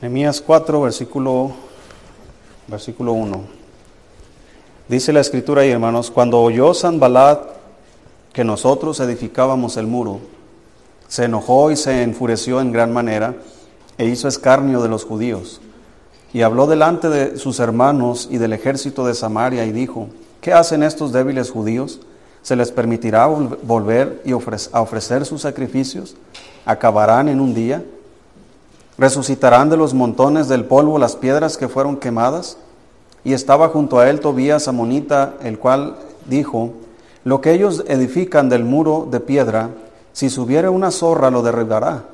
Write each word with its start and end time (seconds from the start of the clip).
Nehemías 0.00 0.40
4, 0.40 0.80
versículo, 0.80 1.50
versículo 2.68 3.12
1. 3.12 3.42
Dice 4.88 5.12
la 5.12 5.20
escritura 5.20 5.60
ahí, 5.60 5.70
hermanos, 5.70 6.10
cuando 6.10 6.40
oyó 6.40 6.72
Sanbalat 6.72 7.42
que 8.32 8.42
nosotros 8.42 8.98
edificábamos 9.00 9.76
el 9.76 9.86
muro, 9.86 10.20
se 11.06 11.24
enojó 11.24 11.70
y 11.70 11.76
se 11.76 12.02
enfureció 12.02 12.62
en 12.62 12.72
gran 12.72 12.94
manera 12.94 13.34
e 13.98 14.06
hizo 14.06 14.26
escarnio 14.26 14.80
de 14.80 14.88
los 14.88 15.04
judíos. 15.04 15.60
Y 16.32 16.40
habló 16.40 16.66
delante 16.66 17.10
de 17.10 17.36
sus 17.36 17.60
hermanos 17.60 18.26
y 18.30 18.38
del 18.38 18.54
ejército 18.54 19.04
de 19.04 19.12
Samaria 19.12 19.66
y 19.66 19.72
dijo, 19.72 20.08
¿qué 20.40 20.54
hacen 20.54 20.82
estos 20.82 21.12
débiles 21.12 21.50
judíos? 21.50 22.00
¿Se 22.40 22.56
les 22.56 22.72
permitirá 22.72 23.26
volver 23.26 24.22
y 24.24 24.32
a 24.32 24.80
ofrecer 24.80 25.26
sus 25.26 25.42
sacrificios? 25.42 26.16
¿Acabarán 26.64 27.28
en 27.28 27.38
un 27.38 27.52
día? 27.52 27.84
¿Resucitarán 29.00 29.70
de 29.70 29.78
los 29.78 29.94
montones 29.94 30.46
del 30.46 30.66
polvo 30.66 30.98
las 30.98 31.16
piedras 31.16 31.56
que 31.56 31.70
fueron 31.70 31.96
quemadas? 31.96 32.58
Y 33.24 33.32
estaba 33.32 33.70
junto 33.70 33.98
a 33.98 34.10
él 34.10 34.20
Tobías 34.20 34.68
Amonita, 34.68 35.36
el 35.42 35.58
cual 35.58 35.96
dijo, 36.26 36.72
lo 37.24 37.40
que 37.40 37.54
ellos 37.54 37.82
edifican 37.88 38.50
del 38.50 38.62
muro 38.62 39.08
de 39.10 39.20
piedra, 39.20 39.70
si 40.12 40.28
subiera 40.28 40.70
una 40.70 40.90
zorra 40.90 41.30
lo 41.30 41.40
derribará. 41.40 42.04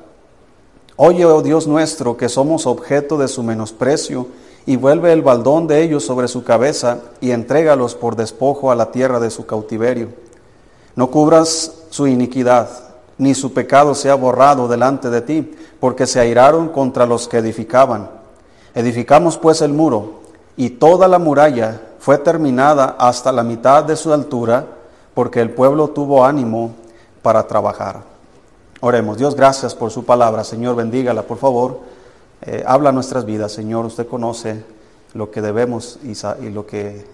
Oye, 0.95 1.25
oh 1.25 1.41
Dios 1.41 1.67
nuestro, 1.67 2.15
que 2.15 2.29
somos 2.29 2.65
objeto 2.65 3.17
de 3.17 3.27
su 3.27 3.43
menosprecio, 3.43 4.27
y 4.65 4.77
vuelve 4.77 5.11
el 5.11 5.23
baldón 5.23 5.67
de 5.67 5.83
ellos 5.83 6.05
sobre 6.05 6.29
su 6.29 6.45
cabeza, 6.45 6.99
y 7.19 7.31
entrégalos 7.31 7.95
por 7.95 8.15
despojo 8.15 8.71
a 8.71 8.75
la 8.75 8.91
tierra 8.91 9.19
de 9.19 9.29
su 9.29 9.45
cautiverio. 9.45 10.07
No 10.95 11.11
cubras 11.11 11.79
su 11.89 12.07
iniquidad, 12.07 12.69
ni 13.17 13.33
su 13.33 13.53
pecado 13.53 13.95
sea 13.95 14.15
borrado 14.15 14.67
delante 14.67 15.09
de 15.09 15.21
ti, 15.21 15.55
porque 15.79 16.05
se 16.05 16.19
airaron 16.19 16.69
contra 16.69 17.05
los 17.05 17.27
que 17.27 17.37
edificaban. 17.37 18.09
Edificamos 18.75 19.37
pues 19.37 19.61
el 19.61 19.73
muro, 19.73 20.21
y 20.55 20.71
toda 20.71 21.07
la 21.07 21.19
muralla 21.19 21.79
fue 21.99 22.17
terminada 22.17 22.95
hasta 22.99 23.31
la 23.31 23.43
mitad 23.43 23.83
de 23.83 23.95
su 23.95 24.11
altura, 24.11 24.65
porque 25.13 25.39
el 25.39 25.51
pueblo 25.51 25.89
tuvo 25.89 26.25
ánimo 26.25 26.71
para 27.21 27.45
trabajar. 27.47 28.01
Oremos, 28.81 29.17
Dios, 29.17 29.35
gracias 29.35 29.73
por 29.73 29.91
su 29.91 30.05
palabra. 30.05 30.43
Señor, 30.43 30.75
bendígala, 30.75 31.23
por 31.23 31.37
favor. 31.37 31.79
Eh, 32.41 32.63
habla 32.65 32.91
nuestras 32.91 33.25
vidas, 33.25 33.51
Señor. 33.51 33.85
Usted 33.85 34.07
conoce 34.07 34.63
lo 35.13 35.31
que 35.31 35.41
debemos 35.41 35.99
y, 36.03 36.49
lo 36.49 36.65
que 36.65 37.05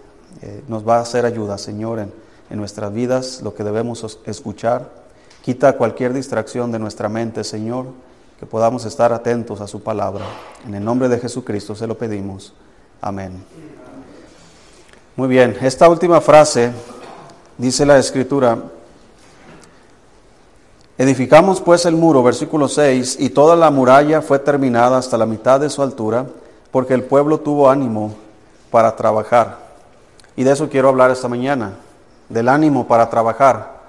eh, 0.42 0.64
nos 0.68 0.88
va 0.88 0.98
a 0.98 1.02
hacer 1.02 1.26
ayuda, 1.26 1.58
Señor, 1.58 2.00
en, 2.00 2.14
en 2.50 2.60
nuestras 2.60 2.94
vidas, 2.94 3.42
lo 3.42 3.54
que 3.54 3.64
debemos 3.64 4.20
escuchar. 4.26 5.03
Quita 5.44 5.74
cualquier 5.74 6.14
distracción 6.14 6.72
de 6.72 6.80
nuestra 6.80 7.10
mente, 7.10 7.44
Señor, 7.44 7.88
que 8.40 8.46
podamos 8.46 8.86
estar 8.86 9.12
atentos 9.12 9.60
a 9.60 9.68
su 9.68 9.84
palabra. 9.84 10.24
En 10.66 10.74
el 10.74 10.86
nombre 10.86 11.10
de 11.10 11.20
Jesucristo 11.20 11.76
se 11.76 11.86
lo 11.86 11.98
pedimos. 11.98 12.54
Amén. 13.02 13.44
Muy 15.18 15.28
bien, 15.28 15.58
esta 15.60 15.90
última 15.90 16.22
frase 16.22 16.72
dice 17.58 17.86
la 17.86 17.98
escritura, 17.98 18.58
edificamos 20.98 21.60
pues 21.60 21.86
el 21.86 21.98
muro, 21.98 22.24
versículo 22.24 22.70
6, 22.70 23.18
y 23.20 23.30
toda 23.32 23.58
la 23.58 23.70
muralla 23.70 24.22
fue 24.22 24.40
terminada 24.40 24.98
hasta 24.98 25.18
la 25.18 25.26
mitad 25.26 25.60
de 25.60 25.70
su 25.70 25.82
altura, 25.82 26.26
porque 26.72 26.94
el 26.94 27.04
pueblo 27.04 27.42
tuvo 27.42 27.70
ánimo 27.70 28.16
para 28.72 28.96
trabajar. 28.96 29.58
Y 30.38 30.46
de 30.46 30.54
eso 30.54 30.70
quiero 30.70 30.88
hablar 30.88 31.12
esta 31.12 31.28
mañana, 31.28 31.74
del 32.30 32.48
ánimo 32.48 32.88
para 32.88 33.10
trabajar. 33.10 33.83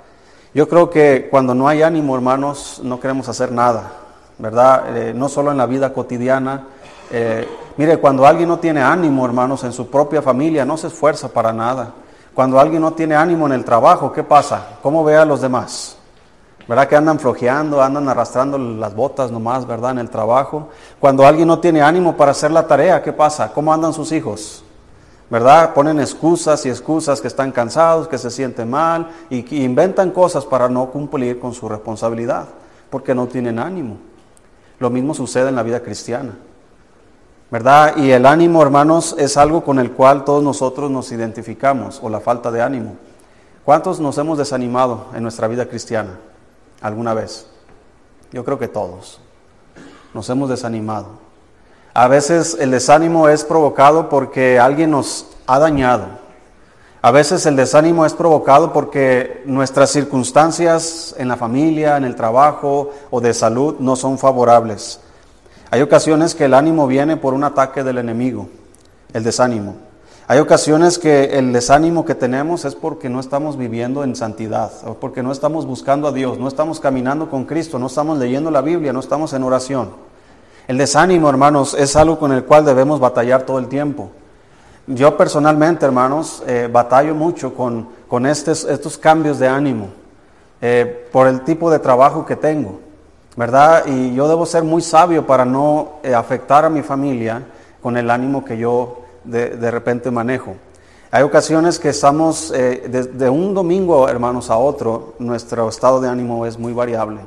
Yo 0.54 0.68
creo 0.68 0.88
que 0.88 1.26
cuando 1.28 1.52
no 1.52 1.66
hay 1.66 1.82
ánimo, 1.82 2.14
hermanos, 2.14 2.80
no 2.84 3.00
queremos 3.00 3.28
hacer 3.28 3.50
nada, 3.50 3.90
¿verdad? 4.38 4.96
Eh, 4.96 5.12
no 5.12 5.28
solo 5.28 5.50
en 5.50 5.56
la 5.56 5.66
vida 5.66 5.92
cotidiana. 5.92 6.68
Eh, 7.10 7.48
mire, 7.76 7.96
cuando 7.96 8.24
alguien 8.24 8.48
no 8.48 8.60
tiene 8.60 8.80
ánimo, 8.80 9.26
hermanos, 9.26 9.64
en 9.64 9.72
su 9.72 9.90
propia 9.90 10.22
familia, 10.22 10.64
no 10.64 10.76
se 10.76 10.86
esfuerza 10.86 11.28
para 11.28 11.52
nada. 11.52 11.90
Cuando 12.32 12.60
alguien 12.60 12.82
no 12.82 12.92
tiene 12.92 13.16
ánimo 13.16 13.46
en 13.46 13.52
el 13.52 13.64
trabajo, 13.64 14.12
¿qué 14.12 14.22
pasa? 14.22 14.78
¿Cómo 14.80 15.02
ve 15.02 15.16
a 15.16 15.24
los 15.24 15.40
demás? 15.40 15.96
¿Verdad 16.68 16.86
que 16.86 16.94
andan 16.94 17.18
flojeando, 17.18 17.82
andan 17.82 18.08
arrastrando 18.08 18.56
las 18.56 18.94
botas 18.94 19.32
nomás, 19.32 19.66
¿verdad? 19.66 19.90
En 19.90 19.98
el 19.98 20.08
trabajo. 20.08 20.68
Cuando 21.00 21.26
alguien 21.26 21.48
no 21.48 21.58
tiene 21.58 21.82
ánimo 21.82 22.16
para 22.16 22.30
hacer 22.30 22.52
la 22.52 22.64
tarea, 22.64 23.02
¿qué 23.02 23.12
pasa? 23.12 23.52
¿Cómo 23.52 23.74
andan 23.74 23.92
sus 23.92 24.12
hijos? 24.12 24.64
¿Verdad? 25.30 25.72
Ponen 25.74 26.00
excusas 26.00 26.64
y 26.66 26.68
excusas 26.68 27.20
que 27.20 27.28
están 27.28 27.50
cansados, 27.50 28.08
que 28.08 28.18
se 28.18 28.30
sienten 28.30 28.70
mal 28.70 29.10
y, 29.30 29.56
y 29.56 29.64
inventan 29.64 30.10
cosas 30.10 30.44
para 30.44 30.68
no 30.68 30.90
cumplir 30.90 31.38
con 31.38 31.54
su 31.54 31.68
responsabilidad, 31.68 32.46
porque 32.90 33.14
no 33.14 33.26
tienen 33.26 33.58
ánimo. 33.58 33.96
Lo 34.78 34.90
mismo 34.90 35.14
sucede 35.14 35.48
en 35.48 35.56
la 35.56 35.62
vida 35.62 35.80
cristiana. 35.80 36.34
¿verdad? 37.54 37.96
Y 37.96 38.10
el 38.10 38.26
ánimo, 38.26 38.62
hermanos, 38.62 39.14
es 39.16 39.36
algo 39.36 39.62
con 39.62 39.78
el 39.78 39.92
cual 39.92 40.24
todos 40.24 40.42
nosotros 40.42 40.90
nos 40.90 41.12
identificamos, 41.12 42.00
o 42.02 42.08
la 42.08 42.18
falta 42.18 42.50
de 42.50 42.60
ánimo. 42.60 42.96
¿Cuántos 43.64 44.00
nos 44.00 44.18
hemos 44.18 44.38
desanimado 44.38 45.06
en 45.14 45.22
nuestra 45.22 45.46
vida 45.46 45.66
cristiana 45.66 46.18
alguna 46.80 47.14
vez? 47.14 47.46
Yo 48.32 48.44
creo 48.44 48.58
que 48.58 48.66
todos. 48.66 49.20
Nos 50.12 50.28
hemos 50.30 50.48
desanimado. 50.48 51.23
A 51.96 52.08
veces 52.08 52.56
el 52.58 52.72
desánimo 52.72 53.28
es 53.28 53.44
provocado 53.44 54.08
porque 54.08 54.58
alguien 54.58 54.90
nos 54.90 55.26
ha 55.46 55.60
dañado. 55.60 56.06
A 57.02 57.12
veces 57.12 57.46
el 57.46 57.54
desánimo 57.54 58.04
es 58.04 58.14
provocado 58.14 58.72
porque 58.72 59.44
nuestras 59.46 59.90
circunstancias 59.90 61.14
en 61.18 61.28
la 61.28 61.36
familia, 61.36 61.96
en 61.96 62.02
el 62.02 62.16
trabajo 62.16 62.90
o 63.12 63.20
de 63.20 63.32
salud 63.32 63.76
no 63.78 63.94
son 63.94 64.18
favorables. 64.18 64.98
Hay 65.70 65.82
ocasiones 65.82 66.34
que 66.34 66.46
el 66.46 66.54
ánimo 66.54 66.88
viene 66.88 67.16
por 67.16 67.32
un 67.32 67.44
ataque 67.44 67.84
del 67.84 67.98
enemigo, 67.98 68.48
el 69.12 69.22
desánimo. 69.22 69.76
Hay 70.26 70.40
ocasiones 70.40 70.98
que 70.98 71.38
el 71.38 71.52
desánimo 71.52 72.04
que 72.04 72.16
tenemos 72.16 72.64
es 72.64 72.74
porque 72.74 73.08
no 73.08 73.20
estamos 73.20 73.56
viviendo 73.56 74.02
en 74.02 74.16
santidad, 74.16 74.72
o 74.84 74.94
porque 74.94 75.22
no 75.22 75.30
estamos 75.30 75.64
buscando 75.64 76.08
a 76.08 76.12
Dios, 76.12 76.38
no 76.38 76.48
estamos 76.48 76.80
caminando 76.80 77.30
con 77.30 77.44
Cristo, 77.44 77.78
no 77.78 77.86
estamos 77.86 78.18
leyendo 78.18 78.50
la 78.50 78.62
Biblia, 78.62 78.92
no 78.92 78.98
estamos 78.98 79.32
en 79.32 79.44
oración. 79.44 80.03
El 80.66 80.78
desánimo, 80.78 81.28
hermanos, 81.28 81.74
es 81.74 81.94
algo 81.96 82.18
con 82.18 82.32
el 82.32 82.44
cual 82.44 82.64
debemos 82.64 83.00
batallar 83.00 83.42
todo 83.42 83.58
el 83.58 83.68
tiempo. 83.68 84.10
Yo 84.86 85.16
personalmente, 85.16 85.84
hermanos, 85.84 86.42
eh, 86.46 86.68
batallo 86.70 87.14
mucho 87.14 87.54
con, 87.54 87.88
con 88.08 88.26
estos, 88.26 88.64
estos 88.64 88.98
cambios 88.98 89.38
de 89.38 89.48
ánimo 89.48 89.88
eh, 90.60 91.08
por 91.12 91.26
el 91.26 91.42
tipo 91.42 91.70
de 91.70 91.78
trabajo 91.78 92.24
que 92.24 92.36
tengo. 92.36 92.80
¿verdad? 93.36 93.84
Y 93.86 94.14
yo 94.14 94.28
debo 94.28 94.46
ser 94.46 94.62
muy 94.62 94.82
sabio 94.82 95.26
para 95.26 95.44
no 95.44 95.94
eh, 96.02 96.14
afectar 96.14 96.64
a 96.64 96.70
mi 96.70 96.82
familia 96.82 97.42
con 97.82 97.96
el 97.96 98.10
ánimo 98.10 98.44
que 98.44 98.56
yo 98.56 99.02
de, 99.24 99.70
repente 99.70 100.10
manejo. 100.10 100.54
Hay 101.10 101.22
ocasiones 101.22 101.78
que 101.78 101.90
estamos 101.90 102.52
eh, 102.54 103.08
de, 103.12 103.30
un 103.30 103.54
domingo, 103.54 104.08
hermanos, 104.08 104.50
a 104.50 104.56
otro, 104.56 105.14
nuestro 105.18 105.68
estado 105.68 106.00
de 106.00 106.08
ánimo 106.08 106.46
es 106.46 106.58
muy 106.58 106.72
variable. 106.72 107.20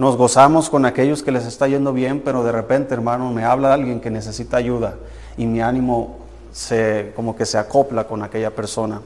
Nos 0.00 0.16
gozamos 0.16 0.70
con 0.70 0.86
aquellos 0.86 1.22
que 1.22 1.30
les 1.30 1.44
está 1.44 1.68
yendo 1.68 1.92
bien, 1.92 2.22
pero 2.24 2.42
de 2.42 2.50
repente, 2.50 2.94
hermano, 2.94 3.30
me 3.32 3.44
habla 3.44 3.74
alguien 3.74 4.00
que 4.00 4.10
necesita 4.10 4.56
ayuda 4.56 4.94
y 5.36 5.44
mi 5.44 5.60
ánimo 5.60 6.20
se, 6.52 7.12
como 7.14 7.36
que 7.36 7.44
se 7.44 7.58
acopla 7.58 8.04
con 8.04 8.22
aquella 8.22 8.50
persona. 8.50 9.02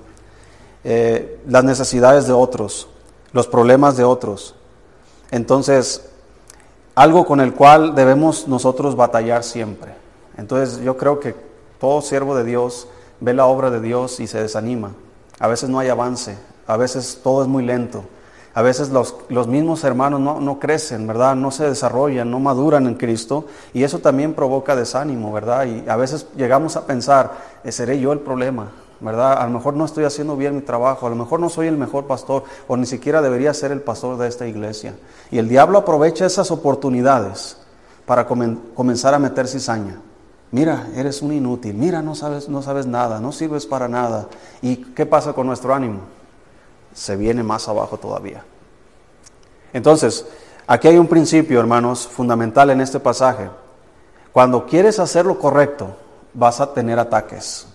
Eh, 0.84 1.41
las 1.49 1.65
necesidades 1.65 2.28
de 2.28 2.32
otros, 2.32 2.87
los 3.32 3.49
problemas 3.49 3.97
de 3.97 4.05
otros. 4.05 4.55
Entonces, 5.32 6.09
algo 6.94 7.26
con 7.26 7.41
el 7.41 7.55
cual 7.55 7.97
debemos 7.97 8.47
nosotros 8.47 8.94
batallar 8.94 9.43
siempre. 9.43 9.97
Entonces 10.37 10.78
yo 10.78 10.97
creo 10.97 11.19
que 11.19 11.34
todo 11.81 12.03
siervo 12.03 12.37
de 12.37 12.44
Dios 12.44 12.87
ve 13.19 13.34
la 13.34 13.47
obra 13.47 13.69
de 13.71 13.81
Dios 13.81 14.21
y 14.21 14.28
se 14.28 14.41
desanima. 14.41 14.93
A 15.41 15.49
veces 15.49 15.69
no 15.69 15.81
hay 15.81 15.88
avance, 15.88 16.38
a 16.69 16.76
veces 16.76 17.19
todo 17.21 17.43
es 17.43 17.49
muy 17.49 17.65
lento, 17.65 18.05
a 18.55 18.63
veces 18.63 18.91
los, 18.91 19.17
los 19.29 19.49
mismos 19.49 19.83
hermanos 19.83 20.21
no, 20.21 20.41
no, 20.41 20.59
crecen, 20.61 21.07
¿verdad? 21.07 21.35
No 21.35 21.51
se 21.51 21.65
desarrollan, 21.65 22.31
no 22.31 22.39
maduran 22.39 22.87
en 22.87 22.95
Cristo 22.95 23.47
y 23.73 23.83
eso 23.83 23.99
también 23.99 24.35
provoca 24.35 24.77
desánimo, 24.77 25.33
¿verdad? 25.33 25.67
Y 25.67 25.89
a 25.89 25.97
veces 25.97 26.29
llegamos 26.37 26.77
a 26.77 26.87
pensar, 26.87 27.33
¿seré 27.69 27.99
yo 27.99 28.12
el 28.12 28.21
problema? 28.21 28.71
¿verdad? 29.01 29.35
A 29.39 29.45
lo 29.45 29.51
mejor 29.51 29.75
no 29.75 29.85
estoy 29.85 30.05
haciendo 30.05 30.37
bien 30.37 30.55
mi 30.55 30.62
trabajo, 30.62 31.06
a 31.06 31.11
lo 31.11 31.17
mejor 31.17 31.41
no 31.41 31.49
soy 31.49 31.67
el 31.67 31.77
mejor 31.77 32.06
pastor 32.06 32.45
o 32.69 32.77
ni 32.77 32.87
siquiera 32.87 33.21
debería 33.21 33.53
ser 33.53 33.73
el 33.73 33.83
pastor 33.83 34.17
de 34.17 34.29
esta 34.29 34.47
iglesia. 34.47 34.95
Y 35.31 35.39
el 35.39 35.49
diablo 35.49 35.79
aprovecha 35.79 36.25
esas 36.25 36.50
oportunidades 36.50 37.59
para 38.07 38.27
comenzar 38.27 39.15
a 39.15 39.19
meter 39.19 39.49
cizaña. 39.49 39.99
Mira, 40.53 40.87
eres 40.95 41.21
un 41.21 41.33
inútil, 41.33 41.75
mira, 41.75 42.00
no 42.00 42.15
sabes, 42.15 42.49
no 42.49 42.62
sabes 42.62 42.87
nada, 42.87 43.19
no 43.19 43.33
sirves 43.33 43.67
para 43.67 43.89
nada. 43.89 44.29
¿Y 44.62 44.77
qué 44.77 45.05
pasa 45.05 45.33
con 45.33 45.49
nuestro 45.49 45.75
ánimo? 45.75 46.00
Se 46.94 47.17
viene 47.17 47.43
más 47.43 47.69
abajo 47.69 47.99
todavía. 47.99 48.43
Entonces, 49.75 50.25
aquí 50.67 50.88
hay 50.88 50.96
un 50.96 51.06
principio, 51.06 51.61
hermanos, 51.61 52.08
fundamental 52.08 52.70
en 52.70 52.81
este 52.81 52.99
pasaje. 52.99 53.50
Cuando 54.32 54.64
quieres 54.64 54.99
hacer 54.99 55.26
lo 55.26 55.38
correcto, 55.38 55.88
vas 56.32 56.62
a 56.62 56.73
tener 56.73 56.99
ataques. 56.99 57.67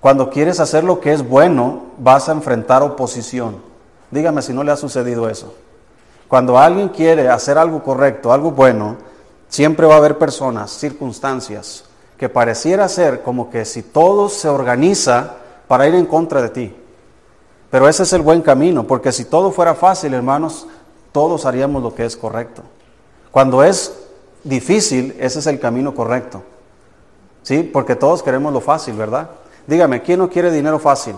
Cuando 0.00 0.30
quieres 0.30 0.58
hacer 0.58 0.84
lo 0.84 1.00
que 1.00 1.12
es 1.12 1.28
bueno, 1.28 1.82
vas 1.98 2.30
a 2.30 2.32
enfrentar 2.32 2.82
oposición. 2.82 3.56
Dígame 4.10 4.40
si 4.40 4.54
no 4.54 4.64
le 4.64 4.72
ha 4.72 4.76
sucedido 4.76 5.28
eso. 5.28 5.54
Cuando 6.28 6.58
alguien 6.58 6.88
quiere 6.88 7.28
hacer 7.28 7.58
algo 7.58 7.82
correcto, 7.82 8.32
algo 8.32 8.50
bueno, 8.50 8.96
Siempre 9.54 9.86
va 9.86 9.94
a 9.94 9.98
haber 9.98 10.18
personas, 10.18 10.72
circunstancias, 10.72 11.84
que 12.18 12.28
pareciera 12.28 12.88
ser 12.88 13.22
como 13.22 13.50
que 13.50 13.64
si 13.64 13.84
todo 13.84 14.28
se 14.28 14.48
organiza 14.48 15.36
para 15.68 15.86
ir 15.86 15.94
en 15.94 16.06
contra 16.06 16.42
de 16.42 16.48
ti. 16.48 16.76
Pero 17.74 17.88
ese 17.88 18.04
es 18.04 18.12
el 18.12 18.22
buen 18.22 18.40
camino, 18.40 18.86
porque 18.86 19.10
si 19.10 19.24
todo 19.24 19.50
fuera 19.50 19.74
fácil, 19.74 20.14
hermanos, 20.14 20.68
todos 21.10 21.44
haríamos 21.44 21.82
lo 21.82 21.92
que 21.92 22.04
es 22.04 22.16
correcto. 22.16 22.62
Cuando 23.32 23.64
es 23.64 23.92
difícil, 24.44 25.16
ese 25.18 25.40
es 25.40 25.46
el 25.48 25.58
camino 25.58 25.92
correcto. 25.92 26.44
¿Sí? 27.42 27.64
Porque 27.64 27.96
todos 27.96 28.22
queremos 28.22 28.52
lo 28.52 28.60
fácil, 28.60 28.94
¿verdad? 28.94 29.28
Dígame, 29.66 30.02
¿quién 30.02 30.20
no 30.20 30.30
quiere 30.30 30.52
dinero 30.52 30.78
fácil? 30.78 31.16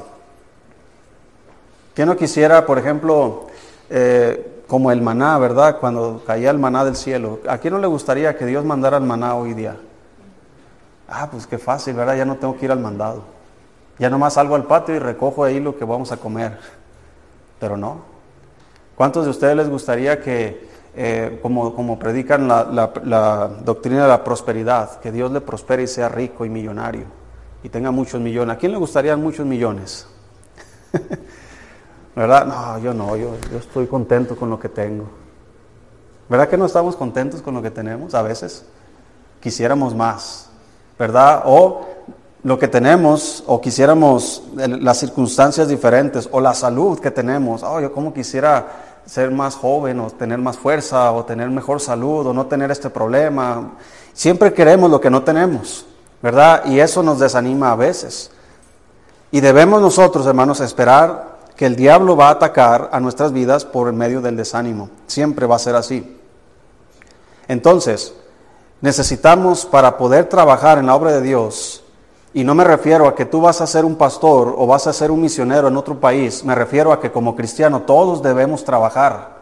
¿Quién 1.95 2.09
no 2.09 2.17
quisiera, 2.17 2.65
por 2.65 2.79
ejemplo, 2.79 3.49
eh, 3.91 4.63
como 4.67 4.91
el 4.91 5.03
maná, 5.03 5.37
¿verdad? 5.37 5.79
Cuando 5.79 6.23
caía 6.27 6.49
el 6.49 6.59
maná 6.59 6.87
del 6.87 6.97
cielo. 6.97 7.41
¿A 7.47 7.59
quién 7.59 7.75
no 7.75 7.81
le 7.81 7.87
gustaría 7.87 8.35
que 8.35 8.47
Dios 8.47 8.65
mandara 8.65 8.97
el 8.97 9.05
maná 9.05 9.35
hoy 9.35 9.53
día? 9.53 9.77
Ah, 11.07 11.29
pues 11.31 11.47
qué 11.47 11.59
fácil, 11.59 11.93
¿verdad? 11.93 12.17
Ya 12.17 12.25
no 12.25 12.37
tengo 12.37 12.57
que 12.57 12.65
ir 12.65 12.73
al 12.73 12.81
mandado. 12.81 13.36
Ya 13.99 14.11
nomás 14.11 14.35
salgo 14.35 14.55
al 14.55 14.65
patio 14.65 14.95
y 14.95 14.99
recojo 14.99 15.45
ahí 15.45 15.61
lo 15.61 15.77
que 15.77 15.85
vamos 15.85 16.13
a 16.13 16.19
comer. 16.19 16.59
Pero 17.59 17.77
no. 17.77 18.01
¿Cuántos 18.95 19.25
de 19.25 19.31
ustedes 19.31 19.57
les 19.57 19.69
gustaría 19.69 20.21
que, 20.21 20.69
eh, 20.95 21.39
como, 21.43 21.75
como, 21.75 21.99
predican 21.99 22.49
la, 22.49 23.51
doctrina 23.63 24.03
de 24.03 24.09
la 24.09 24.25
prosperidad, 24.25 25.01
que 25.01 25.13
Dios 25.13 25.31
le 25.31 25.41
prospere 25.41 25.83
y 25.83 25.87
sea 25.87 26.09
rico 26.09 26.45
y 26.45 26.49
millonario 26.49 27.05
y 27.63 27.69
tenga 27.69 27.91
muchos 27.91 28.21
millones? 28.21 28.57
¿A 28.57 28.59
quién 28.59 28.73
le 28.73 28.79
gustarían 28.79 29.23
muchos 29.23 29.47
millones? 29.47 30.07
¿Verdad? 32.17 32.47
No, 32.47 32.79
yo 32.79 32.95
no, 32.95 33.17
yo, 33.17 33.37
yo 33.51 33.59
estoy 33.59 33.87
contento 33.87 34.37
con 34.37 34.49
lo 34.49 34.59
que 34.59 34.71
tengo. 34.71 35.07
¿Verdad 36.29 36.49
que 36.49 36.57
no 36.57 36.67
estamos 36.67 36.97
contentos 36.97 37.43
con 37.43 37.55
lo 37.55 37.63
que 37.63 37.71
tenemos 37.71 38.15
a 38.15 38.23
veces? 38.23 38.65
Quisiéramos 39.41 39.95
más, 39.95 40.49
¿verdad? 40.99 41.43
O 41.45 41.87
lo 42.47 42.61
que 42.61 42.69
tenemos 42.69 43.43
o 43.49 43.61
quisiéramos 43.61 44.41
las 44.55 44.99
circunstancias 44.99 45.67
diferentes 45.67 46.29
o 46.31 46.41
la 46.41 46.55
salud 46.55 47.01
que 47.01 47.11
tenemos. 47.11 47.65
Oh, 47.65 47.81
yo 47.81 47.93
como 47.93 48.15
quisiera 48.15 49.01
ser 49.05 49.33
más 49.33 49.57
joven 49.57 49.99
o 49.99 50.11
tener 50.11 50.39
más 50.39 50.57
fuerza 50.57 51.11
o 51.11 51.25
tener 51.25 51.51
mejor 51.51 51.81
salud 51.81 52.25
o 52.25 52.33
no 52.33 52.47
tener 52.47 52.71
este 52.71 52.89
problema. 52.89 53.73
Siempre 54.13 54.55
queremos 54.55 54.89
lo 54.93 55.01
que 55.01 55.11
no 55.11 55.25
tenemos, 55.25 55.87
¿verdad? 56.23 56.67
Y 56.67 56.79
eso 56.79 57.03
nos 57.03 57.19
desanima 57.19 57.73
a 57.73 57.75
veces. 57.75 58.31
Y 59.33 59.41
debemos 59.41 59.83
nosotros, 59.83 60.25
hermanos, 60.25 60.61
esperar 60.61 61.39
que 61.57 61.67
el 61.67 61.75
diablo 61.75 62.15
va 62.15 62.29
a 62.29 62.35
atacar 62.35 62.91
a 62.93 63.01
nuestras 63.01 63.33
vidas 63.33 63.65
por 63.65 63.93
medio 63.93 64.21
del 64.21 64.37
desánimo. 64.37 64.89
Siempre 65.09 65.47
va 65.47 65.57
a 65.57 65.59
ser 65.59 65.75
así. 65.75 66.17
Entonces, 67.49 68.15
necesitamos 68.81 69.67
para 69.67 69.99
poder 69.99 70.29
trabajar 70.29 70.79
en 70.79 70.87
la 70.87 70.95
obra 70.95 71.11
de 71.11 71.23
Dios, 71.23 71.83
y 72.37 72.45
no 72.45 72.55
me 72.55 72.65
refiero 72.65 73.09
a 73.09 73.15
que 73.15 73.25
tú 73.25 73.41
vas 73.41 73.63
a 73.63 73.67
ser 73.67 73.87
un 73.87 73.97
pastor 73.97 74.55
o 74.59 74.67
vas 74.67 74.87
a 74.87 74.93
ser 74.93 75.11
un 75.11 75.23
misionero 75.23 75.69
en 75.69 75.77
otro 75.79 75.99
país. 75.99 76.45
Me 76.45 76.55
refiero 76.55 76.93
a 76.93 77.01
que 77.01 77.11
como 77.11 77.35
cristiano 77.35 77.81
todos 77.87 78.23
debemos 78.23 78.63
trabajar. 78.63 79.39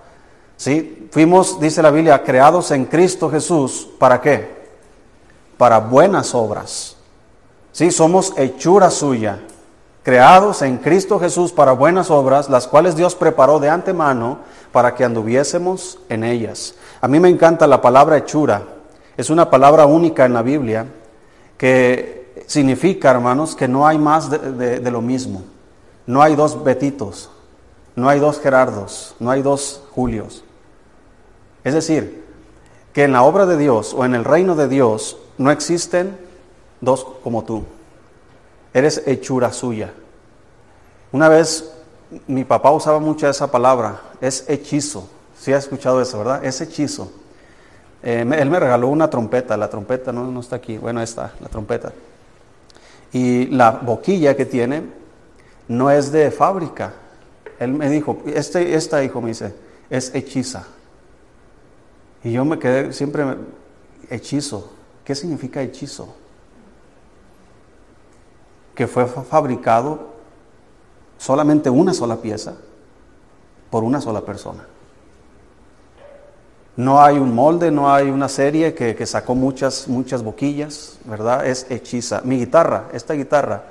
¿Sí? 0.57 1.09
Fuimos, 1.11 1.59
dice 1.59 1.83
la 1.83 1.91
Biblia, 1.91 2.23
creados 2.23 2.71
en 2.71 2.85
Cristo 2.85 3.29
Jesús. 3.29 3.89
¿Para 3.99 4.21
qué? 4.21 4.69
Para 5.59 5.81
buenas 5.81 6.37
obras. 6.37 6.95
¿Sí? 7.73 7.91
Somos 7.91 8.33
hechura 8.37 8.93
suya. 8.93 9.41
Creados 10.05 10.63
en 10.63 10.79
Cristo 10.79 11.19
Jesús 11.19 11.51
para 11.51 11.73
buenas 11.73 12.13
obras, 12.13 12.49
las 12.49 12.69
cuales 12.69 12.95
Dios 12.95 13.17
preparó 13.17 13.59
de 13.59 13.71
antemano 13.71 14.39
para 14.71 14.95
que 14.95 15.03
anduviésemos 15.03 15.99
en 16.09 16.23
ellas. 16.23 16.77
A 17.01 17.09
mí 17.09 17.19
me 17.19 17.29
encanta 17.29 17.67
la 17.67 17.83
palabra 17.83 18.19
hechura. 18.19 18.63
Es 19.17 19.31
una 19.31 19.51
palabra 19.51 19.85
única 19.85 20.25
en 20.27 20.35
la 20.35 20.43
Biblia 20.43 20.87
que 21.59 22.24
significa, 22.47 23.11
hermanos, 23.11 23.55
que 23.55 23.69
no 23.69 23.87
hay 23.87 23.99
más 23.99 24.31
de, 24.31 24.91
lo 24.91 25.01
mismo. 25.01 25.43
No 26.07 26.23
hay 26.23 26.35
dos 26.35 26.63
Betitos, 26.63 27.31
no 27.97 28.09
hay 28.09 28.21
dos 28.21 28.41
Gerardos, 28.41 29.15
no 29.19 29.31
hay 29.31 29.43
dos 29.43 29.83
Julios. 29.93 30.45
Es 31.63 31.75
decir, 31.75 32.25
que 32.93 33.05
en 33.05 33.13
la 33.13 33.23
obra 33.23 33.47
de 33.47 33.57
Dios 33.57 33.95
o 33.95 34.05
en 34.05 34.15
el 34.15 34.25
reino 34.25 34.55
de 34.55 34.69
Dios 34.69 35.17
no 35.39 35.51
existen 35.51 36.17
dos 36.81 37.05
como 37.23 37.45
tú. 37.45 37.65
Eres 38.73 39.03
hechura 39.07 39.53
suya. 39.53 39.93
Una 41.13 41.29
vez 41.29 41.73
mi 42.27 42.45
papá 42.45 42.71
usaba 42.71 42.99
mucho 42.99 43.29
esa 43.29 43.51
palabra, 43.51 44.01
es 44.21 44.45
hechizo. 44.49 45.09
Si 45.37 45.53
ha 45.53 45.59
escuchado 45.59 46.01
eso, 46.01 46.19
¿verdad? 46.19 46.45
Es 46.45 46.61
hechizo. 46.61 47.11
Eh, 48.03 48.21
él 48.21 48.51
me 48.51 48.61
regaló 48.61 48.89
una 48.89 49.09
trompeta, 49.09 49.57
la 49.57 49.71
trompeta 49.71 50.13
no, 50.13 50.31
no 50.31 50.41
está 50.41 50.57
aquí, 50.57 50.77
bueno, 50.77 51.01
está, 51.01 51.33
la 51.41 51.49
trompeta. 51.49 51.93
Y 53.15 53.47
la 53.47 53.71
boquilla 53.71 54.37
que 54.37 54.45
tiene 54.45 54.83
no 55.69 55.89
es 55.89 56.11
de 56.11 56.33
fábrica. 56.33 56.95
Él 57.61 57.73
me 57.73 57.89
dijo, 57.89 58.19
este, 58.27 58.75
esta 58.75 59.05
hijo 59.05 59.23
me 59.23 59.29
dice, 59.29 59.55
es 59.89 60.13
hechiza. 60.17 60.67
Y 62.25 62.33
yo 62.33 62.45
me 62.45 62.59
quedé 62.59 62.93
siempre, 62.93 63.25
hechizo. 64.11 64.73
¿Qué 65.05 65.15
significa 65.15 65.63
hechizo? 65.63 66.13
Que 68.75 68.89
fue 68.89 69.07
fabricado 69.07 70.09
solamente 71.17 71.71
una 71.71 71.95
sola 71.95 72.17
pieza 72.17 72.57
por 73.71 73.85
una 73.85 74.01
sola 74.01 74.23
persona. 74.23 74.67
No 76.77 77.01
hay 77.01 77.19
un 77.19 77.35
molde, 77.35 77.71
no 77.71 77.93
hay 77.93 78.11
una 78.11 78.29
serie 78.29 78.75
que, 78.75 79.07
sacó 79.07 79.35
muchas, 79.35 79.87
muchas 79.87 80.23
boquillas, 80.23 80.99
¿verdad? 81.05 81.47
Es 81.47 81.67
hechiza. 81.71 82.23
Mi 82.25 82.39
guitarra, 82.39 82.87
esta 82.93 83.15
guitarra, 83.15 83.63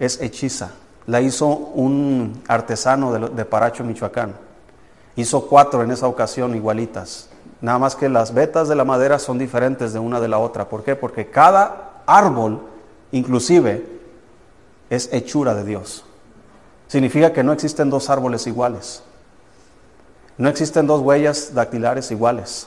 es 0.00 0.20
hechiza. 0.20 0.72
La 1.06 1.20
hizo 1.20 1.46
un 1.46 2.42
artesano 2.48 3.12
de, 3.12 3.28
de 3.28 3.44
Paracho, 3.44 3.84
Michoacán. 3.84 4.34
Hizo 5.16 5.46
cuatro 5.46 5.82
en 5.82 5.92
esa 5.92 6.08
ocasión 6.08 6.56
igualitas. 6.56 7.28
Nada 7.60 7.78
más 7.78 7.94
que 7.94 8.08
las 8.08 8.34
vetas 8.34 8.68
de 8.68 8.74
la 8.74 8.84
madera 8.84 9.20
son 9.20 9.38
diferentes 9.38 9.92
de 9.92 10.00
una 10.00 10.20
de 10.20 10.28
la 10.28 10.38
otra. 10.38 10.68
¿Por 10.68 10.82
qué? 10.82 10.96
Porque 10.96 11.30
cada 11.30 12.02
árbol, 12.04 12.62
inclusive, 13.12 13.86
es 14.90 15.08
hechura 15.12 15.54
de 15.54 15.64
Dios. 15.64 16.04
Significa 16.88 17.32
que 17.32 17.44
no 17.44 17.52
existen 17.52 17.90
dos 17.90 18.10
árboles 18.10 18.46
iguales. 18.46 19.02
No 20.36 20.48
existen 20.48 20.86
dos 20.86 21.00
huellas 21.00 21.54
dactilares 21.54 22.10
iguales. 22.10 22.66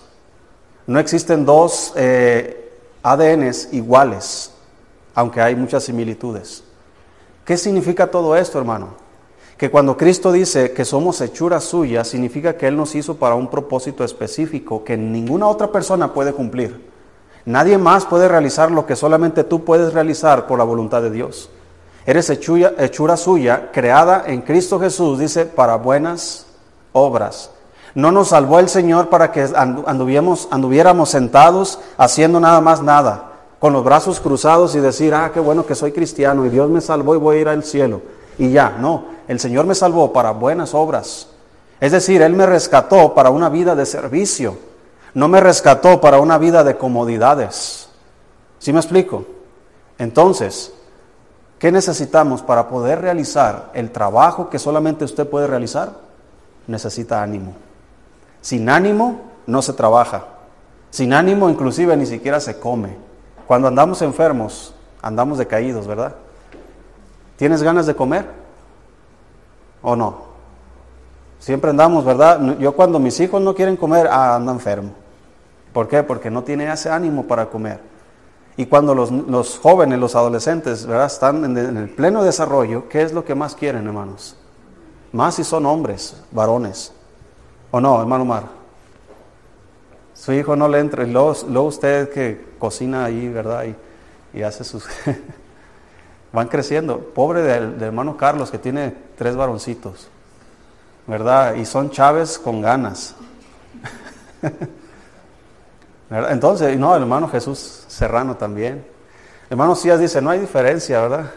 No 0.85 0.99
existen 0.99 1.45
dos 1.45 1.91
eh, 1.97 2.71
ADNs 3.03 3.73
iguales, 3.73 4.51
aunque 5.13 5.41
hay 5.41 5.55
muchas 5.55 5.83
similitudes. 5.83 6.63
¿Qué 7.43 7.57
significa 7.57 8.07
todo 8.07 8.37
esto, 8.37 8.57
hermano? 8.57 8.89
Que 9.57 9.69
cuando 9.69 9.97
Cristo 9.97 10.31
dice 10.31 10.71
que 10.71 10.85
somos 10.85 11.19
hechura 11.19 11.59
suya, 11.59 12.05
significa 12.05 12.55
que 12.55 12.67
Él 12.67 12.77
nos 12.77 12.95
hizo 12.95 13.17
para 13.17 13.35
un 13.35 13.49
propósito 13.49 14.03
específico 14.05 14.83
que 14.85 14.95
ninguna 14.95 15.47
otra 15.47 15.69
persona 15.71 16.13
puede 16.13 16.31
cumplir. 16.31 16.89
Nadie 17.43 17.77
más 17.77 18.05
puede 18.05 18.29
realizar 18.29 18.71
lo 18.71 18.85
que 18.85 18.95
solamente 18.95 19.43
tú 19.43 19.65
puedes 19.65 19.93
realizar 19.93 20.47
por 20.47 20.57
la 20.57 20.63
voluntad 20.63 21.01
de 21.01 21.11
Dios. 21.11 21.49
Eres 22.05 22.29
hechura, 22.29 22.73
hechura 22.77 23.17
suya, 23.17 23.71
creada 23.73 24.23
en 24.27 24.41
Cristo 24.41 24.79
Jesús, 24.79 25.19
dice, 25.19 25.45
para 25.45 25.75
buenas 25.75 26.45
obras 26.93 27.51
no 27.97 28.11
nos 28.11 28.27
salvó 28.27 28.59
el 28.59 28.69
Señor 28.69 29.09
para 29.09 29.31
que 29.31 29.49
anduviéramos, 29.55 31.09
sentados 31.09 31.79
haciendo 31.97 32.39
nada 32.39 32.61
más 32.61 32.83
nada, 32.83 33.31
con 33.57 33.73
los 33.73 33.83
brazos 33.83 34.19
cruzados 34.19 34.75
y 34.75 34.79
decir, 34.79 35.15
ah, 35.15 35.31
qué 35.33 35.39
bueno 35.39 35.65
que 35.65 35.73
soy 35.73 35.91
cristiano 35.93 36.45
y 36.45 36.49
Dios 36.49 36.69
me 36.69 36.79
salvó 36.79 37.15
y 37.15 37.17
voy 37.17 37.37
a 37.37 37.41
ir 37.41 37.49
al 37.49 37.63
cielo. 37.63 38.03
Y 38.37 38.51
ya, 38.51 38.77
no, 38.79 39.05
el 39.27 39.39
Señor 39.39 39.65
me 39.65 39.73
salvó 39.73 40.13
para 40.13 40.29
buenas 40.29 40.75
obras. 40.75 41.29
Es 41.79 41.91
decir, 41.91 42.21
Él 42.21 42.33
me 42.33 42.45
rescató 42.45 43.15
para 43.15 43.31
una 43.31 43.49
vida 43.49 43.73
de 43.73 43.87
servicio, 43.87 44.59
no 45.15 45.27
me 45.27 45.39
rescató 45.39 45.99
para 45.99 46.19
una 46.19 46.37
vida 46.37 46.63
de 46.63 46.77
comodidades. 46.77 47.89
¿Sí 48.59 48.73
me 48.73 48.79
explico? 48.79 49.25
Entonces, 49.97 50.71
¿qué 51.57 51.71
necesitamos 51.71 52.43
para 52.43 52.69
poder 52.69 53.01
realizar 53.01 53.71
el 53.73 53.89
trabajo 53.89 54.51
que 54.51 54.59
solamente 54.59 55.03
usted 55.03 55.27
puede 55.27 55.47
realizar? 55.47 55.93
Necesita 56.67 57.23
ánimo. 57.23 57.55
Sin 58.41 58.69
ánimo 58.69 59.21
no 59.45 59.61
se 59.61 59.73
trabaja. 59.73 60.25
Sin 60.89 61.13
ánimo 61.13 61.49
inclusive 61.49 61.95
ni 61.97 62.05
siquiera 62.05 62.39
se 62.39 62.59
come. 62.59 62.95
Cuando 63.45 63.67
andamos 63.67 64.01
enfermos, 64.01 64.73
andamos 65.01 65.37
decaídos, 65.37 65.87
¿verdad? 65.87 66.15
¿Tienes 67.37 67.61
ganas 67.61 67.85
de 67.85 67.95
comer? 67.95 68.25
¿O 69.81 69.95
no? 69.95 70.27
Siempre 71.39 71.69
andamos, 71.69 72.03
¿verdad? 72.03 72.57
Yo 72.57 72.75
cuando 72.75 72.99
mis 72.99 73.19
hijos 73.19 73.41
no 73.41 73.53
quieren 73.53 73.77
comer, 73.77 74.07
ah, 74.11 74.35
ando 74.35 74.51
enfermo. 74.51 74.91
¿Por 75.71 75.87
qué? 75.87 76.03
Porque 76.03 76.31
no 76.31 76.43
tiene 76.43 76.71
ese 76.71 76.89
ánimo 76.89 77.27
para 77.27 77.45
comer. 77.45 77.79
Y 78.57 78.65
cuando 78.65 78.95
los, 78.95 79.59
jóvenes, 79.59 79.99
los 79.99 80.15
adolescentes, 80.15 80.85
¿verdad? 80.87 81.05
Están 81.05 81.45
en, 81.45 81.57
en 81.57 81.77
el 81.77 81.89
pleno 81.89 82.23
desarrollo, 82.23 82.89
¿qué 82.89 83.03
es 83.03 83.13
lo 83.13 83.23
que 83.23 83.35
más 83.35 83.53
quieren, 83.53 83.85
hermanos? 83.85 84.35
Más 85.11 85.35
si 85.35 85.43
son 85.43 85.67
hombres, 85.67 86.21
varones. 86.31 86.91
¿O 87.71 87.81
no, 87.81 87.99
hermano 87.99 88.25
Mar? 88.25 88.43
Su 90.13 90.33
hijo 90.33 90.55
no 90.55 90.67
le 90.67 90.79
entra. 90.79 91.03
Y 91.03 91.11
luego, 91.11 91.63
usted 91.63 92.09
que 92.09 92.45
cocina 92.57 93.05
ahí, 93.05 93.29
¿verdad? 93.29 93.65
Y, 94.33 94.39
y 94.39 94.41
hace 94.43 94.63
sus... 94.63 94.85
Van 96.33 96.47
creciendo. 96.47 96.99
Pobre 96.99 97.41
del, 97.41 97.81
hermano 97.81 98.17
Carlos 98.17 98.51
que 98.51 98.57
tiene 98.57 98.93
tres 99.17 99.35
varoncitos, 99.35 100.09
¿verdad? 101.05 101.55
Y 101.55 101.65
son 101.65 101.89
Chávez 101.89 102.37
con 102.37 102.61
ganas. 102.61 103.15
Entonces, 106.09 106.77
no, 106.77 106.95
el 106.95 107.01
hermano 107.01 107.27
Jesús 107.29 107.85
Serrano 107.87 108.35
también. 108.35 108.85
Hermano 109.49 109.75
Cías 109.75 109.99
dice, 109.99 110.21
no 110.21 110.29
hay 110.29 110.39
diferencia, 110.39 111.01
¿verdad? 111.01 111.31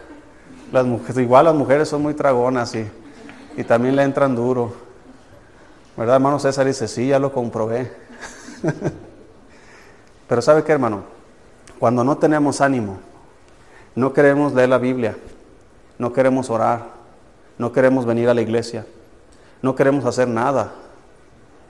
Las 0.73 0.85
mujeres, 0.87 1.19
igual 1.19 1.45
las 1.45 1.55
mujeres 1.55 1.89
son 1.89 2.03
muy 2.03 2.15
tragonas 2.15 2.75
y, 2.75 2.89
y 3.57 3.65
también 3.65 3.97
le 3.97 4.03
entran 4.03 4.35
duro. 4.35 4.90
¿Verdad, 6.01 6.17
hermano 6.17 6.39
César? 6.39 6.65
Dice, 6.65 6.89
sí, 6.89 7.09
ya 7.09 7.19
lo 7.19 7.31
comprobé. 7.31 7.93
Pero 10.29 10.41
¿sabe 10.41 10.65
qué, 10.65 10.73
hermano? 10.73 11.03
Cuando 11.79 12.03
no 12.05 12.17
tenemos 12.17 12.63
ánimo, 12.63 12.99
no 13.95 14.15
queremos 14.15 14.55
leer 14.55 14.71
la 14.71 14.79
Biblia, 14.79 15.19
no 15.99 16.11
queremos 16.15 16.49
orar, 16.49 16.87
no 17.59 17.71
queremos 17.71 18.07
venir 18.07 18.31
a 18.31 18.35
la 18.35 18.41
iglesia, 18.41 18.87
no 19.61 19.75
queremos 19.75 20.07
hacer 20.07 20.27
nada. 20.27 20.73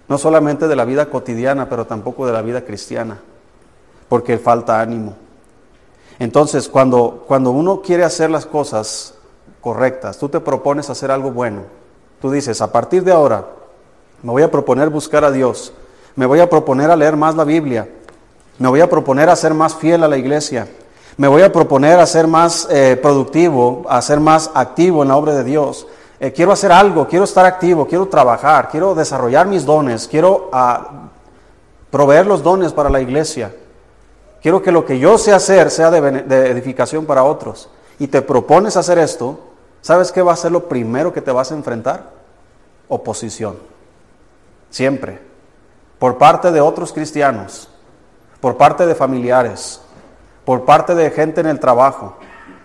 No 0.07 0.17
solamente 0.17 0.69
de 0.69 0.77
la 0.77 0.85
vida 0.85 1.07
cotidiana, 1.07 1.69
pero 1.69 1.87
tampoco 1.87 2.25
de 2.25 2.33
la 2.33 2.43
vida 2.43 2.65
cristiana, 2.65 3.19
porque 4.09 4.39
falta 4.39 4.81
ánimo. 4.81 5.17
Entonces, 6.21 6.69
cuando, 6.69 7.25
cuando 7.27 7.51
uno 7.51 7.83
quiere 7.83 8.05
hacer 8.05 8.31
las 8.31 8.47
cosas 8.47 9.13
correctas, 9.61 10.19
tú 10.19 10.29
te 10.29 10.39
propones 10.39 10.89
hacer 10.89 11.11
algo 11.11 11.33
bueno, 11.33 11.65
tú 12.21 12.31
dices, 12.31 12.61
a 12.61 12.71
partir 12.71 13.03
de 13.03 13.11
ahora, 13.11 13.59
me 14.23 14.33
voy 14.33 14.43
a 14.43 14.51
proponer 14.51 14.91
buscar 14.91 15.25
a 15.25 15.31
Dios, 15.31 15.73
me 16.17 16.27
voy 16.27 16.41
a 16.41 16.51
proponer 16.51 16.91
a 16.91 16.97
leer 16.97 17.17
más 17.17 17.35
la 17.35 17.45
Biblia, 17.45 17.89
me 18.59 18.69
voy 18.69 18.81
a 18.81 18.91
proponer 18.91 19.29
a 19.29 19.37
ser 19.37 19.55
más 19.55 19.75
fiel 19.75 20.03
a 20.03 20.09
la 20.09 20.19
iglesia, 20.19 20.69
me 21.17 21.29
voy 21.29 21.43
a 21.43 21.53
proponer 21.53 21.99
a 21.99 22.07
ser 22.07 22.27
más 22.27 22.67
eh, 22.71 22.99
productivo, 23.01 23.85
a 23.89 24.01
ser 24.03 24.21
más 24.21 24.51
activo 24.55 25.03
en 25.03 25.09
la 25.09 25.17
obra 25.17 25.35
de 25.35 25.45
Dios. 25.45 25.87
Eh, 26.19 26.33
quiero 26.33 26.53
hacer 26.53 26.71
algo, 26.73 27.07
quiero 27.09 27.25
estar 27.25 27.45
activo, 27.47 27.87
quiero 27.87 28.07
trabajar, 28.09 28.69
quiero 28.71 28.95
desarrollar 28.95 29.47
mis 29.47 29.65
dones, 29.65 30.07
quiero 30.07 30.51
ah, 30.53 31.09
proveer 31.91 32.27
los 32.27 32.43
dones 32.43 32.73
para 32.73 32.91
la 32.91 33.01
iglesia. 33.01 33.55
Quiero 34.43 34.63
que 34.63 34.73
lo 34.73 34.87
que 34.87 34.99
yo 34.99 35.19
sé 35.19 35.33
hacer 35.33 35.71
sea 35.71 35.91
de, 35.91 36.01
de 36.23 36.51
edificación 36.51 37.05
para 37.05 37.25
otros. 37.25 37.69
Y 37.99 38.07
te 38.07 38.23
propones 38.23 38.77
hacer 38.77 38.99
esto, 38.99 39.39
¿sabes 39.83 40.13
qué 40.13 40.23
va 40.23 40.33
a 40.33 40.37
ser 40.37 40.53
lo 40.53 40.69
primero 40.69 41.13
que 41.13 41.21
te 41.21 41.31
vas 41.31 41.53
a 41.53 41.55
enfrentar? 41.55 42.11
Oposición. 42.89 43.57
Siempre. 44.71 45.21
Por 45.99 46.17
parte 46.17 46.51
de 46.51 46.61
otros 46.61 46.93
cristianos, 46.93 47.69
por 48.41 48.57
parte 48.57 48.87
de 48.87 48.95
familiares, 48.95 49.81
por 50.45 50.65
parte 50.65 50.95
de 50.95 51.11
gente 51.11 51.41
en 51.41 51.47
el 51.47 51.61
trabajo. 51.61 52.17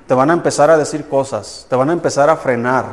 Te 0.07 0.13
van 0.13 0.29
a 0.29 0.33
empezar 0.33 0.69
a 0.69 0.77
decir 0.77 1.07
cosas, 1.09 1.65
te 1.69 1.75
van 1.75 1.89
a 1.89 1.93
empezar 1.93 2.29
a 2.29 2.37
frenar, 2.37 2.85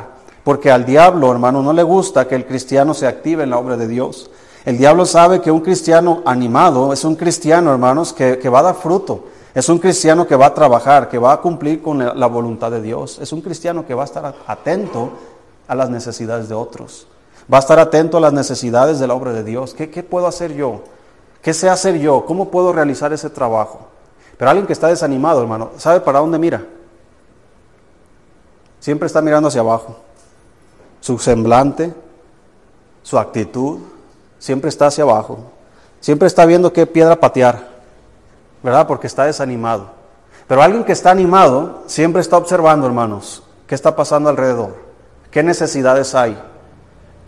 porque 0.43 0.71
al 0.71 0.85
diablo, 0.85 1.31
hermano, 1.31 1.61
no 1.61 1.73
le 1.73 1.83
gusta 1.83 2.27
que 2.27 2.35
el 2.35 2.45
cristiano 2.45 2.93
se 2.93 3.07
active 3.07 3.43
en 3.43 3.51
la 3.51 3.57
obra 3.57 3.77
de 3.77 3.87
Dios. 3.87 4.29
El 4.65 4.77
diablo 4.77 5.05
sabe 5.05 5.41
que 5.41 5.51
un 5.51 5.61
cristiano 5.61 6.21
animado 6.25 6.93
es 6.93 7.03
un 7.03 7.15
cristiano, 7.15 7.71
hermanos, 7.71 8.13
que, 8.13 8.49
va 8.49 8.59
a 8.59 8.63
dar 8.63 8.75
fruto. 8.75 9.25
Es 9.53 9.69
un 9.69 9.77
cristiano 9.77 10.25
que 10.25 10.35
va 10.35 10.47
a 10.47 10.53
trabajar, 10.53 11.09
que 11.09 11.19
va 11.19 11.33
a 11.33 11.41
cumplir 11.41 11.81
con 11.81 11.99
la 11.99 12.27
voluntad 12.27 12.71
de 12.71 12.81
Dios. 12.81 13.19
Es 13.21 13.31
un 13.31 13.41
cristiano 13.41 13.85
que 13.85 13.93
va 13.93 14.03
a 14.03 14.05
estar 14.05 14.35
atento 14.47 15.11
a 15.67 15.75
las 15.75 15.89
necesidades 15.89 16.49
de 16.49 16.55
otros. 16.55 17.07
Va 17.51 17.57
a 17.57 17.59
estar 17.59 17.79
atento 17.79 18.17
a 18.17 18.21
las 18.21 18.33
necesidades 18.33 18.99
de 18.99 19.07
la 19.07 19.13
obra 19.13 19.33
de 19.33 19.43
Dios. 19.43 19.73
¿Qué, 19.73 19.89
qué 19.89 20.03
puedo 20.03 20.27
hacer 20.27 20.53
yo? 20.53 20.81
¿Qué 21.41 21.53
sé 21.53 21.69
hacer 21.69 21.99
yo? 21.99 22.25
¿Cómo 22.25 22.49
puedo 22.49 22.71
realizar 22.71 23.11
ese 23.13 23.29
trabajo? 23.29 23.87
Pero 24.37 24.49
alguien 24.49 24.67
que 24.67 24.73
está 24.73 24.87
desanimado, 24.87 25.41
hermano, 25.41 25.71
¿sabe 25.77 25.99
para 25.99 26.19
dónde 26.19 26.39
mira? 26.39 26.65
Siempre 28.79 29.07
está 29.07 29.21
mirando 29.21 29.47
hacia 29.47 29.61
abajo 29.61 29.97
su 31.03 31.19
semblante, 31.19 31.93
su 33.01 33.19
actitud, 33.19 33.79
siempre 34.39 34.69
está 34.69 34.87
hacia 34.87 35.03
abajo. 35.03 35.51
Siempre 35.99 36.27
está 36.27 36.45
viendo 36.45 36.71
qué 36.71 36.87
piedra 36.87 37.19
patear, 37.19 37.67
¿verdad? 38.63 38.87
Porque 38.87 39.07
está 39.07 39.25
desanimado. 39.25 39.87
Pero 40.47 40.61
alguien 40.61 40.85
que 40.85 40.93
está 40.93 41.11
animado 41.11 41.83
siempre 41.87 42.21
está 42.21 42.37
observando, 42.37 42.87
hermanos, 42.87 43.43
qué 43.67 43.75
está 43.75 43.97
pasando 43.97 44.29
alrededor, 44.29 44.77
qué 45.29 45.43
necesidades 45.43 46.15
hay, 46.15 46.41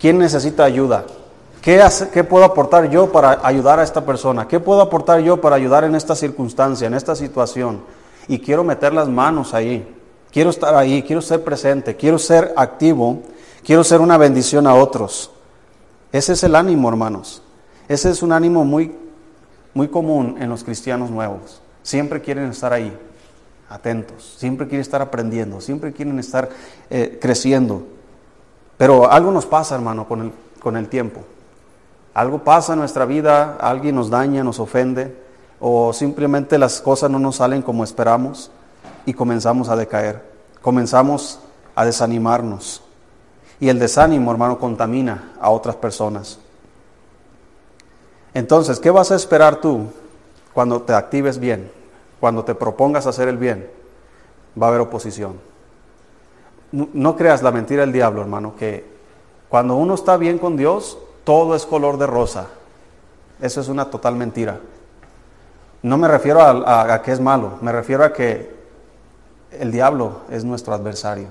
quién 0.06 0.18
necesita 0.18 0.62
ayuda, 0.62 1.04
¿Qué, 1.60 1.82
¿Qué, 2.12 2.22
puedo 2.22 2.44
aportar 2.44 2.88
yo 2.88 3.10
para 3.10 3.40
ayudar 3.42 3.80
a 3.80 3.82
esta 3.82 4.04
persona? 4.04 4.46
¿Qué 4.46 4.60
puedo 4.60 4.80
aportar 4.80 5.18
yo 5.18 5.40
para 5.40 5.56
ayudar 5.56 5.82
en 5.82 5.96
esta 5.96 6.14
circunstancia, 6.14 6.86
en 6.86 6.94
esta 6.94 7.16
situación? 7.16 7.80
Y 8.28 8.38
quiero 8.38 8.62
meter 8.62 8.92
las 8.92 9.08
manos 9.08 9.52
ahí. 9.52 9.84
Quiero 10.30 10.50
estar 10.50 10.76
ahí, 10.76 11.02
quiero 11.02 11.20
ser 11.20 11.42
presente, 11.42 11.96
quiero 11.96 12.18
ser 12.18 12.54
activo 12.56 13.22
Quiero 13.66 13.82
ser 13.82 14.00
una 14.00 14.16
bendición 14.16 14.68
a 14.68 14.76
otros. 14.76 15.32
Ese 16.12 16.34
es 16.34 16.44
el 16.44 16.54
ánimo, 16.54 16.88
hermanos. 16.88 17.42
Ese 17.88 18.10
es 18.10 18.22
un 18.22 18.30
ánimo 18.30 18.64
muy, 18.64 18.94
muy 19.74 19.88
común 19.88 20.36
en 20.38 20.48
los 20.48 20.62
cristianos 20.62 21.10
nuevos. 21.10 21.60
Siempre 21.82 22.22
quieren 22.22 22.48
estar 22.48 22.72
ahí, 22.72 22.96
atentos. 23.68 24.36
Siempre 24.38 24.68
quieren 24.68 24.82
estar 24.82 25.02
aprendiendo. 25.02 25.60
Siempre 25.60 25.92
quieren 25.92 26.16
estar 26.20 26.48
eh, 26.90 27.18
creciendo. 27.20 27.88
Pero 28.76 29.10
algo 29.10 29.30
nos 29.30 29.46
pasa, 29.46 29.74
hermano, 29.74 30.06
con 30.06 30.20
el, 30.20 30.32
con 30.60 30.76
el 30.76 30.88
tiempo. 30.88 31.22
Algo 32.14 32.38
pasa 32.44 32.72
en 32.72 32.78
nuestra 32.78 33.04
vida, 33.04 33.56
alguien 33.60 33.94
nos 33.94 34.10
daña, 34.10 34.42
nos 34.42 34.58
ofende, 34.58 35.16
o 35.60 35.92
simplemente 35.92 36.58
las 36.58 36.80
cosas 36.80 37.10
no 37.10 37.18
nos 37.18 37.36
salen 37.36 37.62
como 37.62 37.84
esperamos 37.84 38.50
y 39.04 39.14
comenzamos 39.14 39.68
a 39.68 39.76
decaer. 39.76 40.22
Comenzamos 40.60 41.40
a 41.74 41.84
desanimarnos. 41.84 42.82
Y 43.60 43.68
el 43.68 43.78
desánimo, 43.78 44.30
hermano, 44.30 44.58
contamina 44.58 45.32
a 45.40 45.50
otras 45.50 45.76
personas. 45.76 46.38
Entonces, 48.34 48.80
¿qué 48.80 48.90
vas 48.90 49.10
a 49.10 49.16
esperar 49.16 49.60
tú 49.60 49.86
cuando 50.52 50.82
te 50.82 50.92
actives 50.92 51.38
bien? 51.38 51.70
Cuando 52.20 52.44
te 52.44 52.54
propongas 52.54 53.06
hacer 53.06 53.28
el 53.28 53.38
bien, 53.38 53.70
va 54.60 54.66
a 54.66 54.68
haber 54.70 54.80
oposición. 54.82 55.38
No 56.92 57.16
creas 57.16 57.42
la 57.42 57.52
mentira 57.52 57.82
del 57.82 57.92
diablo, 57.92 58.20
hermano, 58.20 58.54
que 58.58 58.84
cuando 59.48 59.76
uno 59.76 59.94
está 59.94 60.16
bien 60.16 60.38
con 60.38 60.56
Dios, 60.56 60.98
todo 61.24 61.54
es 61.54 61.64
color 61.64 61.96
de 61.98 62.06
rosa. 62.06 62.48
Eso 63.40 63.60
es 63.60 63.68
una 63.68 63.90
total 63.90 64.16
mentira. 64.16 64.60
No 65.82 65.96
me 65.96 66.08
refiero 66.08 66.40
a, 66.40 66.94
a 66.94 67.02
que 67.02 67.12
es 67.12 67.20
malo, 67.20 67.58
me 67.60 67.72
refiero 67.72 68.04
a 68.04 68.12
que 68.12 68.54
el 69.52 69.72
diablo 69.72 70.22
es 70.30 70.44
nuestro 70.44 70.74
adversario. 70.74 71.28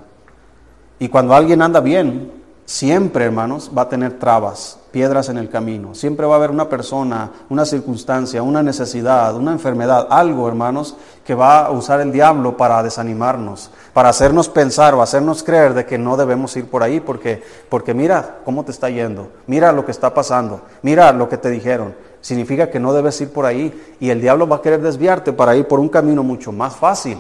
Y 0.97 1.09
cuando 1.09 1.35
alguien 1.35 1.61
anda 1.61 1.79
bien, 1.81 2.31
siempre, 2.65 3.25
hermanos, 3.25 3.71
va 3.77 3.83
a 3.83 3.89
tener 3.89 4.17
trabas, 4.17 4.79
piedras 4.95 5.27
en 5.27 5.37
el 5.37 5.49
camino. 5.49 5.93
Siempre 5.93 6.25
va 6.25 6.35
a 6.35 6.37
haber 6.37 6.51
una 6.51 6.69
persona, 6.69 7.29
una 7.49 7.65
circunstancia, 7.65 8.41
una 8.41 8.63
necesidad, 8.63 9.35
una 9.35 9.51
enfermedad, 9.51 10.07
algo, 10.09 10.47
hermanos, 10.47 10.95
que 11.25 11.35
va 11.35 11.65
a 11.65 11.71
usar 11.71 11.99
el 11.99 12.13
diablo 12.13 12.55
para 12.55 12.81
desanimarnos, 12.81 13.71
para 13.91 14.07
hacernos 14.07 14.47
pensar 14.47 14.93
o 14.93 15.01
hacernos 15.01 15.43
creer 15.43 15.73
de 15.73 15.85
que 15.85 15.97
no 15.97 16.15
debemos 16.15 16.55
ir 16.55 16.69
por 16.69 16.81
ahí, 16.81 17.01
porque, 17.01 17.43
porque 17.67 17.93
mira 17.93 18.37
cómo 18.45 18.63
te 18.63 18.71
está 18.71 18.89
yendo, 18.89 19.27
mira 19.47 19.73
lo 19.73 19.83
que 19.83 19.91
está 19.91 20.13
pasando, 20.13 20.61
mira 20.81 21.11
lo 21.11 21.27
que 21.27 21.35
te 21.35 21.49
dijeron. 21.49 21.93
Significa 22.21 22.69
que 22.69 22.79
no 22.79 22.93
debes 22.93 23.19
ir 23.19 23.33
por 23.33 23.45
ahí 23.45 23.97
y 23.99 24.11
el 24.11 24.21
diablo 24.21 24.47
va 24.47 24.55
a 24.55 24.61
querer 24.61 24.81
desviarte 24.81 25.33
para 25.33 25.57
ir 25.57 25.67
por 25.67 25.81
un 25.81 25.89
camino 25.89 26.23
mucho 26.23 26.53
más 26.53 26.73
fácil. 26.73 27.17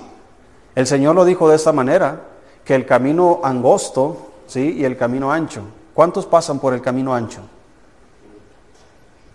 El 0.75 0.87
Señor 0.87 1.13
lo 1.13 1.25
dijo 1.25 1.49
de 1.49 1.57
esta 1.57 1.73
manera, 1.73 2.21
que 2.63 2.73
el 2.73 2.85
camino 2.85 3.41
angosto 3.43 4.31
¿sí? 4.47 4.75
y 4.77 4.85
el 4.85 4.95
camino 4.95 5.29
ancho. 5.29 5.63
¿Cuántos 5.93 6.25
pasan 6.25 6.59
por 6.59 6.73
el 6.73 6.81
camino 6.81 7.13
ancho? 7.13 7.41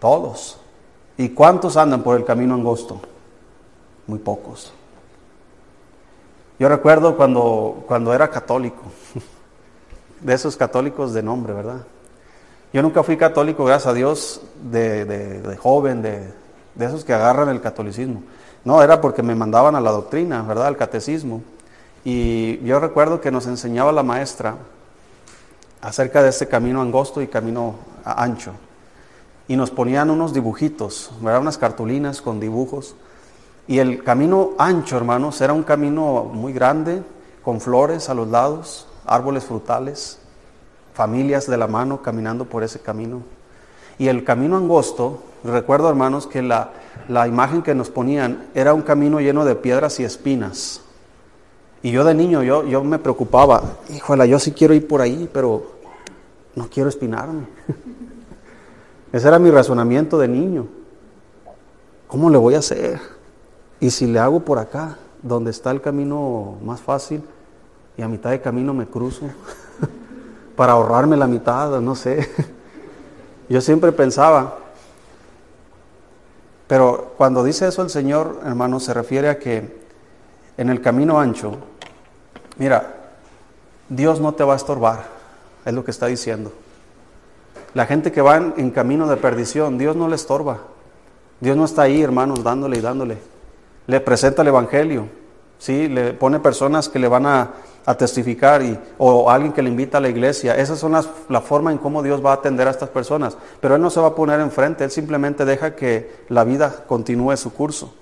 Todos. 0.00 0.58
¿Y 1.16 1.28
cuántos 1.30 1.76
andan 1.76 2.02
por 2.02 2.16
el 2.16 2.24
camino 2.24 2.54
angosto? 2.54 3.00
Muy 4.06 4.18
pocos. 4.18 4.72
Yo 6.58 6.68
recuerdo 6.68 7.16
cuando, 7.16 7.84
cuando 7.86 8.12
era 8.12 8.28
católico, 8.28 8.82
de 10.20 10.34
esos 10.34 10.56
católicos 10.56 11.12
de 11.14 11.22
nombre, 11.22 11.52
¿verdad? 11.52 11.86
Yo 12.72 12.82
nunca 12.82 13.02
fui 13.02 13.16
católico, 13.16 13.64
gracias 13.64 13.88
a 13.88 13.94
Dios, 13.94 14.42
de, 14.62 15.04
de 15.04 15.56
joven, 15.56 16.02
de, 16.02 16.32
de 16.74 16.86
esos 16.86 17.04
que 17.04 17.12
agarran 17.12 17.48
el 17.48 17.60
catolicismo. 17.60 18.22
No, 18.64 18.82
era 18.82 19.00
porque 19.00 19.22
me 19.22 19.34
mandaban 19.34 19.74
a 19.74 19.80
la 19.80 19.90
doctrina, 19.90 20.42
¿verdad? 20.42 20.66
Al 20.66 20.76
catecismo. 20.76 21.42
Y 22.04 22.58
yo 22.64 22.80
recuerdo 22.80 23.20
que 23.20 23.30
nos 23.30 23.46
enseñaba 23.46 23.92
la 23.92 24.02
maestra 24.02 24.56
acerca 25.80 26.22
de 26.22 26.30
este 26.30 26.46
camino 26.46 26.80
angosto 26.80 27.22
y 27.22 27.26
camino 27.26 27.76
ancho. 28.04 28.52
Y 29.50 29.56
nos 29.56 29.72
ponían 29.72 30.10
unos 30.10 30.32
dibujitos, 30.32 31.10
¿verdad? 31.20 31.40
unas 31.40 31.58
cartulinas 31.58 32.22
con 32.22 32.38
dibujos. 32.38 32.94
Y 33.66 33.80
el 33.80 34.04
camino 34.04 34.50
ancho, 34.58 34.96
hermanos, 34.96 35.40
era 35.40 35.52
un 35.52 35.64
camino 35.64 36.22
muy 36.22 36.52
grande, 36.52 37.02
con 37.42 37.60
flores 37.60 38.08
a 38.08 38.14
los 38.14 38.28
lados, 38.28 38.86
árboles 39.04 39.42
frutales, 39.42 40.20
familias 40.94 41.48
de 41.48 41.56
la 41.56 41.66
mano 41.66 42.00
caminando 42.00 42.44
por 42.44 42.62
ese 42.62 42.78
camino. 42.78 43.22
Y 43.98 44.06
el 44.06 44.22
camino 44.22 44.56
angosto, 44.56 45.20
recuerdo 45.42 45.88
hermanos 45.88 46.28
que 46.28 46.42
la, 46.42 46.70
la 47.08 47.26
imagen 47.26 47.62
que 47.62 47.74
nos 47.74 47.90
ponían 47.90 48.46
era 48.54 48.72
un 48.72 48.82
camino 48.82 49.18
lleno 49.18 49.44
de 49.44 49.56
piedras 49.56 49.98
y 49.98 50.04
espinas. 50.04 50.80
Y 51.82 51.90
yo 51.90 52.04
de 52.04 52.14
niño, 52.14 52.44
yo, 52.44 52.64
yo 52.68 52.84
me 52.84 53.00
preocupaba, 53.00 53.64
híjole, 53.92 54.28
yo 54.28 54.38
sí 54.38 54.52
quiero 54.52 54.74
ir 54.74 54.86
por 54.86 55.00
ahí, 55.00 55.28
pero 55.32 55.72
no 56.54 56.68
quiero 56.68 56.88
espinarme. 56.88 57.48
Ese 59.12 59.26
era 59.26 59.38
mi 59.38 59.50
razonamiento 59.50 60.18
de 60.18 60.28
niño. 60.28 60.66
¿Cómo 62.06 62.30
le 62.30 62.38
voy 62.38 62.54
a 62.54 62.58
hacer? 62.58 63.00
Y 63.80 63.90
si 63.90 64.06
le 64.06 64.18
hago 64.18 64.40
por 64.40 64.58
acá, 64.58 64.98
donde 65.22 65.50
está 65.50 65.70
el 65.70 65.80
camino 65.80 66.56
más 66.62 66.80
fácil, 66.80 67.22
y 67.96 68.02
a 68.02 68.08
mitad 68.08 68.30
de 68.30 68.40
camino 68.40 68.72
me 68.72 68.86
cruzo, 68.86 69.26
para 70.56 70.72
ahorrarme 70.72 71.16
la 71.16 71.26
mitad, 71.26 71.80
no 71.80 71.94
sé. 71.94 72.28
Yo 73.48 73.60
siempre 73.60 73.90
pensaba, 73.90 74.58
pero 76.68 77.14
cuando 77.16 77.42
dice 77.42 77.66
eso 77.66 77.82
el 77.82 77.90
Señor, 77.90 78.40
hermano, 78.44 78.78
se 78.78 78.94
refiere 78.94 79.28
a 79.28 79.38
que 79.40 79.80
en 80.56 80.70
el 80.70 80.80
camino 80.80 81.18
ancho, 81.18 81.56
mira, 82.58 82.94
Dios 83.88 84.20
no 84.20 84.34
te 84.34 84.44
va 84.44 84.52
a 84.52 84.56
estorbar, 84.56 85.04
es 85.64 85.74
lo 85.74 85.84
que 85.84 85.90
está 85.90 86.06
diciendo. 86.06 86.52
La 87.74 87.86
gente 87.86 88.10
que 88.10 88.20
va 88.20 88.36
en, 88.36 88.70
camino 88.70 89.06
de 89.06 89.16
perdición, 89.16 89.78
Dios 89.78 89.94
no 89.94 90.08
le 90.08 90.16
estorba. 90.16 90.58
Dios 91.40 91.56
no 91.56 91.64
está 91.64 91.82
ahí, 91.82 92.02
hermanos, 92.02 92.42
dándole 92.42 92.78
y 92.78 92.80
dándole. 92.80 93.18
Le 93.86 94.00
presenta 94.00 94.42
el 94.42 94.48
Evangelio, 94.48 95.06
¿sí? 95.58 95.88
Le 95.88 96.12
pone 96.12 96.40
personas 96.40 96.88
que 96.88 96.98
le 96.98 97.08
van 97.08 97.26
a, 97.26 97.50
testificar 97.98 98.62
y, 98.62 98.78
o 98.98 99.28
alguien 99.28 99.52
que 99.52 99.62
le 99.62 99.68
invita 99.68 99.98
a 99.98 100.00
la 100.00 100.08
iglesia. 100.08 100.54
Esas 100.54 100.78
son 100.78 100.92
las, 100.92 101.08
la 101.28 101.40
forma 101.40 101.72
en 101.72 101.78
cómo 101.78 102.04
Dios 102.04 102.24
va 102.24 102.30
a 102.30 102.34
atender 102.34 102.68
a 102.68 102.70
estas 102.70 102.88
personas. 102.88 103.36
Pero 103.60 103.74
Él 103.74 103.82
no 103.82 103.90
se 103.90 103.98
va 103.98 104.08
a 104.08 104.14
poner 104.14 104.38
enfrente, 104.38 104.84
Él 104.84 104.92
simplemente 104.92 105.44
deja 105.44 105.74
que 105.74 106.24
la 106.28 106.44
vida 106.44 106.84
continúe 106.86 107.36
su 107.36 107.52
curso. 107.52 107.92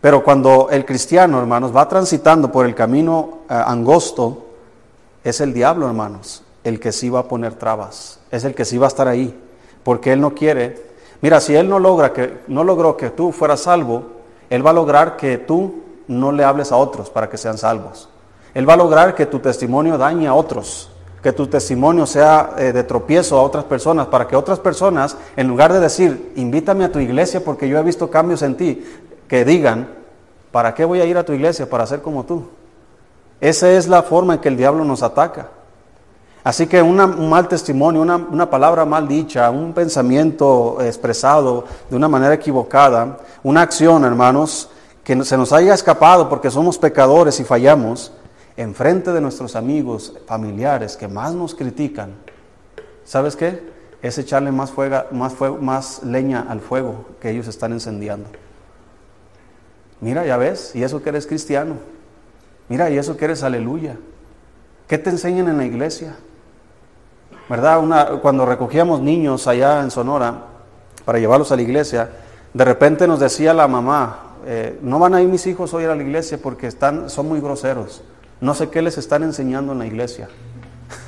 Pero 0.00 0.22
cuando 0.22 0.68
el 0.70 0.84
cristiano, 0.84 1.40
hermanos, 1.40 1.74
va 1.74 1.88
transitando 1.88 2.52
por 2.52 2.66
el 2.66 2.74
camino 2.74 3.38
eh, 3.50 3.54
angosto, 3.54 4.46
es 5.24 5.40
el 5.40 5.52
diablo, 5.52 5.88
hermanos, 5.88 6.44
el 6.68 6.80
que 6.80 6.92
sí 6.92 7.08
va 7.08 7.20
a 7.20 7.28
poner 7.28 7.54
trabas. 7.54 8.20
Es 8.30 8.44
el 8.44 8.54
que 8.54 8.64
sí 8.64 8.78
va 8.78 8.86
a 8.86 8.88
estar 8.88 9.08
ahí. 9.08 9.38
Porque 9.82 10.12
Él 10.12 10.20
no 10.20 10.34
quiere 10.34 10.88
Mira, 11.20 11.40
si 11.40 11.54
Él 11.54 11.68
no, 11.68 11.78
logra 11.78 12.12
que, 12.12 12.42
no 12.46 12.62
logró 12.64 12.96
que 12.96 13.10
tú 13.10 13.32
fueras 13.32 13.60
salvo, 13.60 14.04
Él 14.50 14.64
va 14.64 14.70
a 14.70 14.74
lograr 14.74 15.16
que 15.16 15.38
tú 15.38 15.82
no 16.06 16.32
le 16.32 16.44
hables 16.44 16.70
a 16.70 16.76
otros 16.76 17.10
para 17.10 17.28
que 17.28 17.36
sean 17.36 17.58
salvos. 17.58 18.08
Él 18.54 18.68
va 18.68 18.74
a 18.74 18.76
lograr 18.76 19.14
que 19.14 19.26
tu 19.26 19.40
testimonio 19.40 19.98
dañe 19.98 20.28
a 20.28 20.34
otros, 20.34 20.90
que 21.22 21.32
tu 21.32 21.48
testimonio 21.48 22.06
sea 22.06 22.54
eh, 22.56 22.72
de 22.72 22.84
tropiezo 22.84 23.36
a 23.36 23.42
otras 23.42 23.64
personas, 23.64 24.06
para 24.06 24.28
que 24.28 24.36
otras 24.36 24.60
personas, 24.60 25.16
en 25.36 25.48
lugar 25.48 25.72
de 25.72 25.80
decir, 25.80 26.32
invítame 26.36 26.84
a 26.84 26.92
tu 26.92 27.00
iglesia 27.00 27.44
porque 27.44 27.68
yo 27.68 27.78
he 27.78 27.82
visto 27.82 28.10
cambios 28.10 28.42
en 28.42 28.56
ti, 28.56 28.84
que 29.26 29.44
digan, 29.44 29.88
¿para 30.52 30.72
qué 30.72 30.84
voy 30.84 31.00
a 31.00 31.04
ir 31.04 31.18
a 31.18 31.24
tu 31.24 31.32
iglesia? 31.32 31.68
Para 31.68 31.86
ser 31.86 32.00
como 32.00 32.24
tú. 32.24 32.48
Esa 33.40 33.70
es 33.72 33.88
la 33.88 34.02
forma 34.02 34.34
en 34.34 34.40
que 34.40 34.48
el 34.48 34.56
diablo 34.56 34.84
nos 34.84 35.02
ataca. 35.02 35.48
Así 36.44 36.66
que 36.66 36.80
un 36.80 37.28
mal 37.28 37.48
testimonio, 37.48 38.00
una, 38.00 38.48
palabra 38.48 38.84
mal 38.84 39.06
dicha, 39.08 39.50
un 39.50 39.72
pensamiento 39.72 40.78
expresado 40.80 41.64
de 41.90 41.96
una 41.96 42.08
manera 42.08 42.34
equivocada, 42.34 43.18
una 43.42 43.62
acción, 43.62 44.04
hermanos, 44.04 44.70
que 45.02 45.22
se 45.24 45.36
nos 45.36 45.52
haya 45.52 45.74
escapado 45.74 46.28
porque 46.28 46.50
somos 46.50 46.78
pecadores 46.78 47.40
y 47.40 47.44
fallamos, 47.44 48.12
enfrente 48.56 49.12
de 49.12 49.20
nuestros 49.20 49.56
amigos, 49.56 50.14
familiares 50.26 50.96
que 50.96 51.08
más 51.08 51.34
nos 51.34 51.54
critican, 51.54 52.14
¿sabes 53.04 53.36
qué? 53.36 53.62
Es 54.00 54.16
echarle 54.16 54.52
más, 54.52 54.72
más, 55.10 55.34
más 55.60 56.02
leña 56.02 56.46
al 56.48 56.60
fuego 56.60 57.04
que 57.20 57.30
ellos 57.30 57.48
están 57.48 57.72
encendiendo. 57.72 58.28
Mira, 60.00 60.24
ya 60.24 60.36
ves, 60.36 60.72
y 60.74 60.84
eso 60.84 61.02
que 61.02 61.08
eres 61.08 61.26
cristiano. 61.26 61.74
Mira, 62.68 62.90
y 62.90 62.98
eso 62.98 63.16
que 63.16 63.24
eres 63.24 63.42
aleluya. 63.42 63.96
¿Qué 64.86 64.98
te 64.98 65.10
enseñan 65.10 65.48
en 65.48 65.56
la 65.56 65.64
iglesia? 65.64 66.16
¿Verdad? 67.48 67.80
Una, 67.80 68.06
cuando 68.20 68.44
recogíamos 68.44 69.00
niños 69.00 69.46
allá 69.46 69.80
en 69.82 69.90
Sonora 69.90 70.44
para 71.04 71.18
llevarlos 71.18 71.50
a 71.52 71.56
la 71.56 71.62
iglesia, 71.62 72.10
de 72.52 72.64
repente 72.64 73.06
nos 73.06 73.20
decía 73.20 73.54
la 73.54 73.68
mamá, 73.68 74.34
eh, 74.46 74.78
no 74.82 74.98
van 74.98 75.14
a 75.14 75.22
ir 75.22 75.28
mis 75.28 75.46
hijos 75.46 75.72
hoy 75.74 75.84
a 75.84 75.94
la 75.94 76.02
iglesia 76.02 76.38
porque 76.42 76.66
están, 76.66 77.10
son 77.10 77.28
muy 77.28 77.40
groseros. 77.40 78.02
No 78.40 78.54
sé 78.54 78.68
qué 78.68 78.82
les 78.82 78.98
están 78.98 79.22
enseñando 79.22 79.72
en 79.72 79.78
la 79.78 79.86
iglesia. 79.86 80.28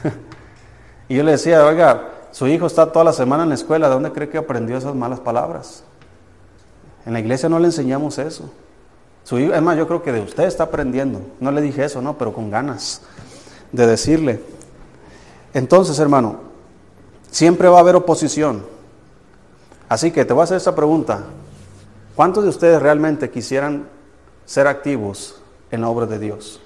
y 1.08 1.16
yo 1.16 1.22
le 1.22 1.32
decía, 1.32 1.64
oiga, 1.64 2.08
su 2.32 2.46
hijo 2.46 2.66
está 2.66 2.90
toda 2.92 3.04
la 3.04 3.12
semana 3.12 3.42
en 3.42 3.48
la 3.50 3.54
escuela, 3.54 3.88
¿de 3.88 3.94
dónde 3.94 4.12
cree 4.12 4.28
que 4.28 4.38
aprendió 4.38 4.76
esas 4.76 4.94
malas 4.94 5.20
palabras? 5.20 5.84
En 7.06 7.12
la 7.12 7.20
iglesia 7.20 7.48
no 7.48 7.58
le 7.58 7.66
enseñamos 7.66 8.18
eso. 8.18 8.50
Su 9.24 9.38
hijo, 9.38 9.54
es 9.54 9.62
más, 9.62 9.76
yo 9.76 9.86
creo 9.86 10.02
que 10.02 10.12
de 10.12 10.20
usted 10.20 10.44
está 10.44 10.64
aprendiendo. 10.64 11.20
No 11.40 11.50
le 11.50 11.60
dije 11.60 11.84
eso, 11.84 12.02
no, 12.02 12.18
pero 12.18 12.32
con 12.32 12.50
ganas 12.50 13.02
de 13.72 13.86
decirle. 13.86 14.40
Entonces, 15.52 15.98
hermano, 15.98 16.36
siempre 17.30 17.68
va 17.68 17.78
a 17.78 17.80
haber 17.80 17.96
oposición. 17.96 18.64
Así 19.88 20.10
que 20.10 20.24
te 20.24 20.32
voy 20.32 20.42
a 20.42 20.44
hacer 20.44 20.56
esta 20.56 20.74
pregunta. 20.74 21.24
¿Cuántos 22.14 22.44
de 22.44 22.50
ustedes 22.50 22.80
realmente 22.80 23.30
quisieran 23.30 23.88
ser 24.44 24.66
activos 24.66 25.40
en 25.70 25.80
la 25.80 25.88
obra 25.88 26.06
de 26.06 26.18
Dios? 26.18 26.60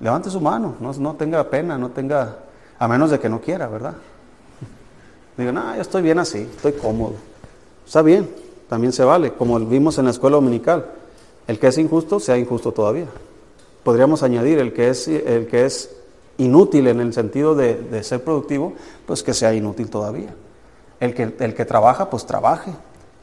Levante 0.00 0.30
su 0.30 0.40
mano, 0.40 0.76
no, 0.78 1.14
tenga 1.14 1.42
pena, 1.50 1.76
no 1.76 1.90
tenga, 1.90 2.36
a 2.78 2.86
menos 2.86 3.10
de 3.10 3.18
que 3.18 3.28
no 3.28 3.40
quiera, 3.40 3.66
¿verdad? 3.66 3.94
Diga, 5.36 5.50
no, 5.50 5.74
yo 5.74 5.82
estoy 5.82 6.02
bien 6.02 6.20
así, 6.20 6.38
estoy 6.38 6.72
cómodo. 6.72 7.14
Está 7.84 8.02
bien, 8.02 8.32
también 8.68 8.92
se 8.92 9.02
vale, 9.02 9.32
como 9.32 9.58
vimos 9.58 9.98
en 9.98 10.04
la 10.04 10.12
escuela 10.12 10.36
dominical. 10.36 10.86
El 11.48 11.58
que 11.58 11.66
es 11.66 11.78
injusto, 11.78 12.20
sea 12.20 12.38
injusto 12.38 12.70
todavía 12.70 13.06
podríamos 13.88 14.22
añadir 14.22 14.58
el 14.58 14.74
que 14.74 14.90
es, 14.90 15.08
el 15.08 15.46
que 15.46 15.64
es 15.64 15.88
inútil 16.36 16.88
en 16.88 17.00
el 17.00 17.14
sentido 17.14 17.54
de, 17.54 18.02
ser 18.02 18.22
productivo, 18.22 18.74
pues 19.06 19.22
que 19.22 19.32
sea 19.32 19.54
inútil 19.54 19.88
todavía. 19.88 20.28
El 21.00 21.14
que, 21.14 21.34
el 21.38 21.54
que 21.54 21.64
trabaja, 21.64 22.10
pues 22.10 22.26
trabaje. 22.26 22.70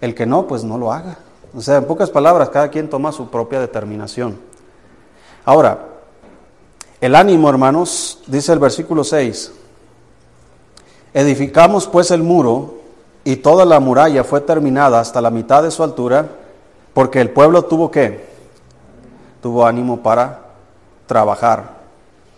El 0.01 0.15
que 0.15 0.25
no, 0.25 0.47
pues 0.47 0.63
no 0.63 0.79
lo 0.79 0.91
haga. 0.91 1.19
O 1.55 1.61
sea, 1.61 1.77
en 1.77 1.85
pocas 1.85 2.09
palabras, 2.09 2.49
cada 2.49 2.69
quien 2.69 2.89
toma 2.89 3.11
su 3.11 3.29
propia 3.29 3.59
determinación. 3.59 4.39
Ahora, 5.45 5.85
el 6.99 7.13
ánimo, 7.13 7.47
hermanos, 7.47 8.23
dice 8.25 8.51
el 8.51 8.57
versículo 8.57 9.03
6, 9.03 9.51
edificamos 11.13 11.85
pues 11.85 12.09
el 12.09 12.23
muro 12.23 12.79
y 13.23 13.35
toda 13.35 13.65
la 13.65 13.79
muralla 13.79 14.23
fue 14.23 14.41
terminada 14.41 14.99
hasta 14.99 15.21
la 15.21 15.29
mitad 15.29 15.61
de 15.61 15.69
su 15.69 15.83
altura, 15.83 16.27
porque 16.95 17.21
el 17.21 17.29
pueblo 17.29 17.65
tuvo 17.65 17.91
que, 17.91 18.25
tuvo 19.43 19.63
ánimo 19.67 20.01
para 20.01 20.44
trabajar. 21.07 21.75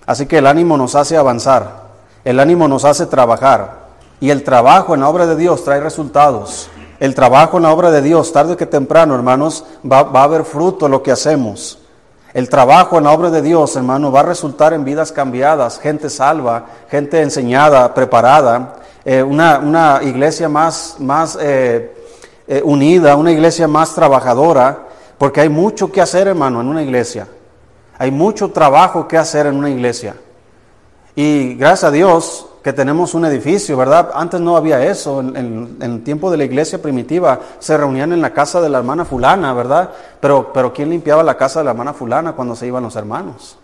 Así 0.06 0.26
que 0.26 0.38
el 0.38 0.48
ánimo 0.48 0.78
nos 0.78 0.96
hace 0.96 1.18
avanzar, 1.18 1.88
el 2.24 2.40
ánimo 2.40 2.68
nos 2.68 2.86
hace 2.86 3.06
trabajar 3.06 3.88
y 4.20 4.30
el 4.30 4.44
trabajo 4.44 4.94
en 4.96 5.02
la 5.02 5.10
obra 5.10 5.28
de 5.28 5.36
Dios 5.36 5.64
trae 5.64 5.80
resultados. 5.80 6.70
El 7.00 7.14
trabajo 7.14 7.58
en 7.58 7.64
la 7.64 7.72
obra 7.72 7.92
de 7.92 8.02
Dios, 8.02 8.34
tarde 8.34 8.58
que 8.58 8.66
temprano, 8.66 9.14
hermanos, 9.14 9.66
va, 9.90 10.00
a 10.00 10.24
haber 10.24 10.44
fruto 10.44 10.90
lo 10.90 11.04
que 11.04 11.12
hacemos. 11.12 11.80
El 12.34 12.50
trabajo 12.50 12.98
en 12.98 13.04
la 13.04 13.12
obra 13.12 13.30
de 13.30 13.42
Dios, 13.42 13.76
hermano, 13.76 14.12
va 14.12 14.22
a 14.22 14.24
resultar 14.24 14.74
en 14.74 14.84
vidas 14.84 15.12
cambiadas, 15.12 15.80
gente 15.80 16.10
salva, 16.10 16.66
gente 16.90 17.22
enseñada, 17.22 17.94
preparada, 17.94 18.76
eh, 19.06 19.22
una, 19.22 20.00
iglesia 20.04 20.50
más, 20.50 20.96
más 21.00 21.38
eh, 21.40 21.94
eh, 22.48 22.62
unida, 22.64 23.16
una 23.16 23.32
iglesia 23.32 23.68
más 23.68 23.94
trabajadora, 23.94 24.88
porque 25.18 25.42
hay 25.42 25.50
mucho 25.50 25.92
que 25.92 26.02
hacer, 26.02 26.28
hermano, 26.28 26.62
en 26.62 26.68
una 26.68 26.82
iglesia. 26.82 27.28
Hay 27.98 28.12
mucho 28.12 28.52
trabajo 28.52 29.08
que 29.08 29.18
hacer 29.18 29.48
en 29.48 29.56
una 29.56 29.70
iglesia. 29.70 30.16
Y 31.16 31.56
gracias 31.56 31.86
a 31.86 31.92
Dios 31.92 32.48
que 32.62 32.74
tenemos 32.74 33.16
un 33.16 33.26
edificio, 33.26 33.76
¿verdad? 33.76 34.12
Antes 34.14 34.40
no 34.40 34.56
había 34.56 34.86
eso. 34.86 35.20
En, 35.20 35.78
el 35.82 36.04
tiempo 36.04 36.30
de 36.30 36.38
la 36.38 36.44
iglesia 36.44 36.80
primitiva 36.80 37.40
se 37.58 37.76
reunían 37.76 38.14
en 38.14 38.22
la 38.22 38.34
casa 38.34 38.62
de 38.62 38.70
la 38.70 38.78
hermana 38.78 39.04
fulana, 39.04 39.52
¿verdad? 39.54 39.90
Pero, 40.20 40.52
pero 40.54 40.74
¿quién 40.74 40.92
limpiaba 40.92 41.24
la 41.24 41.36
casa 41.36 41.60
de 41.60 41.66
la 41.66 41.72
hermana 41.72 41.94
fulana 41.94 42.34
cuando 42.34 42.56
se 42.56 42.68
iban 42.68 42.84
los 42.84 42.96
hermanos? 42.96 43.58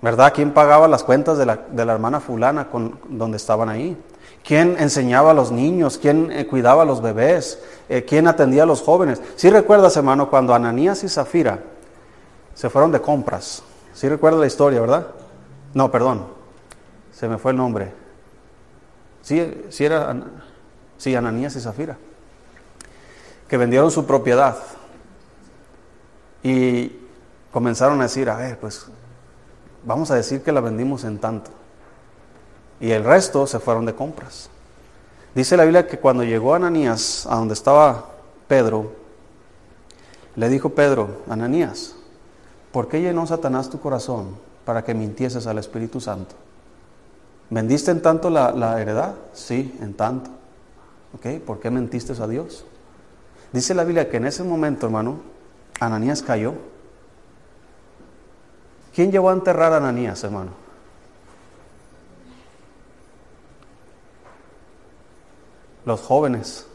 ¿Verdad? 0.00 0.32
¿Quién 0.32 0.52
pagaba 0.52 0.86
las 0.86 1.02
cuentas 1.02 1.36
de 1.36 1.46
la, 1.46 1.58
de 1.70 1.84
la 1.84 1.94
hermana 1.94 2.20
fulana 2.20 2.68
con, 2.68 2.98
donde 3.08 3.38
estaban 3.38 3.68
ahí? 3.68 3.96
¿Quién 4.44 4.76
enseñaba 4.78 5.32
a 5.32 5.34
los 5.34 5.50
niños? 5.50 5.98
¿Quién 5.98 6.30
eh, 6.30 6.46
cuidaba 6.46 6.82
a 6.82 6.86
los 6.86 7.02
bebés? 7.02 7.58
Eh, 7.88 8.04
¿Quién 8.08 8.28
atendía 8.28 8.62
a 8.62 8.66
los 8.66 8.82
jóvenes? 8.82 9.20
Si 9.34 9.50
recuerdas, 9.50 9.96
hermano, 9.96 10.30
cuando 10.30 10.54
Ananías 10.54 11.02
y 11.02 11.08
Zafira 11.08 11.58
se 12.54 12.70
fueron 12.70 12.92
de 12.92 13.00
compras 13.00 13.64
¿Sí 14.00 14.08
recuerda 14.08 14.38
la 14.38 14.46
historia, 14.46 14.80
verdad? 14.80 15.08
No, 15.74 15.90
perdón, 15.90 16.26
se 17.12 17.28
me 17.28 17.36
fue 17.36 17.50
el 17.50 17.58
nombre. 17.58 17.92
Sí, 19.20 19.62
sí 19.68 19.84
era, 19.84 20.16
sí, 20.96 21.14
Ananías 21.14 21.54
y 21.56 21.60
Zafira, 21.60 21.98
que 23.46 23.58
vendieron 23.58 23.90
su 23.90 24.06
propiedad 24.06 24.56
y 26.42 26.96
comenzaron 27.52 28.00
a 28.00 28.04
decir, 28.04 28.30
a 28.30 28.36
ver, 28.36 28.58
pues 28.58 28.86
vamos 29.84 30.10
a 30.10 30.14
decir 30.14 30.42
que 30.42 30.50
la 30.50 30.62
vendimos 30.62 31.04
en 31.04 31.18
tanto. 31.18 31.50
y 32.80 32.92
el 32.92 33.04
resto 33.04 33.46
se 33.46 33.58
fueron 33.58 33.84
de 33.84 33.94
compras. 33.94 34.48
Dice 35.34 35.58
la 35.58 35.64
Biblia 35.64 35.86
que 35.86 35.98
cuando 35.98 36.24
llegó 36.24 36.54
Ananías 36.54 37.26
a 37.26 37.36
donde 37.36 37.52
estaba 37.52 38.12
Pedro, 38.48 38.92
le 40.36 40.48
dijo 40.48 40.70
Pedro, 40.70 41.20
Ananías, 41.28 41.96
¿por 42.72 42.88
qué 42.88 43.00
llenó 43.00 43.26
Satanás 43.26 43.70
tu 43.70 43.80
corazón 43.80 44.36
para 44.64 44.84
que 44.84 44.94
mintieses 44.94 45.46
al 45.46 45.58
Espíritu 45.58 46.00
Santo? 46.00 46.34
¿Vendiste 47.50 47.90
en 47.90 48.00
tanto 48.00 48.30
la, 48.30 48.52
la 48.52 48.80
heredad? 48.80 49.14
Sí, 49.32 49.76
en 49.80 49.94
tanto. 49.94 50.30
¿Ok? 51.14 51.42
¿Por 51.44 51.58
qué 51.58 51.70
mentiste 51.70 52.12
a 52.22 52.26
Dios? 52.26 52.64
Dice 53.52 53.74
la 53.74 53.84
Biblia 53.84 54.08
que 54.08 54.18
en 54.18 54.26
ese 54.26 54.44
momento, 54.44 54.86
hermano, 54.86 55.20
Ananías 55.80 56.22
cayó. 56.22 56.54
¿Quién 58.94 59.10
llevó 59.10 59.30
a 59.30 59.32
enterrar 59.32 59.72
a 59.72 59.78
Ananías, 59.78 60.22
hermano? 60.22 60.52
Los 65.84 66.00
jóvenes. 66.00 66.66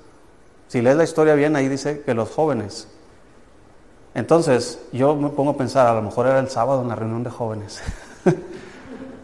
Si 0.67 0.81
lees 0.81 0.97
la 0.97 1.03
historia 1.03 1.35
bien, 1.35 1.55
ahí 1.55 1.69
dice 1.69 2.01
que 2.01 2.13
los 2.13 2.29
jóvenes. 2.31 2.87
Entonces, 4.15 4.79
yo 4.93 5.13
me 5.15 5.29
pongo 5.29 5.51
a 5.51 5.57
pensar, 5.57 5.87
a 5.87 5.93
lo 5.93 6.01
mejor 6.01 6.25
era 6.27 6.39
el 6.39 6.49
sábado 6.49 6.81
en 6.81 6.87
la 6.87 6.95
reunión 6.95 7.23
de 7.23 7.29
jóvenes. 7.29 7.81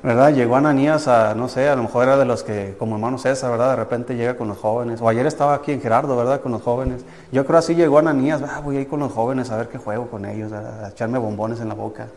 ¿Verdad? 0.04 0.34
Llegó 0.34 0.58
Ananías 0.58 1.08
a, 1.08 1.34
no 1.34 1.48
sé, 1.48 1.70
a 1.70 1.76
lo 1.76 1.84
mejor 1.84 2.04
era 2.04 2.18
de 2.18 2.26
los 2.26 2.44
que, 2.44 2.76
como 2.78 2.96
hermano 2.96 3.18
César, 3.18 3.52
¿verdad? 3.52 3.70
De 3.70 3.76
repente 3.78 4.16
llega 4.16 4.36
con 4.36 4.50
los 4.50 4.58
jóvenes. 4.58 5.00
O 5.00 5.08
ayer 5.08 5.26
estaba 5.26 5.54
aquí 5.54 5.72
en 5.72 5.82
Gerardo, 5.82 6.18
¿verdad? 6.18 6.42
Con 6.42 6.52
los 6.52 6.62
jóvenes. 6.62 7.06
Yo 7.32 7.46
creo 7.46 7.60
así 7.60 7.74
llegó 7.74 8.00
Ananías, 8.00 8.42
ah, 8.42 8.60
voy 8.62 8.78
a 8.78 8.82
ir 8.82 8.90
con 8.90 9.00
los 9.00 9.14
jóvenes 9.14 9.50
a 9.50 9.58
ver 9.58 9.70
qué 9.70 9.78
juego 9.78 10.08
con 10.08 10.26
ellos, 10.26 10.52
a, 10.52 10.90
echarme 10.90 11.20
bombones 11.20 11.62
en 11.62 11.70
la 11.70 11.76
boca 11.76 12.08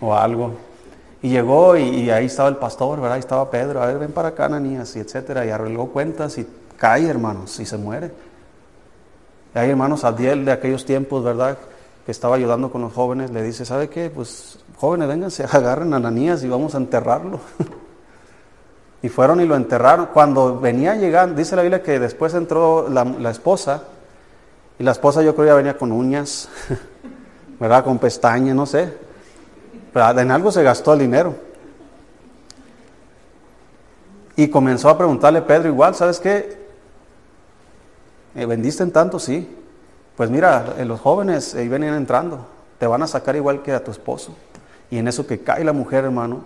o 0.00 0.14
algo. 0.14 0.52
Y 1.22 1.30
llegó 1.30 1.76
y, 1.78 2.10
ahí 2.10 2.26
estaba 2.26 2.50
el 2.50 2.56
pastor, 2.56 3.00
¿verdad? 3.00 3.14
Ahí 3.14 3.20
estaba 3.20 3.50
Pedro, 3.50 3.82
a 3.82 3.86
ver, 3.86 3.98
ven 3.98 4.12
para 4.12 4.28
acá, 4.28 4.46
Ananías, 4.46 4.94
y 4.96 4.98
etcétera. 4.98 5.46
Y 5.46 5.50
arregló 5.50 5.86
cuentas 5.86 6.36
y 6.36 6.46
cae, 6.76 7.08
hermanos, 7.08 7.58
y 7.58 7.64
se 7.64 7.78
muere. 7.78 8.10
Y 9.54 9.58
hay 9.58 9.70
hermanos, 9.70 10.04
Adiel 10.04 10.44
de 10.44 10.52
aquellos 10.52 10.84
tiempos, 10.84 11.22
¿verdad? 11.22 11.56
Que 12.04 12.10
estaba 12.12 12.36
ayudando 12.36 12.70
con 12.70 12.82
los 12.82 12.92
jóvenes, 12.92 13.30
le 13.30 13.42
dice, 13.42 13.64
¿sabe 13.64 13.88
qué? 13.88 14.10
Pues 14.10 14.58
jóvenes, 14.76 15.08
vénganse, 15.08 15.44
agarren 15.50 15.92
a 15.94 15.96
Ananías 15.96 16.42
y 16.42 16.48
vamos 16.48 16.74
a 16.74 16.78
enterrarlo. 16.78 17.40
y 19.02 19.08
fueron 19.08 19.40
y 19.40 19.46
lo 19.46 19.56
enterraron. 19.56 20.06
Cuando 20.06 20.58
venía 20.58 20.94
llegando, 20.94 21.36
dice 21.36 21.56
la 21.56 21.62
Biblia 21.62 21.82
que 21.82 21.98
después 21.98 22.34
entró 22.34 22.88
la, 22.88 23.30
esposa, 23.30 23.84
y 24.78 24.82
la 24.82 24.92
esposa 24.92 25.22
yo 25.22 25.34
creo 25.34 25.46
ya 25.46 25.54
venía 25.54 25.78
con 25.78 25.92
uñas, 25.92 26.48
¿verdad? 27.60 27.84
Con 27.84 27.98
pestañas, 27.98 28.56
no 28.56 28.66
sé. 28.66 28.92
Pero 29.92 30.18
en 30.18 30.30
algo 30.30 30.50
se 30.50 30.62
gastó 30.62 30.94
el 30.94 31.00
dinero. 31.00 31.34
Y 34.34 34.48
comenzó 34.48 34.88
a 34.88 34.96
preguntarle 34.96 35.42
Pedro 35.42 35.68
igual, 35.68 35.94
¿sabes 35.94 36.18
qué? 36.18 36.62
¿Me 38.34 38.46
¿Vendiste 38.46 38.82
en 38.82 38.90
tanto? 38.90 39.18
Sí. 39.18 39.58
Pues 40.16 40.28
mira, 40.28 40.74
eh, 40.78 40.84
los 40.84 41.00
jóvenes 41.00 41.54
ahí 41.54 41.68
venían 41.68 41.94
entrando, 41.94 42.46
te 42.78 42.86
van 42.86 43.02
a 43.02 43.06
sacar 43.06 43.34
igual 43.34 43.62
que 43.62 43.72
a 43.72 43.82
tu 43.82 43.90
esposo. 43.90 44.34
Y 44.90 44.98
en 44.98 45.08
eso 45.08 45.26
que 45.26 45.40
cae 45.40 45.64
la 45.64 45.72
mujer, 45.72 46.04
hermano, 46.04 46.44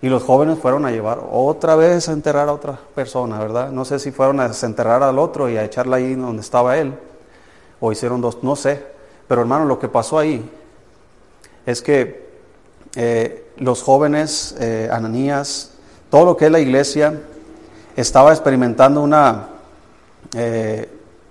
y 0.00 0.08
los 0.08 0.22
jóvenes 0.22 0.58
fueron 0.58 0.86
a 0.86 0.90
llevar 0.90 1.20
otra 1.30 1.76
vez 1.76 2.08
a 2.08 2.12
enterrar 2.12 2.48
a 2.48 2.54
otra 2.54 2.78
persona, 2.94 3.38
¿verdad? 3.38 3.70
No 3.70 3.84
sé 3.84 3.98
si 3.98 4.12
fueron 4.12 4.40
a 4.40 4.48
desenterrar 4.48 5.02
al 5.02 5.18
otro 5.18 5.50
y 5.50 5.58
a 5.58 5.64
echarla 5.64 5.96
ahí 5.96 6.14
donde 6.14 6.40
estaba 6.40 6.78
él, 6.78 6.94
o 7.80 7.92
hicieron 7.92 8.22
dos, 8.22 8.42
no 8.42 8.56
sé. 8.56 8.82
Pero 9.28 9.42
hermano, 9.42 9.66
lo 9.66 9.78
que 9.78 9.88
pasó 9.88 10.18
ahí 10.18 10.50
es 11.66 11.82
que 11.82 12.30
eh, 12.96 13.52
los 13.58 13.82
jóvenes, 13.82 14.56
eh, 14.58 14.88
Ananías, 14.90 15.72
todo 16.08 16.24
lo 16.24 16.36
que 16.38 16.46
es 16.46 16.50
la 16.50 16.60
iglesia, 16.60 17.20
estaba 17.94 18.30
experimentando 18.32 19.02
una... 19.02 19.48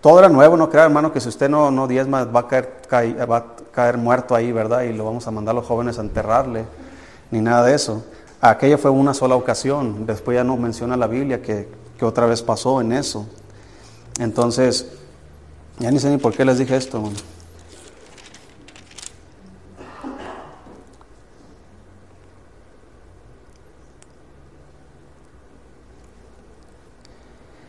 todo 0.02 0.20
era 0.20 0.30
nuevo, 0.30 0.56
no 0.56 0.70
crea 0.70 0.86
hermano 0.86 1.12
que 1.12 1.20
si 1.20 1.30
usted 1.30 1.50
no, 1.50 1.72
no 1.72 1.88
diezma 1.88 2.24
va 2.26 2.42
a 2.42 2.48
caer, 2.48 2.80
va 3.30 3.38
a 3.38 3.46
caer 3.72 3.98
muerto 3.98 4.36
ahí, 4.36 4.52
¿verdad? 4.52 4.84
Y 4.84 4.94
lo 4.94 5.06
vamos 5.06 5.28
a 5.28 5.32
mandar 5.32 5.54
a 5.54 5.60
los 5.60 5.66
jóvenes 5.68 5.98
a 6.00 6.02
enterrarle, 6.02 6.66
ni 7.32 7.42
nada 7.42 7.66
de 7.66 7.76
eso. 7.76 8.04
Aquella 8.42 8.78
fue 8.78 8.92
una 8.92 9.14
sola 9.14 9.36
ocasión, 9.36 10.06
después 10.06 10.36
ya 10.36 10.44
no 10.44 10.56
menciona 10.56 10.96
la 10.96 11.08
Biblia 11.08 11.42
que, 11.42 11.68
que 11.98 12.06
otra 12.06 12.26
vez 12.26 12.42
pasó 12.42 12.80
en 12.80 12.94
eso. 12.94 13.28
Entonces, 14.20 14.88
ya 15.80 15.92
ni 15.92 16.00
sé 16.00 16.10
ni 16.10 16.18
por 16.18 16.34
qué 16.34 16.46
les 16.46 16.58
dije 16.58 16.76
esto. 16.78 17.04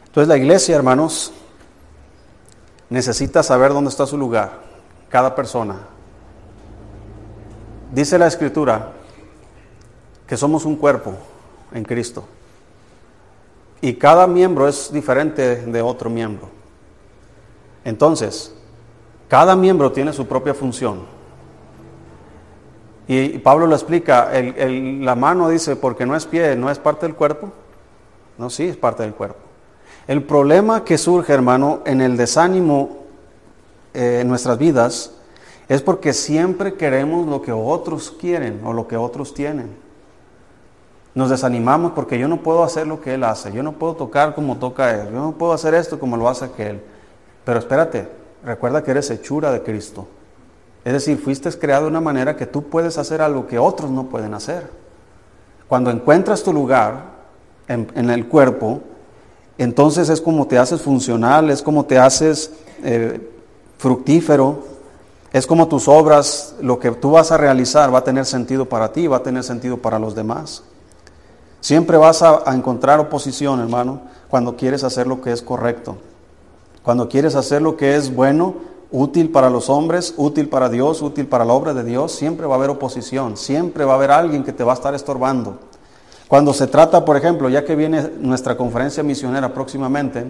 Entonces 0.06 0.28
la 0.28 0.36
iglesia, 0.36 0.74
hermanos, 0.74 1.32
necesita 2.90 3.42
saber 3.42 3.72
dónde 3.72 3.90
está 3.90 4.04
su 4.04 4.18
lugar, 4.18 4.58
cada 5.08 5.34
persona. 5.34 5.76
Dice 7.92 8.18
la 8.18 8.26
escritura 8.26 8.92
que 10.26 10.36
somos 10.36 10.64
un 10.64 10.76
cuerpo 10.76 11.14
en 11.72 11.84
Cristo 11.84 12.24
y 13.80 13.94
cada 13.94 14.26
miembro 14.26 14.68
es 14.68 14.92
diferente 14.92 15.56
de 15.56 15.82
otro 15.82 16.10
miembro. 16.10 16.48
Entonces, 17.84 18.54
cada 19.28 19.56
miembro 19.56 19.90
tiene 19.90 20.12
su 20.12 20.26
propia 20.26 20.52
función. 20.52 21.02
Y 23.08 23.38
Pablo 23.38 23.66
lo 23.66 23.74
explica, 23.74 24.30
la 24.32 25.14
mano 25.16 25.48
dice, 25.48 25.74
porque 25.74 26.06
no 26.06 26.14
es 26.14 26.26
pie, 26.26 26.54
no 26.54 26.70
es 26.70 26.78
parte 26.78 27.06
del 27.06 27.16
cuerpo. 27.16 27.50
No, 28.38 28.50
sí, 28.50 28.68
es 28.68 28.76
parte 28.76 29.02
del 29.02 29.14
cuerpo. 29.14 29.49
El 30.10 30.24
problema 30.24 30.84
que 30.84 30.98
surge, 30.98 31.32
hermano, 31.32 31.82
en 31.84 32.00
el 32.00 32.16
desánimo 32.16 33.04
eh, 33.94 34.18
en 34.22 34.28
nuestras 34.28 34.58
vidas 34.58 35.12
es 35.68 35.82
porque 35.82 36.12
siempre 36.12 36.74
queremos 36.74 37.28
lo 37.28 37.42
que 37.42 37.52
otros 37.52 38.10
quieren 38.10 38.60
o 38.64 38.72
lo 38.72 38.88
que 38.88 38.96
otros 38.96 39.34
tienen. 39.34 39.70
Nos 41.14 41.30
desanimamos 41.30 41.92
porque 41.92 42.18
yo 42.18 42.26
no 42.26 42.38
puedo 42.38 42.64
hacer 42.64 42.88
lo 42.88 43.00
que 43.00 43.14
Él 43.14 43.22
hace, 43.22 43.52
yo 43.52 43.62
no 43.62 43.74
puedo 43.74 43.94
tocar 43.94 44.34
como 44.34 44.56
toca 44.56 45.00
Él, 45.00 45.12
yo 45.12 45.20
no 45.20 45.30
puedo 45.38 45.52
hacer 45.52 45.74
esto 45.74 46.00
como 46.00 46.16
lo 46.16 46.28
hace 46.28 46.46
aquel. 46.46 46.82
Pero 47.44 47.60
espérate, 47.60 48.08
recuerda 48.44 48.82
que 48.82 48.90
eres 48.90 49.08
hechura 49.10 49.52
de 49.52 49.62
Cristo. 49.62 50.08
Es 50.84 50.92
decir, 50.92 51.18
fuiste 51.18 51.48
creado 51.56 51.84
de 51.84 51.90
una 51.90 52.00
manera 52.00 52.34
que 52.34 52.46
tú 52.46 52.64
puedes 52.64 52.98
hacer 52.98 53.22
algo 53.22 53.46
que 53.46 53.60
otros 53.60 53.92
no 53.92 54.08
pueden 54.08 54.34
hacer. 54.34 54.70
Cuando 55.68 55.88
encuentras 55.88 56.42
tu 56.42 56.52
lugar 56.52 57.04
en, 57.68 57.86
en 57.94 58.10
el 58.10 58.26
cuerpo, 58.26 58.80
entonces 59.62 60.08
es 60.08 60.22
como 60.22 60.46
te 60.46 60.58
haces 60.58 60.80
funcional, 60.80 61.50
es 61.50 61.60
como 61.60 61.84
te 61.84 61.98
haces 61.98 62.50
eh, 62.82 63.30
fructífero, 63.76 64.64
es 65.34 65.46
como 65.46 65.68
tus 65.68 65.86
obras, 65.86 66.54
lo 66.62 66.78
que 66.78 66.90
tú 66.92 67.10
vas 67.10 67.30
a 67.30 67.36
realizar 67.36 67.92
va 67.92 67.98
a 67.98 68.04
tener 68.04 68.24
sentido 68.24 68.64
para 68.64 68.90
ti, 68.90 69.06
va 69.06 69.18
a 69.18 69.22
tener 69.22 69.44
sentido 69.44 69.76
para 69.76 69.98
los 69.98 70.14
demás. 70.14 70.62
Siempre 71.60 71.98
vas 71.98 72.22
a, 72.22 72.42
a 72.50 72.54
encontrar 72.54 73.00
oposición, 73.00 73.60
hermano, 73.60 74.00
cuando 74.30 74.56
quieres 74.56 74.82
hacer 74.82 75.06
lo 75.06 75.20
que 75.20 75.30
es 75.30 75.42
correcto. 75.42 75.98
Cuando 76.82 77.10
quieres 77.10 77.34
hacer 77.34 77.60
lo 77.60 77.76
que 77.76 77.96
es 77.96 78.14
bueno, 78.14 78.54
útil 78.90 79.30
para 79.30 79.50
los 79.50 79.68
hombres, 79.68 80.14
útil 80.16 80.48
para 80.48 80.70
Dios, 80.70 81.02
útil 81.02 81.26
para 81.26 81.44
la 81.44 81.52
obra 81.52 81.74
de 81.74 81.84
Dios, 81.84 82.12
siempre 82.12 82.46
va 82.46 82.54
a 82.54 82.56
haber 82.56 82.70
oposición, 82.70 83.36
siempre 83.36 83.84
va 83.84 83.92
a 83.92 83.96
haber 83.96 84.10
alguien 84.10 84.42
que 84.42 84.54
te 84.54 84.64
va 84.64 84.72
a 84.72 84.76
estar 84.76 84.94
estorbando. 84.94 85.58
Cuando 86.30 86.54
se 86.54 86.68
trata, 86.68 87.04
por 87.04 87.16
ejemplo, 87.16 87.48
ya 87.48 87.64
que 87.64 87.74
viene 87.74 88.08
nuestra 88.20 88.56
conferencia 88.56 89.02
misionera 89.02 89.52
próximamente, 89.52 90.24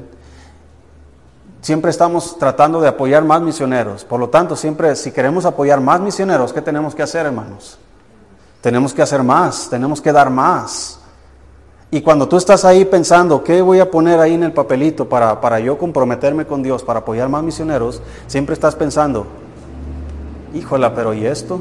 siempre 1.60 1.90
estamos 1.90 2.38
tratando 2.38 2.80
de 2.80 2.88
apoyar 2.88 3.22
más 3.22 3.42
misioneros. 3.42 4.06
Por 4.06 4.18
lo 4.18 4.30
tanto, 4.30 4.56
siempre 4.56 4.96
si 4.96 5.12
queremos 5.12 5.44
apoyar 5.44 5.78
más 5.82 6.00
misioneros, 6.00 6.54
¿qué 6.54 6.62
tenemos 6.62 6.94
que 6.94 7.02
hacer, 7.02 7.26
hermanos? 7.26 7.76
Tenemos 8.62 8.94
que 8.94 9.02
hacer 9.02 9.22
más, 9.22 9.68
tenemos 9.68 10.00
que 10.00 10.10
dar 10.10 10.30
más. 10.30 11.00
Y 11.90 12.00
cuando 12.00 12.26
tú 12.26 12.38
estás 12.38 12.64
ahí 12.64 12.86
pensando, 12.86 13.44
¿qué 13.44 13.60
voy 13.60 13.80
a 13.80 13.90
poner 13.90 14.20
ahí 14.20 14.32
en 14.32 14.44
el 14.44 14.54
papelito 14.54 15.06
para, 15.06 15.38
para 15.42 15.60
yo 15.60 15.76
comprometerme 15.76 16.46
con 16.46 16.62
Dios, 16.62 16.82
para 16.82 17.00
apoyar 17.00 17.28
más 17.28 17.42
misioneros? 17.42 18.00
Siempre 18.26 18.54
estás 18.54 18.74
pensando, 18.74 19.26
híjola, 20.54 20.94
pero 20.94 21.12
¿y 21.12 21.26
esto? 21.26 21.60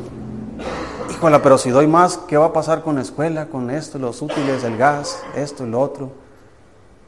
Pero 1.22 1.58
si 1.58 1.70
doy 1.70 1.88
más, 1.88 2.18
¿qué 2.18 2.38
va 2.38 2.46
a 2.46 2.54
pasar 2.54 2.82
con 2.82 2.96
la 2.96 3.02
escuela, 3.02 3.48
con 3.48 3.70
esto, 3.70 4.00
los 4.00 4.22
útiles, 4.22 4.64
el 4.64 4.78
gas, 4.78 5.22
esto 5.36 5.68
y 5.68 5.74
otro? 5.74 6.12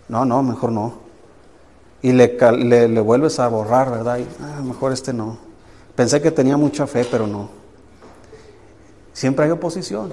No, 0.10 0.26
no, 0.26 0.44
mejor 0.44 0.72
no. 0.72 0.96
Y 2.02 2.12
le, 2.12 2.38
le, 2.88 3.00
vuelves 3.00 3.40
a 3.40 3.48
borrar, 3.48 3.90
¿verdad? 3.90 4.18
Y, 4.18 4.28
ah, 4.42 4.62
mejor 4.62 4.92
este 4.92 5.14
no. 5.14 5.38
Pensé 5.96 6.22
que 6.22 6.32
tenía 6.32 6.58
mucha 6.58 6.88
fe, 6.88 7.08
pero 7.10 7.26
no. 7.26 7.50
Siempre 9.14 9.46
hay 9.46 9.52
oposición. 9.52 10.12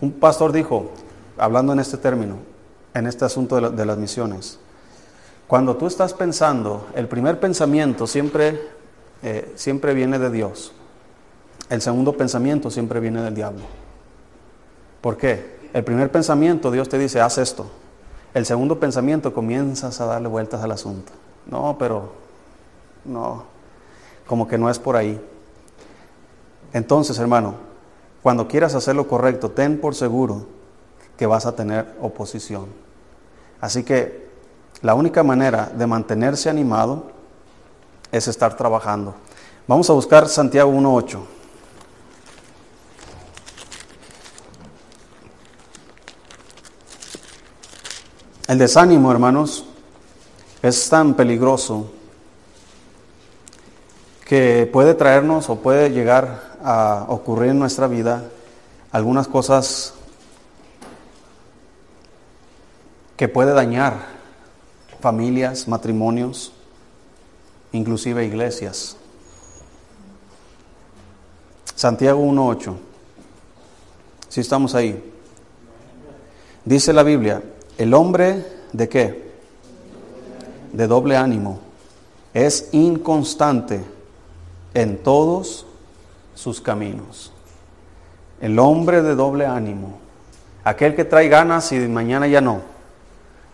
Un 0.00 0.12
pastor 0.12 0.52
dijo, 0.52 0.90
hablando 1.36 1.72
en 1.72 1.80
este 1.80 1.98
término, 1.98 2.36
en 2.94 3.06
este 3.06 3.24
asunto 3.24 3.60
de, 3.60 3.70
de 3.70 3.84
las 3.84 3.98
misiones, 3.98 4.58
cuando 5.46 5.76
tú 5.76 5.86
estás 5.86 6.14
pensando, 6.14 6.86
el 6.94 7.08
primer 7.08 7.40
pensamiento 7.40 8.06
siempre, 8.06 8.60
eh, 9.22 9.52
siempre 9.56 9.92
viene 9.92 10.18
de 10.18 10.30
Dios. 10.30 10.72
El 11.70 11.80
segundo 11.80 12.12
pensamiento 12.16 12.70
siempre 12.70 13.00
viene 13.00 13.22
del 13.22 13.34
diablo. 13.34 13.62
¿Por 15.00 15.16
qué? 15.16 15.58
el 15.72 15.84
primer 15.84 16.10
pensamiento 16.10 16.70
Dios 16.70 16.88
te 16.88 16.98
dice, 16.98 17.20
haz 17.20 17.38
esto. 17.38 17.70
El 18.34 18.44
segundo 18.44 18.78
pensamiento 18.78 19.32
comienzas 19.32 20.00
a 20.00 20.06
darle 20.06 20.28
vueltas 20.28 20.62
al 20.62 20.72
asunto. 20.72 21.12
No, 21.46 21.76
pero 21.78 22.12
no, 23.04 23.44
como 24.26 24.46
que 24.46 24.58
no 24.58 24.68
es 24.70 24.78
por 24.78 24.96
ahí. 24.96 25.20
Entonces, 26.72 27.18
hermano, 27.18 27.54
cuando 28.22 28.46
quieras 28.46 28.74
hacer 28.74 28.94
lo 28.94 29.08
correcto, 29.08 29.50
ten 29.50 29.80
por 29.80 29.94
seguro 29.94 30.46
que 31.16 31.26
vas 31.26 31.46
a 31.46 31.54
tener 31.56 31.94
oposición. 32.00 32.66
Así 33.60 33.82
que 33.82 34.28
la 34.82 34.94
única 34.94 35.22
manera 35.22 35.70
de 35.74 35.86
mantenerse 35.86 36.48
animado 36.48 37.10
es 38.12 38.28
estar 38.28 38.56
trabajando. 38.56 39.14
Vamos 39.66 39.88
a 39.90 39.92
buscar 39.92 40.28
Santiago 40.28 40.70
1.8. 40.72 41.39
El 48.50 48.58
desánimo, 48.58 49.12
hermanos, 49.12 49.64
es 50.60 50.88
tan 50.88 51.14
peligroso 51.14 51.88
que 54.26 54.68
puede 54.72 54.94
traernos 54.94 55.48
o 55.48 55.60
puede 55.60 55.90
llegar 55.90 56.56
a 56.60 57.06
ocurrir 57.10 57.50
en 57.50 57.60
nuestra 57.60 57.86
vida 57.86 58.24
algunas 58.90 59.28
cosas 59.28 59.94
que 63.16 63.28
puede 63.28 63.52
dañar 63.52 63.98
familias, 64.98 65.68
matrimonios, 65.68 66.52
inclusive 67.70 68.24
iglesias. 68.24 68.96
Santiago 71.76 72.20
1.8. 72.20 72.74
Si 74.28 74.40
estamos 74.40 74.74
ahí. 74.74 75.00
Dice 76.64 76.92
la 76.92 77.04
Biblia, 77.04 77.40
el 77.80 77.94
hombre 77.94 78.44
de 78.74 78.90
qué? 78.90 79.30
De 80.70 80.86
doble 80.86 81.16
ánimo. 81.16 81.60
Es 82.34 82.68
inconstante 82.72 83.80
en 84.74 84.98
todos 84.98 85.64
sus 86.34 86.60
caminos. 86.60 87.32
El 88.42 88.58
hombre 88.58 89.00
de 89.00 89.14
doble 89.14 89.46
ánimo. 89.46 89.98
Aquel 90.62 90.94
que 90.94 91.06
trae 91.06 91.30
ganas 91.30 91.72
y 91.72 91.78
mañana 91.78 92.26
ya 92.26 92.42
no. 92.42 92.60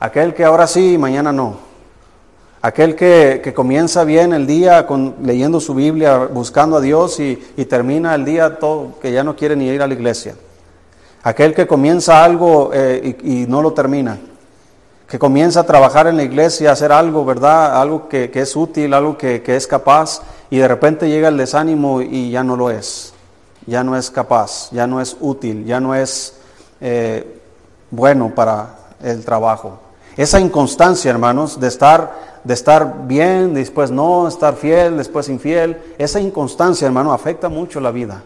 Aquel 0.00 0.34
que 0.34 0.44
ahora 0.44 0.66
sí 0.66 0.94
y 0.94 0.98
mañana 0.98 1.30
no. 1.30 1.58
Aquel 2.62 2.96
que, 2.96 3.52
comienza 3.54 4.02
bien 4.02 4.32
el 4.32 4.44
día 4.44 4.88
con, 4.88 5.14
leyendo 5.22 5.60
su 5.60 5.72
Biblia, 5.72 6.18
buscando 6.18 6.78
a 6.78 6.80
Dios 6.80 7.20
y, 7.20 7.36
termina 7.66 8.12
el 8.16 8.24
día 8.24 8.58
todo, 8.58 8.98
que 9.00 9.12
ya 9.12 9.22
no 9.22 9.36
quiere 9.36 9.54
ni 9.54 9.68
ir 9.68 9.80
a 9.82 9.86
la 9.86 9.94
iglesia. 9.94 10.34
Aquel 11.26 11.54
que 11.54 11.66
comienza 11.66 12.22
algo 12.22 12.70
eh, 12.72 13.18
y, 13.20 13.46
no 13.48 13.60
lo 13.60 13.72
termina. 13.72 14.16
Que 15.08 15.18
comienza 15.18 15.58
a 15.58 15.66
trabajar 15.66 16.06
en 16.06 16.16
la 16.16 16.22
iglesia, 16.22 16.70
a 16.70 16.74
hacer 16.74 16.92
algo, 16.92 17.24
¿verdad? 17.24 17.80
Algo 17.80 18.08
que, 18.08 18.30
es 18.32 18.54
útil, 18.54 18.94
algo 18.94 19.18
que, 19.18 19.42
es 19.44 19.66
capaz, 19.66 20.22
y 20.50 20.58
de 20.58 20.68
repente 20.68 21.08
llega 21.08 21.26
el 21.26 21.36
desánimo 21.36 22.00
y 22.00 22.30
ya 22.30 22.44
no 22.44 22.54
lo 22.54 22.70
es. 22.70 23.12
Ya 23.66 23.82
no 23.82 23.96
es 23.96 24.08
capaz, 24.08 24.70
ya 24.70 24.86
no 24.86 25.00
es 25.00 25.16
útil, 25.18 25.64
ya 25.64 25.80
no 25.80 25.96
es 25.96 26.34
eh, 26.80 27.40
bueno 27.90 28.32
para 28.32 28.76
el 29.02 29.24
trabajo. 29.24 29.80
Esa 30.16 30.38
inconstancia, 30.38 31.10
hermanos, 31.10 31.58
de 31.58 31.66
estar, 31.66 32.40
de 32.44 32.54
estar 32.54 33.08
bien, 33.08 33.52
después 33.52 33.90
no, 33.90 34.28
estar 34.28 34.54
fiel, 34.54 34.96
después 34.96 35.28
infiel, 35.28 35.76
esa 35.98 36.20
inconstancia, 36.20 36.86
hermano, 36.86 37.12
afecta 37.12 37.48
mucho 37.48 37.80
la 37.80 37.90
vida. 37.90 38.22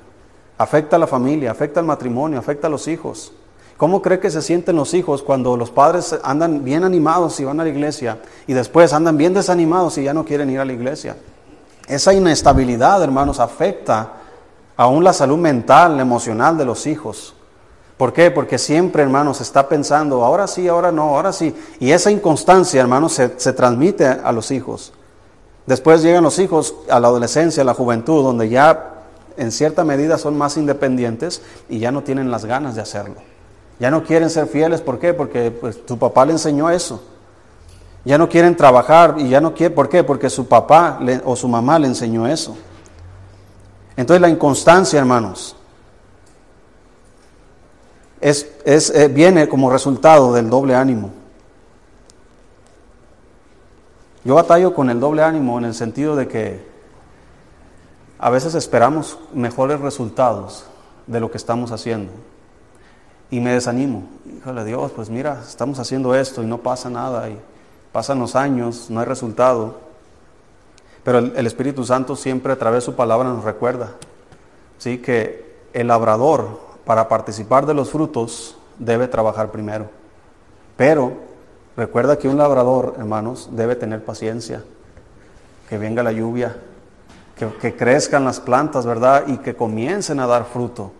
Afecta 0.60 0.96
a 0.96 0.98
la 0.98 1.06
familia, 1.06 1.50
afecta 1.50 1.80
al 1.80 1.86
matrimonio, 1.86 2.38
afecta 2.38 2.66
a 2.66 2.70
los 2.70 2.86
hijos. 2.86 3.32
¿Cómo 3.78 4.02
cree 4.02 4.20
que 4.20 4.30
se 4.30 4.42
sienten 4.42 4.76
los 4.76 4.92
hijos 4.92 5.22
cuando 5.22 5.56
los 5.56 5.70
padres 5.70 6.14
andan 6.22 6.62
bien 6.64 6.84
animados 6.84 7.40
y 7.40 7.44
van 7.44 7.58
a 7.60 7.62
la 7.62 7.70
iglesia 7.70 8.18
y 8.46 8.52
después 8.52 8.92
andan 8.92 9.16
bien 9.16 9.32
desanimados 9.32 9.96
y 9.96 10.02
ya 10.02 10.12
no 10.12 10.22
quieren 10.22 10.50
ir 10.50 10.60
a 10.60 10.66
la 10.66 10.74
iglesia? 10.74 11.16
Esa 11.88 12.12
inestabilidad, 12.12 13.02
hermanos, 13.02 13.40
afecta 13.40 14.12
aún 14.76 15.02
la 15.02 15.14
salud 15.14 15.38
mental, 15.38 15.98
emocional 15.98 16.58
de 16.58 16.66
los 16.66 16.86
hijos. 16.86 17.34
¿Por 17.96 18.12
qué? 18.12 18.30
Porque 18.30 18.58
siempre, 18.58 19.02
hermanos, 19.02 19.40
está 19.40 19.66
pensando, 19.66 20.22
ahora 20.22 20.46
sí, 20.46 20.68
ahora 20.68 20.92
no, 20.92 21.16
ahora 21.16 21.32
sí. 21.32 21.56
Y 21.78 21.92
esa 21.92 22.10
inconstancia, 22.10 22.82
hermanos, 22.82 23.14
se, 23.14 23.52
transmite 23.54 24.04
a 24.06 24.30
los 24.30 24.50
hijos. 24.50 24.92
Después 25.64 26.02
llegan 26.02 26.22
los 26.22 26.38
hijos 26.38 26.74
a 26.90 27.00
la 27.00 27.08
adolescencia, 27.08 27.62
a 27.62 27.64
la 27.64 27.72
juventud, 27.72 28.22
donde 28.22 28.50
ya 28.50 28.99
en 29.36 29.52
cierta 29.52 29.84
medida 29.84 30.18
son 30.18 30.36
más 30.36 30.56
independientes 30.56 31.42
y 31.68 31.78
ya 31.78 31.90
no 31.92 32.02
tienen 32.02 32.30
las 32.30 32.44
ganas 32.44 32.74
de 32.74 32.82
hacerlo. 32.82 33.16
Ya 33.78 33.90
no 33.90 34.04
quieren 34.04 34.28
ser 34.30 34.46
fieles, 34.46 34.80
¿por 34.80 34.98
qué? 34.98 35.14
Porque 35.14 35.50
pues, 35.50 35.84
tu 35.86 35.98
papá 35.98 36.26
le 36.26 36.32
enseñó 36.32 36.70
eso. 36.70 37.02
Ya 38.04 38.18
no 38.18 38.28
quieren 38.28 38.56
trabajar 38.56 39.16
y 39.18 39.28
ya 39.28 39.40
no 39.40 39.54
quieren, 39.54 39.74
¿por 39.74 39.88
qué? 39.88 40.04
Porque 40.04 40.30
su 40.30 40.46
papá 40.46 41.00
o 41.24 41.36
su 41.36 41.48
mamá 41.48 41.78
le 41.78 41.86
enseñó 41.86 42.26
eso. 42.26 42.56
Entonces 43.96 44.20
la 44.20 44.28
inconstancia, 44.28 44.98
hermanos, 44.98 45.56
es, 48.20 48.46
eh, 48.66 49.08
viene 49.08 49.48
como 49.48 49.70
resultado 49.70 50.32
del 50.32 50.48
doble 50.50 50.74
ánimo. 50.74 51.10
Yo 54.24 54.34
batallo 54.34 54.74
con 54.74 54.90
el 54.90 55.00
doble 55.00 55.22
ánimo 55.22 55.58
en 55.58 55.64
el 55.64 55.74
sentido 55.74 56.16
de 56.16 56.28
que 56.28 56.69
a 58.22 58.28
veces 58.28 58.54
esperamos 58.54 59.18
mejores 59.32 59.80
resultados 59.80 60.66
de 61.06 61.20
lo 61.20 61.30
que 61.30 61.38
estamos 61.38 61.72
haciendo. 61.72 62.12
Y 63.30 63.40
me 63.40 63.54
desanimo. 63.54 64.02
Híjole 64.26 64.62
Dios, 64.66 64.92
pues 64.94 65.08
mira, 65.08 65.42
estamos 65.48 65.78
haciendo 65.78 66.14
esto 66.14 66.42
y 66.42 66.46
no 66.46 66.58
pasa 66.58 66.90
nada. 66.90 67.30
Y 67.30 67.40
pasan 67.92 68.18
los 68.18 68.36
años, 68.36 68.90
no 68.90 69.00
hay 69.00 69.06
resultado. 69.06 69.78
Pero 71.02 71.18
el, 71.18 71.32
el 71.34 71.46
Espíritu 71.46 71.82
Santo 71.82 72.14
siempre 72.14 72.52
a 72.52 72.58
través 72.58 72.82
de 72.82 72.90
su 72.92 72.94
palabra 72.94 73.30
nos 73.30 73.42
recuerda 73.42 73.92
¿sí? 74.76 74.98
que 74.98 75.56
el 75.72 75.86
labrador 75.86 76.60
para 76.84 77.08
participar 77.08 77.64
de 77.64 77.72
los 77.72 77.90
frutos 77.90 78.58
debe 78.78 79.08
trabajar 79.08 79.50
primero. 79.50 79.88
Pero 80.76 81.14
recuerda 81.74 82.18
que 82.18 82.28
un 82.28 82.36
labrador, 82.36 82.96
hermanos, 82.98 83.48
debe 83.52 83.76
tener 83.76 84.04
paciencia, 84.04 84.62
que 85.70 85.78
venga 85.78 86.02
la 86.02 86.12
lluvia, 86.12 86.56
que, 87.48 87.76
crezcan 87.76 88.24
las 88.24 88.40
plantas, 88.40 88.86
¿verdad? 88.86 89.24
Y 89.26 89.38
que 89.38 89.56
comiencen 89.56 90.20
a 90.20 90.26
dar 90.26 90.44
fruto. 90.44 90.92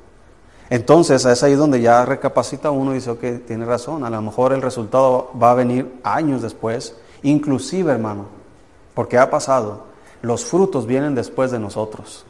Entonces 0.71 1.25
es 1.25 1.43
ahí 1.43 1.55
donde 1.55 1.81
ya 1.81 2.05
recapacita 2.05 2.71
uno 2.71 2.93
y 2.93 2.97
dice, 2.97 3.11
ok, 3.11 3.25
tiene 3.47 3.65
razón, 3.65 4.05
a 4.05 4.11
lo 4.11 4.23
mejor 4.23 4.53
el 4.53 4.63
resultado 4.63 5.31
va 5.41 5.51
a 5.51 5.55
venir 5.55 6.01
años 6.05 6.43
después, 6.43 6.95
inclusive 7.23 7.93
hermano, 7.93 8.27
porque 8.95 9.19
ha 9.19 9.31
pasado, 9.31 9.85
los 10.23 10.45
frutos 10.45 10.87
vienen 10.87 11.15
después 11.15 11.51
de 11.51 11.59
nosotros. 11.59 12.25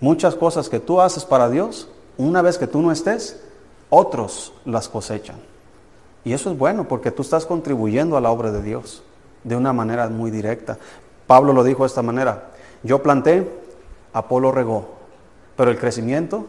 Muchas 0.00 0.34
cosas 0.34 0.68
que 0.68 0.80
tú 0.80 1.00
haces 1.00 1.24
para 1.24 1.48
Dios, 1.48 1.88
una 2.18 2.42
vez 2.42 2.58
que 2.58 2.66
tú 2.66 2.82
no 2.82 2.92
estés, 2.92 3.40
otros 3.88 4.52
las 4.66 4.88
cosechan. 4.88 5.36
Y 6.24 6.32
eso 6.32 6.50
es 6.50 6.58
bueno 6.58 6.86
porque 6.86 7.10
tú 7.10 7.22
estás 7.22 7.46
contribuyendo 7.46 8.16
a 8.16 8.20
la 8.20 8.30
obra 8.30 8.50
de 8.50 8.62
Dios 8.62 9.02
de 9.42 9.56
una 9.56 9.72
manera 9.72 10.08
muy 10.08 10.30
directa. 10.30 10.78
Pablo 11.26 11.52
lo 11.52 11.64
dijo 11.64 11.84
de 11.84 11.88
esta 11.88 12.02
manera, 12.02 12.50
yo 12.84 13.02
planté, 13.02 13.50
Apolo 14.12 14.52
regó, 14.52 14.86
pero 15.56 15.70
el 15.70 15.78
crecimiento 15.78 16.46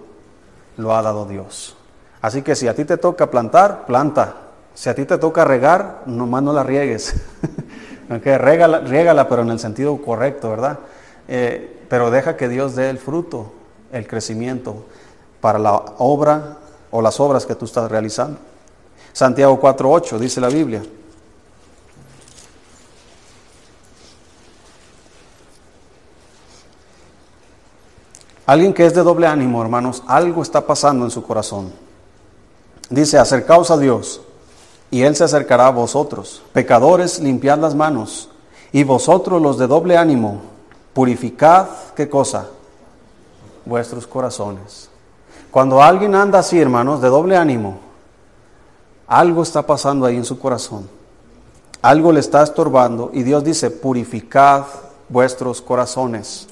lo 0.78 0.96
ha 0.96 1.02
dado 1.02 1.26
Dios. 1.26 1.76
Así 2.22 2.42
que 2.42 2.56
si 2.56 2.68
a 2.68 2.76
ti 2.76 2.86
te 2.86 2.98
toca 2.98 3.32
plantar, 3.32 3.86
planta. 3.86 4.36
Si 4.74 4.90
a 4.90 4.96
ti 4.96 5.06
te 5.06 5.18
toca 5.18 5.46
regar, 5.46 6.04
nomás 6.06 6.44
no 6.44 6.52
la 6.52 6.64
riegues. 6.64 7.16
okay, 8.10 8.38
pero 8.38 9.42
en 9.42 9.50
el 9.50 9.60
sentido 9.60 9.98
correcto, 10.02 10.50
¿verdad? 10.50 10.80
Eh, 11.28 11.86
pero 11.90 12.12
deja 12.12 12.36
que 12.36 12.50
Dios 12.50 12.76
dé 12.76 12.90
el 12.90 12.98
fruto, 12.98 13.54
el 13.92 14.08
crecimiento 14.08 14.86
para 15.40 15.58
la 15.60 15.74
obra 15.74 16.58
o 16.92 17.02
las 17.02 17.20
obras 17.20 17.46
que 17.46 17.56
tú 17.56 17.66
estás 17.66 17.90
realizando. 17.90 18.40
Santiago 19.14 19.60
4.8 19.62 20.18
dice 20.18 20.42
la 20.42 20.50
Biblia. 20.50 20.82
Alguien 28.46 28.74
que 28.74 28.86
es 28.86 28.94
de 28.94 29.02
doble 29.02 29.28
ánimo, 29.28 29.62
hermanos, 29.62 30.04
algo 30.06 30.42
está 30.42 30.68
pasando 30.68 31.06
en 31.06 31.12
su 31.12 31.24
corazón. 31.24 31.72
Dice, 32.90 33.18
acercaos 33.18 33.72
a 33.72 33.78
Dios 33.78 34.22
y 34.92 35.02
Él 35.02 35.16
se 35.16 35.24
acercará 35.24 35.68
a 35.68 35.72
vosotros. 35.72 36.44
Pecadores, 36.54 37.20
limpiad 37.20 37.58
las 37.58 37.74
manos. 37.74 38.30
Y 38.72 38.84
vosotros 38.84 39.42
los 39.42 39.58
de 39.58 39.68
doble 39.68 39.98
ánimo, 39.98 40.42
purificad, 40.94 41.68
¿qué 41.96 42.08
cosa? 42.08 42.48
Vuestros 43.66 44.06
corazones. 44.06 44.90
Cuando 45.50 45.82
alguien 45.82 46.14
anda 46.14 46.40
así, 46.40 46.60
hermanos, 46.60 47.02
de 47.02 47.08
doble 47.08 47.38
ánimo, 47.38 47.80
algo 49.08 49.42
está 49.42 49.66
pasando 49.66 50.06
ahí 50.06 50.18
en 50.18 50.26
su 50.26 50.38
corazón. 50.38 50.88
Algo 51.82 52.12
le 52.12 52.20
está 52.20 52.44
estorbando 52.44 53.10
y 53.14 53.24
Dios 53.24 53.44
dice, 53.44 53.72
purificad 53.72 54.66
vuestros 55.10 55.62
corazones. 55.62 56.48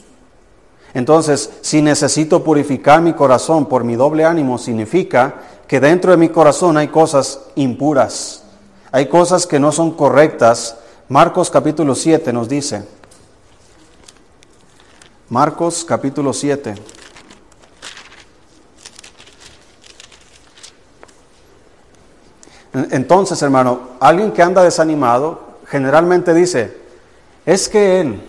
Entonces, 0.93 1.49
si 1.62 1.82
necesito 1.82 2.43
purificar 2.43 3.01
mi 3.01 3.13
corazón 3.13 3.65
por 3.65 3.84
mi 3.84 3.95
doble 3.95 4.25
ánimo, 4.25 4.58
significa 4.58 5.36
que 5.67 5.79
dentro 5.79 6.12
de 6.12 6.17
mi 6.17 6.29
corazón 6.29 6.77
hay 6.77 6.89
cosas 6.89 7.39
impuras, 7.56 8.43
hay 8.91 9.08
cosas 9.08 9.47
que 9.47 9.60
no 9.60 9.71
son 9.71 9.91
correctas. 9.91 10.77
Marcos 11.10 11.49
capítulo 11.49 11.95
7 11.95 12.32
nos 12.32 12.47
dice, 12.47 12.84
Marcos 15.29 15.84
capítulo 15.84 16.32
7. 16.32 16.75
Entonces, 22.91 23.41
hermano, 23.41 23.89
alguien 23.99 24.32
que 24.32 24.41
anda 24.41 24.63
desanimado 24.63 25.58
generalmente 25.67 26.34
dice, 26.34 26.75
es 27.45 27.69
que 27.69 28.01
él, 28.01 28.21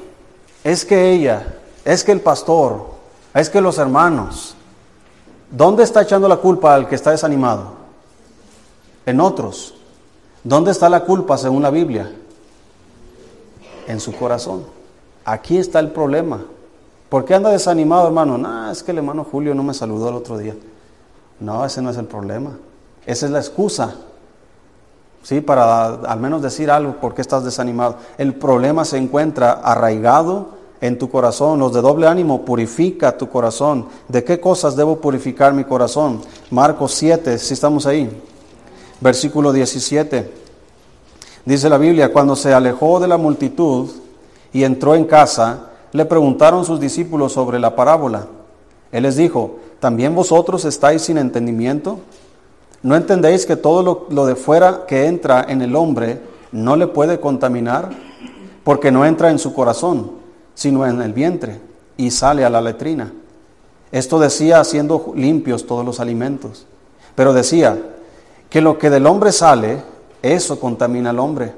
es 0.63 0.85
que 0.85 1.13
ella, 1.13 1.59
es 1.85 2.03
que 2.03 2.13
el 2.13 2.21
pastor, 2.21 2.87
es 3.35 3.51
que 3.51 3.61
los 3.61 3.79
hermanos. 3.79 4.55
¿Dónde 5.51 5.85
está 5.85 6.03
echando 6.03 6.29
la 6.29 6.39
culpa 6.39 6.75
al 6.75 6.89
que 6.89 6.95
está 6.95 7.11
desanimado? 7.11 7.73
En 9.07 9.21
otros. 9.21 9.75
¿Dónde 10.43 10.71
está 10.71 10.89
la 10.89 11.01
culpa 11.05 11.37
según 11.37 11.63
la 11.63 11.71
Biblia? 11.71 12.11
En 13.87 14.01
su 14.01 14.15
corazón. 14.17 14.65
Aquí 15.25 15.59
está 15.59 15.79
el 15.81 15.91
problema. 15.91 16.41
¿Por 17.09 17.25
qué 17.25 17.35
anda 17.35 17.51
desanimado, 17.51 18.07
hermano? 18.07 18.39
No, 18.39 18.71
es 18.71 18.83
que 18.83 18.91
el 18.93 18.99
hermano 18.99 19.25
Julio 19.25 19.55
no 19.55 19.63
me 19.63 19.75
saludó 19.75 20.09
el 20.09 20.15
otro 20.17 20.39
día. 20.39 20.57
No, 21.41 21.65
ese 21.65 21.83
no 21.83 21.91
es 21.91 21.97
el 21.97 22.07
problema. 22.07 22.53
Esa 23.07 23.27
es 23.27 23.33
la 23.33 23.39
excusa. 23.39 23.95
¿Sí? 25.23 25.41
Para 25.41 25.87
al 25.87 26.21
menos 26.21 26.43
decir 26.43 26.71
algo, 26.71 26.97
¿por 26.97 27.15
qué 27.15 27.23
estás 27.23 27.45
desanimado? 27.45 27.97
El 28.19 28.35
problema 28.35 28.85
se 28.85 28.99
encuentra 28.99 29.53
arraigado 29.53 30.54
en 30.87 30.99
tu 30.99 31.09
corazón. 31.09 31.59
Los 31.59 31.73
de 31.73 31.81
doble 31.81 32.07
ánimo, 32.07 32.45
purifica 32.45 33.17
tu 33.17 33.31
corazón. 33.31 33.87
¿De 34.07 34.23
qué 34.23 34.39
cosas 34.39 34.77
debo 34.77 35.01
purificar 35.01 35.55
mi 35.55 35.65
corazón? 35.65 36.21
Marcos 36.51 36.93
7, 36.93 37.39
si 37.39 37.55
estamos 37.55 37.87
ahí. 37.87 38.11
Versículo 39.01 39.51
17. 39.51 40.31
Dice 41.47 41.69
la 41.71 41.79
Biblia, 41.79 42.13
cuando 42.13 42.37
se 42.37 42.53
alejó 42.53 43.01
de 43.01 43.09
la 43.09 43.17
multitud 43.17 43.89
y 44.53 44.63
entró 44.63 44.95
en 44.95 45.07
casa, 45.07 45.71
le 45.93 46.05
preguntaron 46.05 46.67
sus 46.67 46.79
discípulos 46.79 47.33
sobre 47.33 47.59
la 47.59 47.75
parábola. 47.75 48.27
Él 48.93 49.05
les 49.05 49.17
dijo, 49.17 49.57
¿también 49.81 50.15
vosotros 50.15 50.67
estáis 50.67 51.01
sin 51.01 51.17
entendimiento? 51.17 51.99
¿No 52.83 52.95
entendéis 52.95 53.47
que 53.47 53.57
todo 53.57 54.07
lo, 54.11 54.27
de 54.27 54.35
fuera 54.35 54.85
que 54.87 55.07
entra 55.07 55.47
en 55.49 55.63
el 55.63 55.77
hombre 55.77 56.21
no 56.53 56.77
le 56.77 56.89
puede 56.89 57.21
contaminar? 57.21 57.89
Porque 58.63 58.91
no 58.91 59.07
entra 59.07 59.31
en 59.31 59.39
su 59.39 59.55
corazón, 59.55 60.24
sino 60.55 60.87
en 60.87 61.03
el 61.03 61.13
vientre, 61.13 61.61
y 61.97 62.11
sale 62.11 62.45
a 62.45 62.51
la 62.51 62.61
letrina. 62.61 63.13
Esto 63.93 64.19
decía 64.19 64.61
haciendo 64.61 65.13
limpios 65.15 65.67
todos 65.67 65.85
los 65.85 66.01
alimentos. 66.01 66.67
Pero 67.15 67.33
decía 67.33 67.79
que 68.51 68.61
lo 68.61 68.79
que 68.79 68.91
del 68.91 69.07
hombre 69.07 69.31
sale, 69.31 69.83
eso 70.23 70.59
contamina 70.59 71.11
al 71.11 71.21
hombre. 71.21 71.53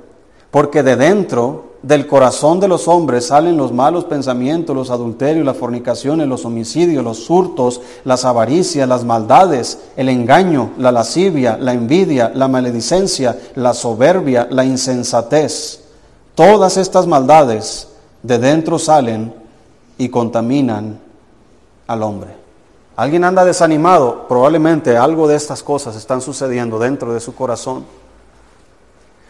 Porque 0.51 0.83
de 0.83 0.97
dentro 0.97 1.77
del 1.83 2.07
corazón 2.07 2.59
de 2.59 2.69
los 2.69 2.89
hombres 2.89 3.27
salen 3.29 3.57
los 3.57 3.73
malos 3.73 4.05
pensamientos, 4.05 4.75
los 4.75 4.91
adulterios, 4.91 5.47
las 5.47 5.57
fornicaciones, 5.57 6.27
los 6.27 6.45
homicidios, 6.45 7.05
los 7.05 7.31
hurtos, 7.31 7.81
las 8.05 8.25
avaricias, 8.25 8.89
las 8.89 9.05
maldades, 9.05 9.79
el 9.97 10.09
engaño, 10.09 10.71
la 10.79 10.93
lascivia, 10.93 11.57
la 11.59 11.73
envidia, 11.73 12.33
la 12.35 12.49
maledicencia, 12.49 13.39
la 13.55 13.73
soberbia, 13.73 14.49
la 14.51 14.65
insensatez. 14.65 15.81
Todas 16.35 16.77
estas 16.77 17.07
maldades 17.07 17.89
de 18.27 18.39
dentro 18.39 18.79
salen 18.79 19.33
y 19.99 20.09
contaminan 20.09 20.99
al 21.87 22.03
hombre. 22.03 22.31
Alguien 22.97 23.25
anda 23.25 23.45
desanimado, 23.45 24.27
probablemente 24.27 24.97
algo 24.97 25.29
de 25.29 25.37
estas 25.37 25.63
cosas 25.63 25.97
están 25.97 26.21
sucediendo 26.21 26.79
dentro 26.79 27.13
de 27.13 27.21
su 27.21 27.35
corazón. 27.35 27.85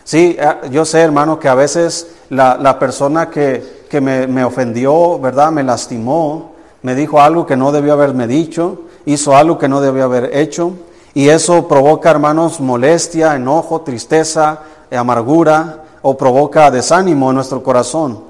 Sí, 0.04 0.36
eh, 0.38 0.68
yo 0.70 0.84
sé, 0.84 1.00
hermano, 1.00 1.38
que 1.38 1.48
a 1.48 1.54
veces 1.54 2.14
la, 2.30 2.78
persona 2.78 3.28
que, 3.28 3.86
me, 4.00 4.26
me, 4.26 4.44
ofendió, 4.44 5.18
¿verdad? 5.18 5.50
Me 5.50 5.64
lastimó, 5.64 6.52
me 6.82 6.94
dijo 6.94 7.20
algo 7.20 7.44
que 7.44 7.56
no 7.56 7.72
debió 7.72 7.94
haberme 7.94 8.26
dicho, 8.26 8.82
hizo 9.04 9.36
algo 9.36 9.58
que 9.58 9.68
no 9.68 9.80
debió 9.80 10.04
haber 10.04 10.36
hecho, 10.36 10.72
y 11.12 11.28
eso 11.28 11.66
provoca, 11.66 12.10
hermanos, 12.10 12.60
molestia, 12.60 13.34
enojo, 13.34 13.80
tristeza, 13.80 14.60
amargura, 14.92 15.82
o 16.02 16.16
provoca 16.16 16.70
desánimo 16.70 17.30
en 17.30 17.34
nuestro 17.34 17.64
corazón. 17.64 18.25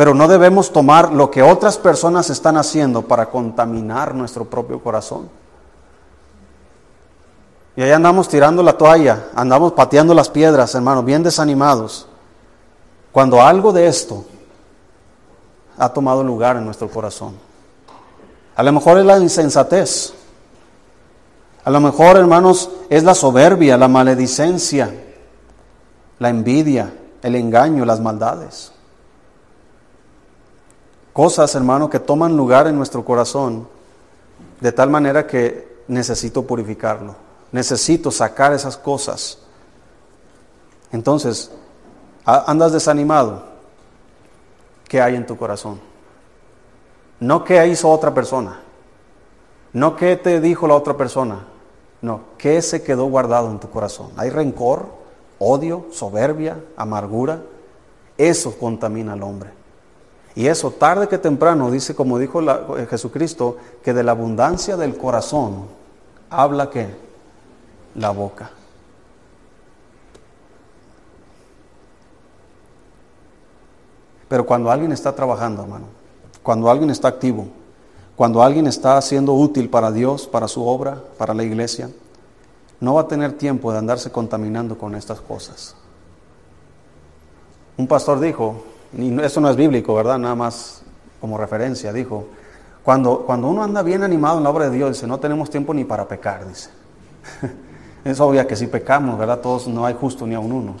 Pero 0.00 0.14
no 0.14 0.28
debemos 0.28 0.72
tomar 0.72 1.12
lo 1.12 1.30
que 1.30 1.42
otras 1.42 1.76
personas 1.76 2.30
están 2.30 2.56
haciendo 2.56 3.02
para 3.02 3.28
contaminar 3.28 4.14
nuestro 4.14 4.46
propio 4.46 4.82
corazón. 4.82 5.28
Y 7.76 7.82
ahí 7.82 7.90
andamos 7.90 8.26
tirando 8.26 8.62
la 8.62 8.78
toalla, 8.78 9.26
andamos 9.34 9.72
pateando 9.72 10.14
las 10.14 10.30
piedras, 10.30 10.74
hermano, 10.74 11.02
bien 11.02 11.22
desanimados. 11.22 12.08
Cuando 13.12 13.42
algo 13.42 13.74
de 13.74 13.88
esto 13.88 14.24
ha 15.76 15.90
tomado 15.90 16.24
lugar 16.24 16.56
en 16.56 16.64
nuestro 16.64 16.88
corazón. 16.88 17.34
A 18.56 18.62
lo 18.62 18.72
mejor 18.72 18.96
es 18.96 19.04
la 19.04 19.18
insensatez. 19.18 20.14
A 21.62 21.68
lo 21.68 21.78
mejor, 21.78 22.16
hermanos, 22.16 22.70
es 22.88 23.04
la 23.04 23.14
soberbia, 23.14 23.76
la 23.76 23.88
maledicencia, 23.88 24.94
la 26.18 26.30
envidia, 26.30 26.90
el 27.20 27.34
engaño, 27.34 27.84
las 27.84 28.00
maldades. 28.00 28.72
Cosas, 31.20 31.54
hermano, 31.54 31.90
que 31.90 32.00
toman 32.00 32.34
lugar 32.34 32.66
en 32.66 32.76
nuestro 32.76 33.04
corazón 33.04 33.68
de 34.58 34.72
tal 34.72 34.88
manera 34.88 35.26
que 35.26 35.82
necesito 35.86 36.46
purificarlo. 36.46 37.14
Necesito 37.52 38.10
sacar 38.10 38.54
esas 38.54 38.78
cosas. 38.78 39.36
Entonces, 40.90 41.52
andas 42.24 42.72
desanimado. 42.72 43.42
¿Qué 44.88 45.02
hay 45.02 45.14
en 45.14 45.26
tu 45.26 45.36
corazón? 45.36 45.78
No 47.18 47.44
qué 47.44 47.66
hizo 47.66 47.90
otra 47.90 48.14
persona. 48.14 48.58
No 49.74 49.96
qué 49.96 50.16
te 50.16 50.40
dijo 50.40 50.66
la 50.66 50.74
otra 50.74 50.96
persona. 50.96 51.44
No, 52.00 52.20
qué 52.38 52.62
se 52.62 52.82
quedó 52.82 53.04
guardado 53.04 53.50
en 53.50 53.60
tu 53.60 53.68
corazón. 53.68 54.10
Hay 54.16 54.30
rencor, 54.30 54.86
odio, 55.38 55.84
soberbia, 55.92 56.58
amargura. 56.78 57.42
Eso 58.16 58.58
contamina 58.58 59.12
al 59.12 59.22
hombre. 59.22 59.59
Y 60.34 60.46
eso 60.46 60.70
tarde 60.70 61.08
que 61.08 61.18
temprano, 61.18 61.70
dice 61.70 61.94
como 61.94 62.18
dijo 62.18 62.40
Jesucristo, 62.88 63.56
que 63.82 63.92
de 63.92 64.04
la 64.04 64.12
abundancia 64.12 64.76
del 64.76 64.96
corazón 64.96 65.64
habla 66.30 66.70
que 66.70 66.88
la 67.94 68.10
boca. 68.10 68.50
Pero 74.28 74.46
cuando 74.46 74.70
alguien 74.70 74.92
está 74.92 75.12
trabajando, 75.12 75.62
hermano, 75.62 75.86
cuando 76.44 76.70
alguien 76.70 76.90
está 76.90 77.08
activo, 77.08 77.48
cuando 78.14 78.42
alguien 78.42 78.68
está 78.68 79.00
siendo 79.02 79.32
útil 79.32 79.68
para 79.68 79.90
Dios, 79.90 80.28
para 80.28 80.46
su 80.46 80.64
obra, 80.64 81.02
para 81.18 81.34
la 81.34 81.42
iglesia, 81.42 81.90
no 82.78 82.94
va 82.94 83.00
a 83.02 83.08
tener 83.08 83.32
tiempo 83.32 83.72
de 83.72 83.78
andarse 83.78 84.12
contaminando 84.12 84.78
con 84.78 84.94
estas 84.94 85.20
cosas. 85.20 85.74
Un 87.76 87.88
pastor 87.88 88.20
dijo, 88.20 88.62
y 88.96 89.20
esto 89.20 89.40
no 89.40 89.50
es 89.50 89.56
bíblico, 89.56 89.94
¿verdad? 89.94 90.18
Nada 90.18 90.34
más 90.34 90.82
como 91.20 91.38
referencia, 91.38 91.92
dijo, 91.92 92.26
cuando, 92.82 93.20
cuando 93.20 93.48
uno 93.48 93.62
anda 93.62 93.82
bien 93.82 94.02
animado 94.02 94.38
en 94.38 94.44
la 94.44 94.50
obra 94.50 94.70
de 94.70 94.76
Dios, 94.76 94.90
dice, 94.90 95.06
no 95.06 95.18
tenemos 95.18 95.50
tiempo 95.50 95.74
ni 95.74 95.84
para 95.84 96.08
pecar, 96.08 96.46
dice. 96.46 96.70
Es 98.02 98.18
obvio 98.18 98.46
que 98.46 98.56
si 98.56 98.66
pecamos, 98.66 99.18
¿verdad? 99.18 99.40
Todos 99.40 99.68
no 99.68 99.84
hay 99.84 99.94
justo 99.94 100.26
ni 100.26 100.34
a 100.34 100.40
un 100.40 100.52
uno. 100.52 100.74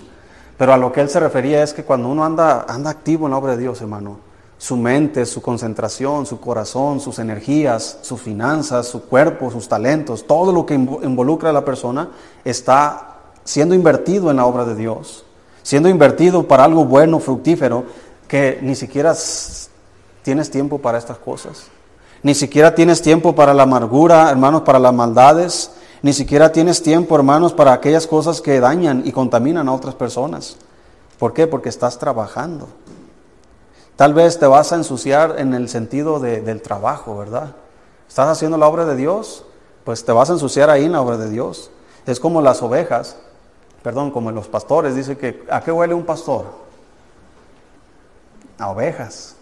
Pero 0.56 0.72
a 0.72 0.78
lo 0.78 0.90
que 0.90 1.02
él 1.02 1.10
se 1.10 1.20
refería 1.20 1.62
es 1.62 1.74
que 1.74 1.84
cuando 1.84 2.08
uno 2.08 2.24
anda, 2.24 2.64
anda 2.66 2.88
activo 2.88 3.26
en 3.26 3.32
la 3.32 3.36
obra 3.36 3.52
de 3.52 3.58
Dios, 3.58 3.80
hermano, 3.82 4.18
su 4.56 4.76
mente, 4.76 5.24
su 5.24 5.40
concentración, 5.40 6.26
su 6.26 6.40
corazón, 6.40 7.00
sus 7.00 7.18
energías, 7.18 7.98
sus 8.02 8.20
finanzas, 8.20 8.86
su 8.86 9.02
cuerpo, 9.02 9.50
sus 9.50 9.68
talentos, 9.68 10.26
todo 10.26 10.52
lo 10.52 10.66
que 10.66 10.74
involucra 10.74 11.50
a 11.50 11.52
la 11.52 11.64
persona 11.64 12.10
está 12.44 13.16
siendo 13.44 13.74
invertido 13.74 14.30
en 14.30 14.36
la 14.36 14.44
obra 14.44 14.64
de 14.66 14.74
Dios, 14.74 15.24
siendo 15.62 15.88
invertido 15.88 16.46
para 16.46 16.64
algo 16.64 16.84
bueno, 16.84 17.20
fructífero, 17.20 17.84
que 18.28 18.58
ni 18.62 18.74
siquiera 18.74 19.14
tienes 20.22 20.50
tiempo 20.50 20.78
para 20.78 20.98
estas 20.98 21.18
cosas. 21.18 21.64
Ni 22.22 22.34
siquiera 22.34 22.74
tienes 22.74 23.00
tiempo 23.02 23.34
para 23.34 23.54
la 23.54 23.62
amargura, 23.62 24.30
hermanos, 24.30 24.62
para 24.62 24.78
las 24.78 24.92
maldades, 24.92 25.70
ni 26.02 26.12
siquiera 26.12 26.52
tienes 26.52 26.82
tiempo, 26.82 27.14
hermanos, 27.16 27.52
para 27.52 27.72
aquellas 27.72 28.06
cosas 28.06 28.40
que 28.40 28.60
dañan 28.60 29.02
y 29.04 29.12
contaminan 29.12 29.68
a 29.68 29.72
otras 29.72 29.94
personas. 29.94 30.56
¿Por 31.18 31.32
qué? 31.32 31.46
Porque 31.46 31.68
estás 31.68 31.98
trabajando. 31.98 32.68
Tal 33.96 34.14
vez 34.14 34.38
te 34.38 34.46
vas 34.46 34.72
a 34.72 34.76
ensuciar 34.76 35.36
en 35.38 35.52
el 35.52 35.68
sentido 35.68 36.20
del 36.20 36.62
trabajo, 36.62 37.18
¿verdad? 37.18 37.54
¿Estás 38.08 38.28
haciendo 38.28 38.56
la 38.56 38.66
obra 38.66 38.86
de 38.86 38.96
Dios? 38.96 39.44
Pues 39.84 40.04
te 40.04 40.12
vas 40.12 40.30
a 40.30 40.34
ensuciar 40.34 40.70
ahí 40.70 40.86
en 40.86 40.92
la 40.92 41.02
obra 41.02 41.18
de 41.18 41.28
Dios. 41.28 41.70
Es 42.06 42.18
como 42.18 42.40
las 42.40 42.62
ovejas, 42.62 43.16
perdón, 43.82 44.10
como 44.10 44.30
los 44.30 44.48
pastores. 44.48 44.94
Dice 44.94 45.16
que, 45.16 45.44
¿a 45.50 45.60
qué 45.60 45.72
huele 45.72 45.94
un 45.94 46.04
pastor? 46.04 46.46
A 48.58 48.68
ovejas, 48.68 49.36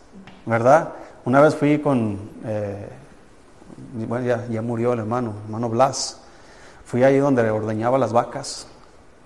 ¿verdad? 0.46 0.90
Una 1.24 1.40
vez 1.40 1.54
fui 1.54 1.78
con, 1.78 2.18
eh, 2.44 2.88
bueno, 4.06 4.26
ya, 4.26 4.46
ya 4.48 4.62
murió 4.62 4.92
el 4.92 5.00
hermano, 5.00 5.34
hermano 5.46 5.68
Blas 5.68 6.20
Fui 6.88 7.04
ahí 7.04 7.18
donde 7.18 7.50
ordeñaba 7.50 7.98
las 7.98 8.14
vacas. 8.14 8.66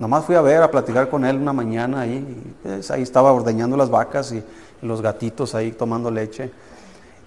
Nomás 0.01 0.25
fui 0.25 0.35
a 0.35 0.41
ver, 0.41 0.65
a 0.65 0.71
platicar 0.73 1.09
con 1.09 1.25
él 1.25 1.37
una 1.37 1.53
mañana 1.53 2.01
ahí. 2.01 2.17
Y, 2.17 2.55
pues, 2.61 2.91
ahí 2.91 3.03
estaba 3.03 3.31
ordeñando 3.31 3.77
las 3.77 3.89
vacas 3.89 4.33
y, 4.33 4.43
los 4.83 5.01
gatitos 5.01 5.55
ahí 5.55 5.71
tomando 5.71 6.11
leche. 6.11 6.51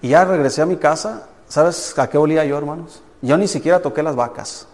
Y 0.02 0.10
ya 0.10 0.26
regresé 0.26 0.60
a 0.60 0.66
mi 0.66 0.76
casa. 0.76 1.26
¿Sabes 1.48 1.98
a 1.98 2.10
qué 2.10 2.18
olía 2.18 2.44
yo, 2.44 2.58
hermanos? 2.58 3.02
Yo 3.22 3.38
ni 3.38 3.48
siquiera 3.48 3.80
toqué 3.80 4.02
las 4.02 4.14
vacas. 4.14 4.66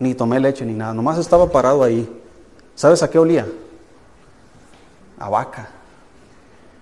Ni 0.00 0.14
tomé 0.14 0.40
leche 0.40 0.64
ni 0.64 0.74
nada. 0.74 0.92
Nomás 0.92 1.18
estaba 1.18 1.48
parado 1.50 1.84
ahí. 1.84 2.08
¿Sabes 2.74 3.02
a 3.02 3.08
qué 3.08 3.18
olía? 3.18 3.46
A 5.18 5.28
vaca. 5.28 5.68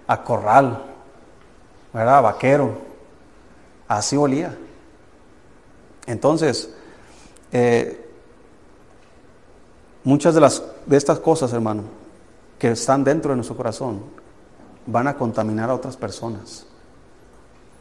A 0.06 0.24
corral. 0.24 0.82
¿Verdad? 1.92 2.18
A 2.18 2.20
vaquero. 2.22 2.78
Así 3.86 4.16
olía. 4.16 4.56
Entonces, 6.06 6.74
eh, 7.52 8.08
muchas 10.04 10.34
de, 10.34 10.40
las, 10.40 10.62
de 10.86 10.96
estas 10.96 11.18
cosas, 11.18 11.52
hermano, 11.52 11.82
que 12.58 12.70
están 12.70 13.04
dentro 13.04 13.30
de 13.30 13.36
nuestro 13.36 13.56
corazón, 13.56 14.00
van 14.86 15.06
a 15.06 15.16
contaminar 15.16 15.68
a 15.68 15.74
otras 15.74 15.96
personas. 15.96 16.66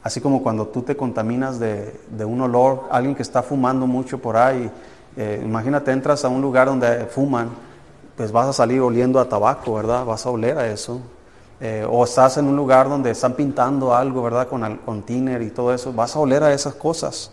Así 0.03 0.21
como 0.21 0.43
cuando 0.43 0.67
tú 0.67 0.83
te 0.83 0.95
contaminas 0.95 1.59
de, 1.59 2.25
un 2.25 2.41
olor, 2.41 2.83
alguien 2.91 3.15
que 3.15 3.23
está 3.23 3.41
fumando 3.41 3.87
mucho 3.87 4.19
por 4.19 4.37
ahí, 4.37 4.69
eh, 5.17 5.41
imagínate, 5.43 5.91
entras 5.91 6.23
a 6.23 6.29
un 6.29 6.41
lugar 6.41 6.67
donde 6.67 7.05
fuman, 7.07 7.49
pues 8.15 8.31
vas 8.31 8.47
a 8.47 8.53
salir 8.53 8.81
oliendo 8.81 9.19
a 9.19 9.27
tabaco, 9.27 9.73
¿verdad? 9.73 10.05
Vas 10.05 10.25
a 10.25 10.29
oler 10.29 10.57
a 10.57 10.67
eso. 10.67 11.01
Eh, 11.59 11.85
o 11.89 12.03
estás 12.03 12.37
en 12.37 12.45
un 12.45 12.55
lugar 12.55 12.87
donde 12.87 13.09
están 13.11 13.33
pintando 13.33 13.95
algo, 13.95 14.21
¿verdad? 14.21 14.47
Con, 14.47 14.77
con 14.77 15.01
tiner 15.01 15.41
y 15.41 15.49
todo 15.49 15.73
eso, 15.73 15.91
vas 15.91 16.15
a 16.15 16.19
oler 16.19 16.43
a 16.43 16.53
esas 16.53 16.75
cosas. 16.75 17.31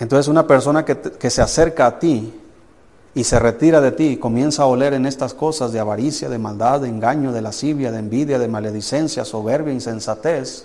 Entonces 0.00 0.28
una 0.28 0.46
persona 0.46 0.84
que, 0.84 1.30
se 1.30 1.42
acerca 1.42 1.86
a 1.86 1.98
ti 1.98 2.32
y 3.14 3.24
se 3.24 3.38
retira 3.38 3.82
de 3.82 3.92
ti 3.92 4.06
y 4.06 4.16
comienza 4.16 4.62
a 4.62 4.66
oler 4.66 4.94
en 4.94 5.04
estas 5.04 5.34
cosas 5.34 5.72
de 5.72 5.78
avaricia, 5.78 6.30
de 6.30 6.38
maldad, 6.38 6.80
de 6.80 6.88
engaño, 6.88 7.32
de 7.32 7.42
lascivia, 7.42 7.92
de 7.92 7.98
envidia, 7.98 8.38
de 8.38 8.48
maledicencia, 8.48 9.26
soberbia, 9.26 9.74
insensatez, 9.74 10.64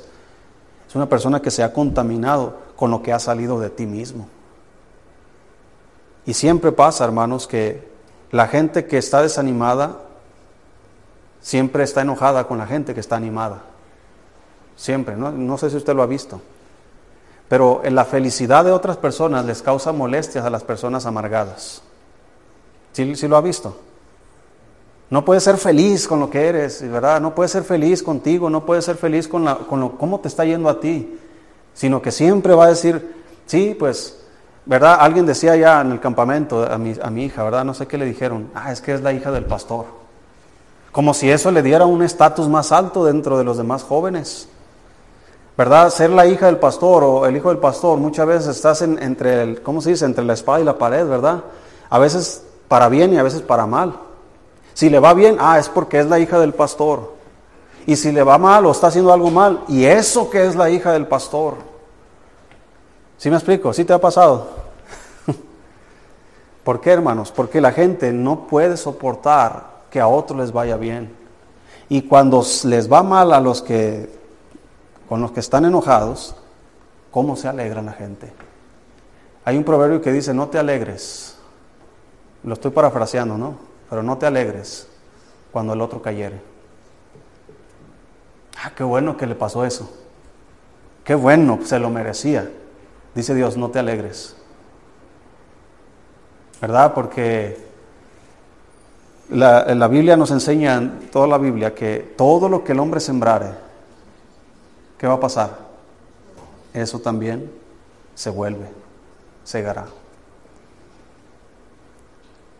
es 0.87 0.95
una 0.95 1.09
persona 1.09 1.41
que 1.41 1.51
se 1.51 1.63
ha 1.63 1.73
contaminado 1.73 2.55
con 2.77 2.91
lo 2.91 3.01
que 3.01 3.11
ha 3.11 3.19
salido 3.19 3.59
de 3.59 3.69
ti 3.69 3.85
mismo. 3.85 4.27
Y 6.25 6.33
siempre 6.33 6.71
pasa, 6.71 7.05
hermanos, 7.05 7.47
que 7.47 7.87
la 8.31 8.47
gente 8.47 8.85
que 8.85 8.97
está 8.97 9.21
desanimada 9.21 9.99
siempre 11.41 11.83
está 11.83 12.01
enojada 12.01 12.47
con 12.47 12.57
la 12.57 12.65
gente 12.65 12.93
que 12.93 12.99
está 12.99 13.15
animada. 13.15 13.61
Siempre, 14.75 15.15
¿no? 15.15 15.57
Sé 15.57 15.69
si 15.69 15.77
usted 15.77 15.95
lo 15.95 16.01
ha 16.01 16.07
visto. 16.07 16.41
Pero 17.47 17.81
en 17.83 17.93
la 17.93 18.05
felicidad 18.05 18.65
de 18.65 18.71
otras 18.71 18.97
personas 18.97 19.45
les 19.45 19.61
causa 19.61 19.91
molestias 19.91 20.43
a 20.43 20.49
las 20.49 20.63
personas 20.63 21.05
amargadas. 21.05 21.83
¿Sí, 22.91 23.27
lo 23.27 23.37
ha 23.37 23.41
visto? 23.41 23.77
No 25.11 25.23
puedes 25.23 25.43
ser 25.43 25.57
feliz 25.57 26.07
con 26.07 26.19
lo 26.19 26.31
que 26.31 26.47
eres, 26.47 26.81
¿verdad? 26.89 27.21
No 27.21 27.35
puedes 27.35 27.51
ser 27.51 27.63
feliz 27.63 28.01
contigo, 28.01 28.49
no 28.49 28.65
puedes 28.65 28.85
ser 28.85 28.95
feliz 28.95 29.27
con, 29.27 29.45
la, 29.45 29.55
con 29.55 29.79
lo, 29.79 29.97
cómo 29.97 30.19
te 30.19 30.27
está 30.27 30.45
yendo 30.45 30.67
a 30.67 30.79
ti, 30.79 31.19
sino 31.75 32.01
que 32.01 32.11
siempre 32.11 32.55
va 32.55 32.65
a 32.65 32.69
decir, 32.69 33.15
sí, 33.45 33.75
pues, 33.77 34.24
¿verdad? 34.65 34.97
Alguien 34.99 35.25
decía 35.25 35.55
ya 35.55 35.81
en 35.81 35.91
el 35.91 35.99
campamento 35.99 36.63
a 36.63 36.77
mi, 36.77 36.95
a 37.01 37.09
mi 37.09 37.25
hija, 37.25 37.43
¿verdad? 37.43 37.65
No 37.65 37.73
sé 37.73 37.87
qué 37.87 37.97
le 37.97 38.05
dijeron, 38.05 38.49
ah, 38.55 38.71
es 38.71 38.81
que 38.81 38.93
es 38.93 39.01
la 39.01 39.13
hija 39.13 39.31
del 39.31 39.45
pastor. 39.45 39.85
Como 40.91 41.13
si 41.13 41.29
eso 41.29 41.51
le 41.51 41.61
diera 41.61 41.85
un 41.85 42.03
estatus 42.03 42.47
más 42.47 42.71
alto 42.71 43.05
dentro 43.05 43.37
de 43.37 43.43
los 43.43 43.57
demás 43.57 43.83
jóvenes. 43.83 44.47
¿verdad? 45.57 45.89
Ser 45.89 46.09
la 46.09 46.25
hija 46.25 46.47
del 46.47 46.57
pastor 46.57 47.03
o 47.03 47.25
el 47.25 47.37
hijo 47.37 47.49
del 47.49 47.59
pastor, 47.59 47.97
muchas 47.97 48.27
veces 48.27 48.47
estás 48.47 48.81
entre, 48.81 49.41
el, 49.41 49.61
¿cómo 49.61 49.81
se 49.81 49.91
dice? 49.91 50.05
Entre 50.05 50.23
la 50.23 50.33
espada 50.33 50.59
y 50.59 50.63
la 50.63 50.77
pared, 50.77 51.07
¿verdad? 51.07 51.43
A 51.89 51.99
veces 51.99 52.43
para 52.67 52.89
bien 52.89 53.13
y 53.13 53.17
a 53.17 53.23
veces 53.23 53.41
para 53.41 53.65
mal. 53.65 53.93
Si 54.73 54.89
le 54.89 54.99
va 54.99 55.13
bien, 55.13 55.37
ah, 55.39 55.57
es 55.57 55.69
porque 55.69 55.99
es 55.99 56.07
la 56.07 56.19
hija 56.19 56.39
del 56.39 56.53
pastor. 56.53 57.13
Y 57.85 57.95
si 57.95 58.11
le 58.11 58.23
va 58.23 58.37
mal 58.37 58.65
o 58.65 58.71
está 58.71 58.87
haciendo 58.87 59.13
algo 59.13 59.29
mal, 59.29 59.61
y 59.69 59.85
eso 59.85 60.29
que 60.29 60.45
es 60.45 60.55
la 60.55 60.69
hija 60.69 60.91
del 60.91 61.07
pastor. 61.07 61.55
¿Sí 63.17 63.29
me 63.29 63.37
explico? 63.37 63.73
¿Sí 63.73 63.85
te 63.85 63.93
ha 63.93 63.99
pasado? 63.99 64.47
¿Por 66.63 66.81
qué, 66.81 66.91
hermanos? 66.91 67.31
Porque 67.31 67.61
la 67.61 67.71
gente 67.71 68.11
no 68.11 68.47
puede 68.47 68.77
soportar 68.77 69.75
que 69.89 69.99
a 69.99 70.07
otros 70.07 70.39
les 70.39 70.51
vaya 70.51 70.77
bien. 70.77 71.15
Y 71.87 72.03
cuando 72.03 72.43
les 72.65 72.91
va 72.91 73.03
mal 73.03 73.31
a 73.33 73.39
los 73.39 73.61
que 73.61 74.09
con 75.07 75.21
los 75.21 75.31
que 75.31 75.39
están 75.39 75.65
enojados, 75.65 76.35
¿cómo 77.11 77.35
se 77.35 77.47
alegra 77.47 77.81
la 77.81 77.93
gente? 77.93 78.33
Hay 79.43 79.57
un 79.57 79.63
proverbio 79.63 80.01
que 80.01 80.11
dice, 80.11 80.33
no 80.33 80.47
te 80.47 80.57
alegres. 80.57 81.37
Lo 82.43 82.53
estoy 82.53 82.71
parafraseando, 82.71 83.37
¿no? 83.37 83.55
Pero 83.89 84.01
no 84.01 84.17
te 84.17 84.25
alegres 84.25 84.87
cuando 85.51 85.73
el 85.73 85.81
otro 85.81 86.01
cayere. 86.01 86.41
Ah, 88.63 88.71
qué 88.75 88.83
bueno 88.83 89.15
que 89.15 89.27
le 89.27 89.35
pasó 89.35 89.63
eso. 89.63 89.89
Qué 91.03 91.13
bueno, 91.13 91.59
se 91.63 91.77
lo 91.77 91.91
merecía. 91.91 92.49
Dice 93.15 93.33
Dios, 93.33 93.55
no 93.55 93.71
te 93.71 93.79
alegres. 93.79 94.35
¿Verdad? 96.61 96.93
Porque 96.93 97.57
la, 99.29 99.73
la 99.73 99.87
Biblia 99.87 100.17
nos 100.17 100.31
enseña, 100.31 100.99
toda 101.11 101.25
la 101.25 101.37
Biblia, 101.37 101.73
que 101.73 102.13
todo 102.17 102.49
lo 102.49 102.63
que 102.63 102.73
el 102.73 102.79
hombre 102.79 102.99
sembrare, 102.99 103.51
¿qué 104.97 105.07
va 105.07 105.13
a 105.13 105.19
pasar? 105.19 105.57
Eso 106.73 106.99
también 106.99 107.49
se 108.13 108.29
vuelve, 108.29 108.67
segará. 109.43 109.85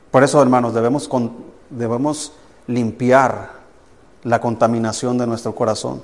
Por 0.09 0.23
eso, 0.23 0.41
hermanos, 0.41 0.73
debemos, 0.73 1.09
debemos 1.69 2.31
limpiar 2.67 3.51
la 4.23 4.39
contaminación 4.39 5.17
de 5.17 5.27
nuestro 5.27 5.53
corazón. 5.53 6.01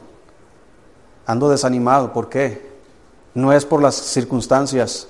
Ando 1.26 1.50
desanimado, 1.50 2.12
¿por 2.12 2.28
qué? 2.28 2.71
No 3.34 3.54
es 3.54 3.66
por 3.66 3.82
las 3.82 3.96
circunstancias, 3.96 5.08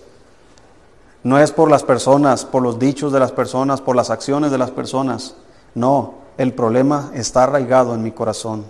no 1.24 1.38
es 1.40 1.52
por 1.52 1.70
las 1.70 1.84
personas, 1.84 2.46
por 2.46 2.64
los 2.64 2.80
dichos 2.80 3.12
de 3.12 3.20
las 3.20 3.32
personas, 3.32 3.82
por 3.82 3.96
las 3.96 4.10
acciones 4.10 4.52
de 4.52 4.58
las 4.58 4.72
personas. 4.72 5.36
No, 5.76 6.16
el 6.38 6.54
problema 6.54 7.12
está 7.14 7.44
arraigado 7.44 7.94
en 7.94 8.04
mi 8.04 8.12
corazón. 8.12 8.66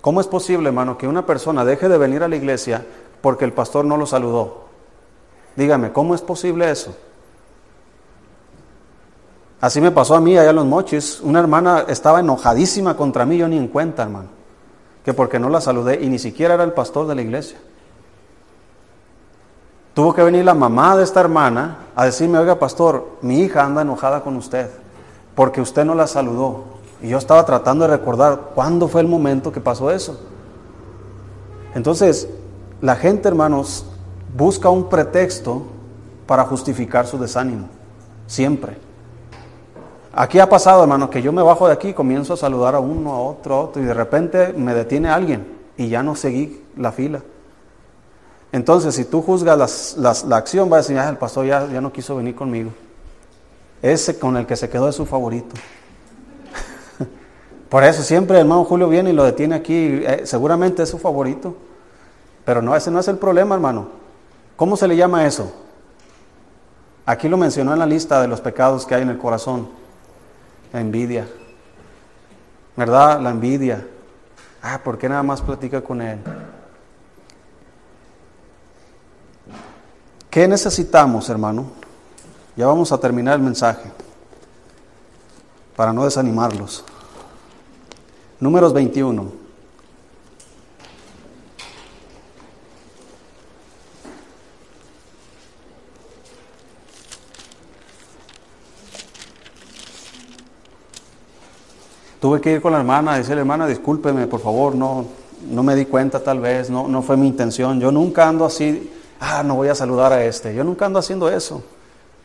¿Cómo 0.00 0.20
es 0.20 0.26
posible, 0.26 0.68
hermano, 0.68 0.96
que 0.96 1.08
una 1.08 1.26
persona 1.26 1.64
deje 1.64 1.88
de 1.88 1.98
venir 1.98 2.22
a 2.22 2.28
la 2.28 2.36
iglesia 2.36 2.86
porque 3.20 3.44
el 3.44 3.52
pastor 3.52 3.84
no 3.84 3.96
lo 3.96 4.06
saludó? 4.06 4.64
Dígame, 5.56 5.92
¿cómo 5.92 6.14
es 6.14 6.22
posible 6.22 6.70
eso? 6.70 6.94
Así 9.60 9.80
me 9.80 9.90
pasó 9.90 10.14
a 10.14 10.20
mí 10.20 10.38
allá 10.38 10.50
en 10.50 10.56
los 10.56 10.64
mochis. 10.64 11.20
Una 11.20 11.40
hermana 11.40 11.84
estaba 11.88 12.20
enojadísima 12.20 12.96
contra 12.96 13.26
mí, 13.26 13.36
yo 13.36 13.46
ni 13.46 13.58
en 13.58 13.68
cuenta, 13.68 14.04
hermano. 14.04 14.28
Que 15.04 15.12
porque 15.12 15.38
no 15.38 15.50
la 15.50 15.60
saludé 15.60 16.00
y 16.00 16.08
ni 16.08 16.18
siquiera 16.18 16.54
era 16.54 16.64
el 16.64 16.72
pastor 16.72 17.06
de 17.06 17.14
la 17.14 17.22
iglesia. 17.22 17.58
Tuvo 20.00 20.14
que 20.14 20.22
venir 20.22 20.46
la 20.46 20.54
mamá 20.54 20.96
de 20.96 21.04
esta 21.04 21.20
hermana 21.20 21.76
a 21.94 22.06
decirme, 22.06 22.38
oiga 22.38 22.58
pastor, 22.58 23.18
mi 23.20 23.40
hija 23.40 23.66
anda 23.66 23.82
enojada 23.82 24.22
con 24.22 24.34
usted 24.34 24.70
porque 25.34 25.60
usted 25.60 25.84
no 25.84 25.94
la 25.94 26.06
saludó. 26.06 26.62
Y 27.02 27.08
yo 27.08 27.18
estaba 27.18 27.44
tratando 27.44 27.84
de 27.84 27.98
recordar 27.98 28.52
cuándo 28.54 28.88
fue 28.88 29.02
el 29.02 29.08
momento 29.08 29.52
que 29.52 29.60
pasó 29.60 29.90
eso. 29.90 30.18
Entonces, 31.74 32.30
la 32.80 32.96
gente, 32.96 33.28
hermanos, 33.28 33.84
busca 34.34 34.70
un 34.70 34.88
pretexto 34.88 35.64
para 36.26 36.44
justificar 36.44 37.06
su 37.06 37.18
desánimo. 37.18 37.68
Siempre. 38.26 38.78
Aquí 40.14 40.38
ha 40.38 40.48
pasado, 40.48 40.80
hermano, 40.80 41.10
que 41.10 41.20
yo 41.20 41.30
me 41.30 41.42
bajo 41.42 41.66
de 41.66 41.74
aquí 41.74 41.88
y 41.88 41.92
comienzo 41.92 42.32
a 42.32 42.38
saludar 42.38 42.74
a 42.74 42.80
uno, 42.80 43.12
a 43.12 43.20
otro, 43.20 43.54
a 43.54 43.60
otro, 43.64 43.82
y 43.82 43.84
de 43.84 43.92
repente 43.92 44.54
me 44.54 44.72
detiene 44.72 45.10
alguien 45.10 45.58
y 45.76 45.90
ya 45.90 46.02
no 46.02 46.16
seguí 46.16 46.64
la 46.74 46.90
fila. 46.90 47.20
Entonces, 48.52 48.94
si 48.94 49.04
tú 49.04 49.22
juzgas 49.22 49.96
la 49.96 50.36
acción, 50.36 50.70
va 50.70 50.76
a 50.76 50.80
decir, 50.80 50.98
ah, 50.98 51.08
el 51.08 51.16
pastor 51.16 51.46
ya, 51.46 51.66
ya 51.68 51.80
no 51.80 51.92
quiso 51.92 52.16
venir 52.16 52.34
conmigo. 52.34 52.70
Ese 53.82 54.18
con 54.18 54.36
el 54.36 54.46
que 54.46 54.56
se 54.56 54.68
quedó 54.68 54.88
es 54.88 54.96
su 54.96 55.06
favorito. 55.06 55.54
Por 57.68 57.84
eso 57.84 58.02
siempre 58.02 58.36
el 58.36 58.42
hermano 58.42 58.64
Julio 58.64 58.88
viene 58.88 59.10
y 59.10 59.12
lo 59.12 59.24
detiene 59.24 59.54
aquí. 59.54 60.00
Eh, 60.04 60.22
seguramente 60.24 60.82
es 60.82 60.88
su 60.88 60.98
favorito. 60.98 61.56
Pero 62.44 62.60
no, 62.60 62.74
ese 62.74 62.90
no 62.90 62.98
es 62.98 63.08
el 63.08 63.18
problema, 63.18 63.54
hermano. 63.54 63.88
¿Cómo 64.56 64.76
se 64.76 64.88
le 64.88 64.96
llama 64.96 65.26
eso? 65.26 65.52
Aquí 67.06 67.28
lo 67.28 67.36
mencionó 67.36 67.72
en 67.72 67.78
la 67.78 67.86
lista 67.86 68.20
de 68.20 68.28
los 68.28 68.40
pecados 68.40 68.84
que 68.84 68.94
hay 68.94 69.02
en 69.02 69.10
el 69.10 69.18
corazón. 69.18 69.68
La 70.72 70.80
envidia. 70.80 71.26
¿Verdad? 72.76 73.20
La 73.20 73.30
envidia. 73.30 73.86
Ah, 74.62 74.80
¿por 74.82 74.98
qué 74.98 75.08
nada 75.08 75.22
más 75.22 75.40
platica 75.40 75.80
con 75.80 76.02
él? 76.02 76.18
¿Qué 80.30 80.46
necesitamos, 80.46 81.28
hermano? 81.28 81.66
Ya 82.56 82.66
vamos 82.66 82.92
a 82.92 82.98
terminar 82.98 83.34
el 83.34 83.42
mensaje 83.42 83.90
para 85.74 85.92
no 85.92 86.04
desanimarlos. 86.04 86.84
Números 88.38 88.72
21. 88.72 89.40
Tuve 102.20 102.40
que 102.40 102.52
ir 102.52 102.60
con 102.60 102.72
la 102.72 102.78
hermana, 102.78 103.16
decirle, 103.16 103.40
hermana, 103.40 103.66
discúlpeme, 103.66 104.28
por 104.28 104.40
favor, 104.40 104.76
no, 104.76 105.06
no 105.50 105.62
me 105.64 105.74
di 105.74 105.86
cuenta 105.86 106.22
tal 106.22 106.38
vez, 106.38 106.70
no, 106.70 106.86
no 106.86 107.02
fue 107.02 107.16
mi 107.16 107.26
intención. 107.26 107.80
Yo 107.80 107.90
nunca 107.90 108.28
ando 108.28 108.44
así 108.44 108.99
ah, 109.20 109.42
no 109.44 109.54
voy 109.54 109.68
a 109.68 109.74
saludar 109.74 110.12
a 110.12 110.24
este. 110.24 110.54
Yo 110.54 110.64
nunca 110.64 110.86
ando 110.86 110.98
haciendo 110.98 111.28
eso. 111.30 111.62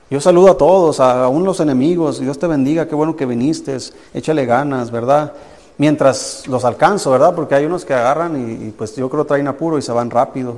Yo 0.10 0.22
saludo 0.22 0.52
a 0.52 0.58
todos, 0.58 1.00
aún 1.00 1.44
los 1.44 1.60
enemigos. 1.60 2.20
Dios 2.20 2.40
te 2.40 2.48
bendiga, 2.48 2.88
qué 2.88 2.96
bueno 2.96 3.16
que 3.16 3.26
viniste, 3.26 3.78
échale 4.14 4.46
ganas, 4.46 4.92
¿verdad? 4.92 5.34
Mientras 5.78 6.48
los 6.48 6.64
alcanzo, 6.64 7.12
¿verdad? 7.12 7.34
Porque 7.36 7.56
hay 7.56 7.66
unos 7.66 7.86
que 7.86 7.94
agarran 7.94 8.68
y, 8.68 8.72
pues 8.72 8.96
yo 8.96 9.10
creo 9.10 9.26
traen 9.26 9.48
apuro 9.48 9.78
y 9.78 9.82
se 9.82 9.92
van 9.92 10.10
rápido. 10.10 10.58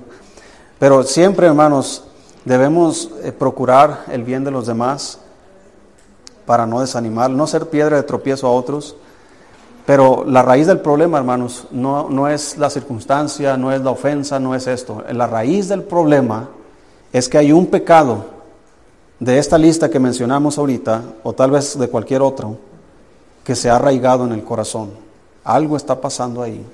Pero 0.80 1.02
siempre, 1.04 1.48
hermanos, 1.48 2.04
debemos 2.46 3.10
eh, 3.24 3.32
procurar 3.32 4.04
el 4.12 4.24
bien 4.24 4.44
de 4.44 4.52
los 4.52 4.68
demás 4.68 5.20
para 6.46 6.66
no 6.66 6.82
desanimar, 6.82 7.30
no 7.30 7.48
ser 7.48 7.68
piedra 7.70 7.96
de 7.96 8.04
tropiezo 8.04 8.48
a 8.48 8.52
otros. 8.52 8.96
Pero 9.88 10.26
la 10.28 10.42
raíz 10.42 10.68
del 10.68 10.82
problema, 10.82 11.18
hermanos, 11.18 11.66
no, 11.72 12.10
no 12.10 12.28
es 12.28 12.58
la 12.58 12.70
circunstancia, 12.70 13.56
no 13.56 13.72
es 13.72 13.80
la 13.80 13.92
ofensa, 13.92 14.38
no 14.38 14.54
es 14.54 14.68
esto. 14.68 15.02
La 15.14 15.28
raíz 15.28 15.70
del 15.70 15.82
problema 15.82 16.50
es 17.14 17.30
que 17.30 17.38
hay 17.38 17.54
un 17.54 17.68
pecado 17.68 18.26
de 19.18 19.38
esta 19.38 19.58
lista 19.58 19.90
que 19.90 19.98
mencionamos 19.98 20.58
ahorita, 20.58 21.04
o 21.24 21.32
tal 21.32 21.52
vez 21.52 21.80
de 21.80 21.88
cualquier 21.88 22.22
otro, 22.22 22.58
que 23.46 23.56
se 23.56 23.70
ha 23.70 23.78
arraigado 23.78 24.26
en 24.26 24.34
el 24.34 24.44
corazón. 24.44 24.90
Algo 25.46 25.78
está 25.78 26.02
pasando 26.02 26.44
ahí. 26.44 26.66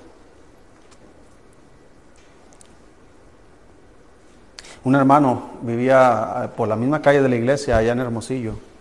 Un 4.83 4.95
hermano 4.95 5.51
vivía 5.61 6.51
por 6.57 6.67
la 6.67 6.75
misma 6.75 6.99
calle 6.99 7.21
de 7.21 7.29
la 7.29 7.35
iglesia, 7.35 7.77
allá 7.77 7.91
en 7.91 7.99
Hermosillo. 7.99 8.72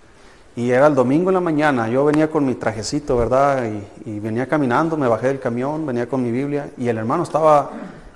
Y 0.55 0.71
era 0.71 0.87
el 0.87 0.95
domingo 0.95 1.31
en 1.31 1.35
la 1.35 1.41
mañana, 1.41 1.89
yo 1.89 2.05
venía 2.05 2.31
con 2.31 2.45
mi 2.45 2.55
trajecito, 2.55 3.17
¿verdad? 3.17 3.65
Y, 4.05 4.21
venía 4.21 4.47
caminando, 4.47 4.99
me 4.99 5.09
bajé 5.09 5.29
del 5.29 5.41
camión, 5.41 5.87
venía 5.87 6.07
con 6.07 6.23
mi 6.23 6.31
Biblia 6.31 6.71
y 6.77 6.89
el 6.89 6.99
hermano 6.99 7.23
estaba 7.23 7.71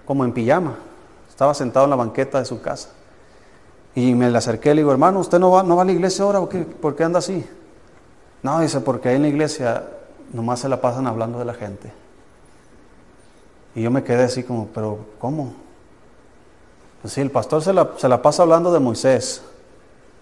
como 0.05 0.23
en 0.25 0.33
pijama, 0.33 0.75
estaba 1.31 1.55
sentado 1.55 1.85
en 1.85 1.91
la 1.91 1.97
banqueta 1.97 2.39
de 2.39 2.45
su 2.45 2.61
casa. 2.61 2.91
Y 3.95 4.15
me 4.15 4.31
le 4.31 4.37
acerqué 4.37 4.75
le 4.75 4.83
digo, 4.83 4.93
hermano, 4.93 5.21
¿usted 5.21 5.39
no 5.39 5.51
va, 5.51 5.63
no 5.63 5.77
va 5.77 5.83
a 5.83 5.85
la 5.87 5.93
iglesia 5.93 6.25
ahora 6.25 6.47
qué? 6.51 6.59
¿Por 6.59 6.95
qué 6.95 7.05
anda 7.05 7.21
así? 7.21 7.43
No, 8.43 8.61
dice, 8.61 8.81
porque 8.81 9.09
ahí 9.09 9.17
en 9.17 9.23
la 9.23 9.29
iglesia 9.29 9.85
nomás 10.35 10.61
se 10.61 10.69
la 10.69 10.79
pasan 10.79 11.07
hablando 11.07 11.39
de 11.39 11.47
la 11.47 11.55
gente. 11.55 11.91
Y 13.75 13.83
yo 13.83 13.91
me 13.91 14.05
quedé 14.05 14.25
así 14.25 14.43
como, 14.43 14.67
pero 14.69 14.99
¿cómo? 15.19 15.55
Pues 17.01 17.17
el 17.17 17.31
pastor 17.31 17.63
se 17.63 17.73
la, 17.73 17.93
se 17.97 18.09
la 18.09 18.21
pasa 18.21 18.43
hablando 18.43 18.71
de 18.71 18.81
Moisés, 18.81 19.43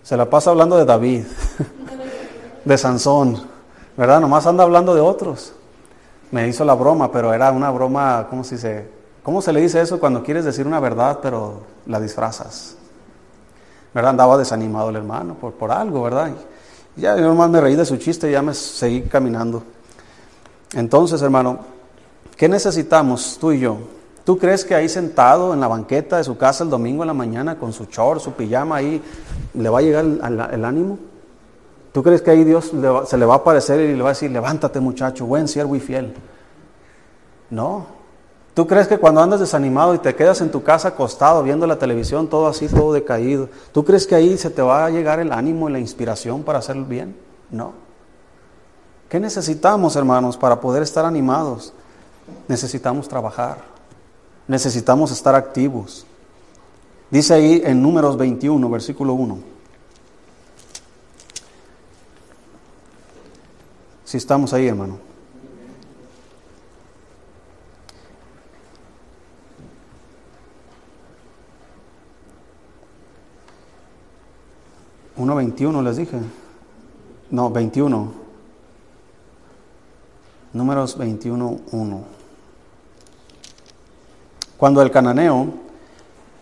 se 0.05 0.17
la 0.17 0.31
pasa 0.31 0.51
hablando 0.51 0.77
de 0.77 0.85
David. 0.85 1.25
de 2.65 2.79
Sansón, 2.79 3.41
¿verdad? 3.97 4.21
Nomás 4.21 4.47
anda 4.47 4.65
hablando 4.65 4.95
de 4.95 5.01
otros. 5.01 5.53
Me 6.31 6.49
hizo 6.49 6.65
la 6.65 6.75
broma, 6.75 7.13
pero 7.13 7.33
era 7.33 7.53
una 7.53 7.71
broma, 7.71 8.27
¿cómo 8.29 8.43
se 8.45 8.57
dice? 8.57 8.89
¿Cómo 9.23 9.41
se 9.41 9.53
le 9.53 9.61
dice 9.61 9.81
eso 9.81 10.01
cuando 10.01 10.23
quieres 10.23 10.45
decir 10.45 10.67
una 10.67 10.81
verdad, 10.81 11.21
pero 11.23 11.63
la 11.87 12.01
disfrazas? 12.01 12.77
¿Verdad? 13.95 14.11
Andaba 14.11 14.37
desanimado 14.37 14.91
el 14.91 14.97
hermano 14.97 15.35
por, 15.35 15.53
por 15.53 15.71
algo, 15.71 16.03
¿verdad? 16.03 16.33
Ya 16.97 17.17
yo 17.17 17.23
nomás 17.23 17.51
me 17.51 17.61
reí 17.61 17.77
de 17.77 17.85
su 17.85 17.97
chiste 17.97 18.29
y 18.29 18.33
ya 18.33 18.43
me 18.43 18.55
seguí 18.55 19.03
caminando. 19.03 19.63
Entonces, 20.75 21.23
hermano, 21.23 21.59
¿qué 22.37 22.49
necesitamos 22.49 23.39
tú 23.41 23.53
y 23.53 23.61
yo? 23.61 23.79
¿Tú 24.25 24.39
crees 24.39 24.65
que 24.65 24.75
ahí 24.75 24.89
sentado 24.89 25.53
en 25.53 25.61
la 25.61 25.69
banqueta 25.69 26.17
de 26.17 26.25
su 26.25 26.37
casa 26.37 26.65
el 26.65 26.71
domingo 26.71 27.03
en 27.03 27.09
la 27.09 27.15
mañana 27.15 27.59
con 27.59 27.73
su 27.73 27.85
short, 27.85 28.21
su 28.21 28.33
pijama 28.33 28.77
ahí, 28.77 29.03
le 29.53 29.69
va 29.69 29.79
a 29.79 29.83
llegar 29.83 30.05
el 30.05 30.65
ánimo? 30.65 30.99
¿Tú 31.95 32.03
crees 32.03 32.23
que 32.23 32.33
ahí 32.33 32.43
Dios 32.43 32.73
se 33.07 33.17
le 33.17 33.25
va 33.25 33.35
a 33.35 33.37
aparecer 33.37 33.79
y 33.79 33.95
le 33.95 34.03
va 34.03 34.09
a 34.09 34.15
decir, 34.15 34.29
levántate 34.29 34.81
muchacho, 34.81 35.27
buen 35.27 35.47
siervo 35.47 35.77
y 35.77 35.81
fiel? 35.81 36.13
No. 37.51 37.87
¿Tú 38.53 38.67
crees 38.67 38.89
que 38.89 38.99
cuando 38.99 39.21
andas 39.21 39.39
desanimado 39.39 39.95
y 39.95 39.99
te 39.99 40.13
quedas 40.17 40.41
en 40.41 40.51
tu 40.51 40.65
casa 40.65 40.89
acostado 40.89 41.45
viendo 41.45 41.69
la 41.69 41.79
televisión, 41.79 42.27
todo 42.27 42.49
así, 42.49 42.67
todo 42.67 42.93
decaído, 42.93 43.49
¿tú 43.71 43.85
crees 43.85 44.09
que 44.09 44.17
ahí 44.17 44.37
se 44.37 44.51
te 44.51 44.61
va 44.61 44.85
a 44.85 44.91
llegar 44.91 45.21
el 45.21 45.33
ánimo 45.33 45.69
y 45.69 45.73
la 45.73 45.79
inspiración 45.79 46.43
para 46.43 46.59
hacer 46.59 46.75
el 46.75 46.85
bien? 46.85 47.17
No. 47.53 47.75
¿Qué 49.09 49.21
necesitamos, 49.21 49.95
hermanos, 49.95 50.37
para 50.37 50.61
poder 50.61 50.83
estar 50.83 51.05
animados? 51.05 51.73
Necesitamos 52.49 53.07
trabajar. 53.07 53.59
Necesitamos 54.49 55.13
estar 55.13 55.37
activos. 55.37 56.05
Dice 57.09 57.35
ahí 57.35 57.63
en 57.65 57.81
Números 57.81 58.17
21, 58.17 58.69
versículo 58.69 59.15
1. 59.15 59.54
Si 64.05 64.19
estamos 64.19 64.53
ahí, 64.53 64.69
hermano. 64.69 64.99
Uno 75.17 75.35
veintiuno 75.37 75.81
les 75.81 75.97
dije. 75.97 76.19
No, 77.31 77.51
veintiuno. 77.51 78.13
Números 80.53 80.99
veintiuno, 80.99 81.61
uno. 81.73 82.05
Cuando 84.59 84.83
el 84.83 84.91
cananeo, 84.91 85.49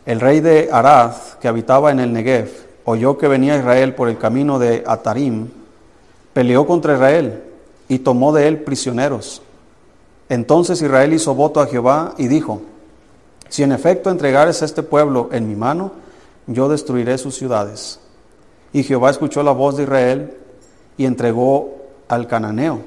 el 0.04 0.20
rey 0.20 0.40
de 0.40 0.68
Arad, 0.72 1.14
que 1.40 1.48
habitaba 1.48 1.92
en 1.92 2.00
el 2.00 2.12
Negev, 2.12 2.50
oyó 2.84 3.16
que 3.16 3.28
venía 3.28 3.56
Israel 3.56 3.94
por 3.94 4.08
el 4.08 4.18
camino 4.18 4.58
de 4.58 4.82
Atarim, 4.86 5.48
peleó 6.32 6.66
contra 6.66 6.94
Israel 6.94 7.51
y 7.92 7.98
tomó 7.98 8.32
de 8.32 8.48
él 8.48 8.62
prisioneros. 8.62 9.42
Entonces 10.30 10.80
Israel 10.80 11.12
hizo 11.12 11.34
voto 11.34 11.60
a 11.60 11.66
Jehová 11.66 12.14
y 12.16 12.26
dijo, 12.26 12.62
si 13.50 13.64
en 13.64 13.70
efecto 13.70 14.08
entregares 14.08 14.62
este 14.62 14.82
pueblo 14.82 15.28
en 15.30 15.46
mi 15.46 15.56
mano, 15.56 15.92
yo 16.46 16.70
destruiré 16.70 17.18
sus 17.18 17.34
ciudades. 17.34 18.00
Y 18.72 18.82
Jehová 18.82 19.10
escuchó 19.10 19.42
la 19.42 19.52
voz 19.52 19.76
de 19.76 19.82
Israel 19.82 20.38
y 20.96 21.04
entregó 21.04 21.82
al 22.08 22.28
cananeo, 22.28 22.80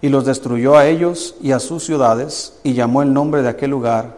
y 0.00 0.10
los 0.10 0.24
destruyó 0.24 0.76
a 0.76 0.86
ellos 0.86 1.34
y 1.40 1.50
a 1.50 1.58
sus 1.58 1.82
ciudades, 1.82 2.60
y 2.62 2.74
llamó 2.74 3.02
el 3.02 3.12
nombre 3.12 3.42
de 3.42 3.48
aquel 3.48 3.72
lugar 3.72 4.14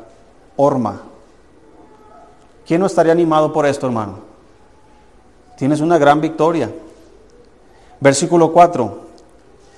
Orma. 0.57 1.05
¿Quién 2.67 2.83
no 2.83 2.87
estaría 2.87 3.13
animado 3.13 3.51
por 3.51 3.65
esto, 3.65 3.87
hermano? 3.87 4.19
Tienes 5.57 5.81
una 5.81 5.97
gran 5.97 6.21
victoria. 6.21 6.71
Versículo 7.99 8.53
4. 8.53 9.08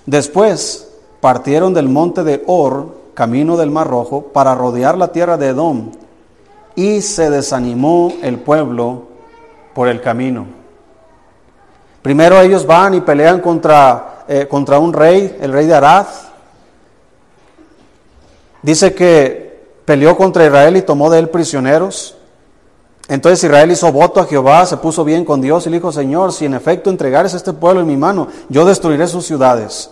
Después 0.06 0.88
partieron 1.20 1.74
del 1.74 1.88
monte 1.88 2.24
de 2.24 2.42
Or, 2.46 3.00
camino 3.14 3.56
del 3.56 3.70
Mar 3.70 3.88
Rojo, 3.88 4.22
para 4.32 4.54
rodear 4.54 4.96
la 4.96 5.08
tierra 5.08 5.36
de 5.36 5.48
Edom, 5.48 5.92
y 6.74 7.02
se 7.02 7.30
desanimó 7.30 8.12
el 8.22 8.38
pueblo 8.38 9.04
por 9.74 9.88
el 9.88 10.00
camino. 10.00 10.46
Primero 12.02 12.40
ellos 12.40 12.66
van 12.66 12.94
y 12.94 13.00
pelean 13.02 13.40
contra, 13.40 14.24
eh, 14.26 14.46
contra 14.48 14.78
un 14.78 14.92
rey, 14.92 15.36
el 15.40 15.52
rey 15.52 15.66
de 15.66 15.74
Arad. 15.74 16.06
Dice 18.62 18.94
que 18.94 19.60
peleó 19.84 20.16
contra 20.16 20.46
Israel 20.46 20.76
y 20.76 20.82
tomó 20.82 21.10
de 21.10 21.18
él 21.18 21.28
prisioneros. 21.28 22.16
Entonces 23.08 23.42
Israel 23.42 23.70
hizo 23.70 23.90
voto 23.90 24.20
a 24.20 24.26
Jehová, 24.26 24.64
se 24.66 24.76
puso 24.76 25.04
bien 25.04 25.24
con 25.24 25.40
Dios 25.40 25.66
y 25.66 25.70
le 25.70 25.78
dijo, 25.78 25.90
Señor, 25.90 26.32
si 26.32 26.44
en 26.44 26.54
efecto 26.54 26.90
entregares 26.90 27.34
este 27.34 27.52
pueblo 27.52 27.80
en 27.80 27.86
mi 27.86 27.96
mano, 27.96 28.28
yo 28.48 28.64
destruiré 28.64 29.06
sus 29.08 29.26
ciudades. 29.26 29.90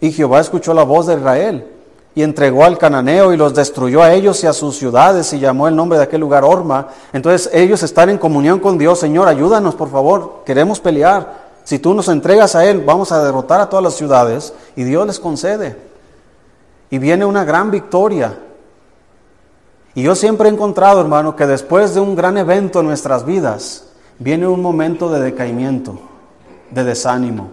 Y 0.00 0.12
Jehová 0.12 0.40
escuchó 0.40 0.72
la 0.74 0.84
voz 0.84 1.06
de 1.06 1.14
Israel 1.14 1.66
y 2.14 2.22
entregó 2.22 2.64
al 2.64 2.78
cananeo 2.78 3.32
y 3.32 3.36
los 3.36 3.54
destruyó 3.54 4.02
a 4.02 4.12
ellos 4.12 4.42
y 4.44 4.46
a 4.46 4.52
sus 4.52 4.76
ciudades 4.76 5.32
y 5.32 5.38
llamó 5.38 5.66
el 5.66 5.76
nombre 5.76 5.98
de 5.98 6.04
aquel 6.04 6.20
lugar 6.20 6.44
Orma. 6.44 6.88
Entonces 7.12 7.50
ellos 7.52 7.82
están 7.82 8.10
en 8.10 8.18
comunión 8.18 8.60
con 8.60 8.78
Dios, 8.78 8.98
Señor, 8.98 9.28
ayúdanos 9.28 9.74
por 9.74 9.90
favor, 9.90 10.42
queremos 10.44 10.78
pelear. 10.80 11.42
Si 11.64 11.78
tú 11.78 11.94
nos 11.94 12.08
entregas 12.08 12.54
a 12.54 12.64
Él, 12.64 12.82
vamos 12.84 13.12
a 13.12 13.24
derrotar 13.24 13.60
a 13.60 13.68
todas 13.68 13.82
las 13.82 13.94
ciudades 13.94 14.52
y 14.76 14.82
Dios 14.82 15.06
les 15.06 15.20
concede. 15.20 15.76
Y 16.90 16.98
viene 16.98 17.24
una 17.24 17.44
gran 17.44 17.70
victoria. 17.70 18.36
Y 19.94 20.02
yo 20.02 20.14
siempre 20.14 20.48
he 20.48 20.52
encontrado, 20.52 21.00
hermano, 21.00 21.36
que 21.36 21.46
después 21.46 21.94
de 21.94 22.00
un 22.00 22.14
gran 22.14 22.38
evento 22.38 22.80
en 22.80 22.86
nuestras 22.86 23.26
vidas, 23.26 23.88
viene 24.18 24.46
un 24.46 24.62
momento 24.62 25.10
de 25.10 25.20
decaimiento, 25.20 25.98
de 26.70 26.84
desánimo. 26.84 27.50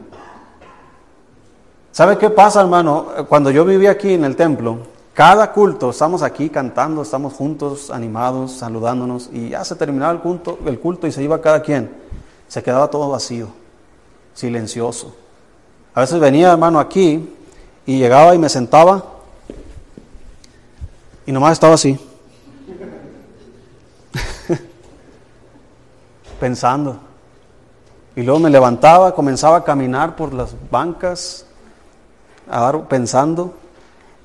¿Sabe 1.92 2.18
qué 2.18 2.30
pasa, 2.30 2.62
hermano? 2.62 3.08
Cuando 3.28 3.52
yo 3.52 3.66
vivía 3.66 3.92
aquí 3.92 4.14
en 4.14 4.24
el 4.24 4.38
templo, 4.38 4.78
cada 5.14 5.52
culto, 5.52 5.90
estamos 5.90 6.22
aquí 6.22 6.50
cantando, 6.50 7.02
estamos 7.02 7.34
juntos, 7.34 7.90
animados, 7.90 8.54
saludándonos, 8.54 9.30
y 9.34 9.50
ya 9.50 9.66
se 9.66 9.76
terminaba 9.76 10.14
el 10.14 10.20
culto, 10.20 10.60
el 10.66 10.80
culto 10.80 11.08
y 11.08 11.12
se 11.12 11.22
iba 11.22 11.42
cada 11.42 11.62
quien. 11.62 11.92
Se 12.48 12.64
quedaba 12.64 12.90
todo 12.90 13.10
vacío, 13.10 13.48
silencioso. 14.34 15.14
A 15.94 16.02
veces 16.02 16.20
venía, 16.22 16.52
hermano, 16.52 16.80
aquí 16.80 17.36
y 17.86 17.98
llegaba 17.98 18.34
y 18.34 18.38
me 18.38 18.48
sentaba 18.48 19.04
y 21.26 21.32
nomás 21.34 21.54
estaba 21.54 21.74
así. 21.74 22.00
pensando. 26.40 27.00
Y 28.16 28.24
luego 28.24 28.40
me 28.40 28.50
levantaba, 28.50 29.14
comenzaba 29.14 29.58
a 29.58 29.64
caminar 29.64 30.16
por 30.16 30.34
las 30.34 30.56
bancas, 30.70 31.46
a 32.50 32.62
dar 32.62 32.88
pensando. 32.88 33.54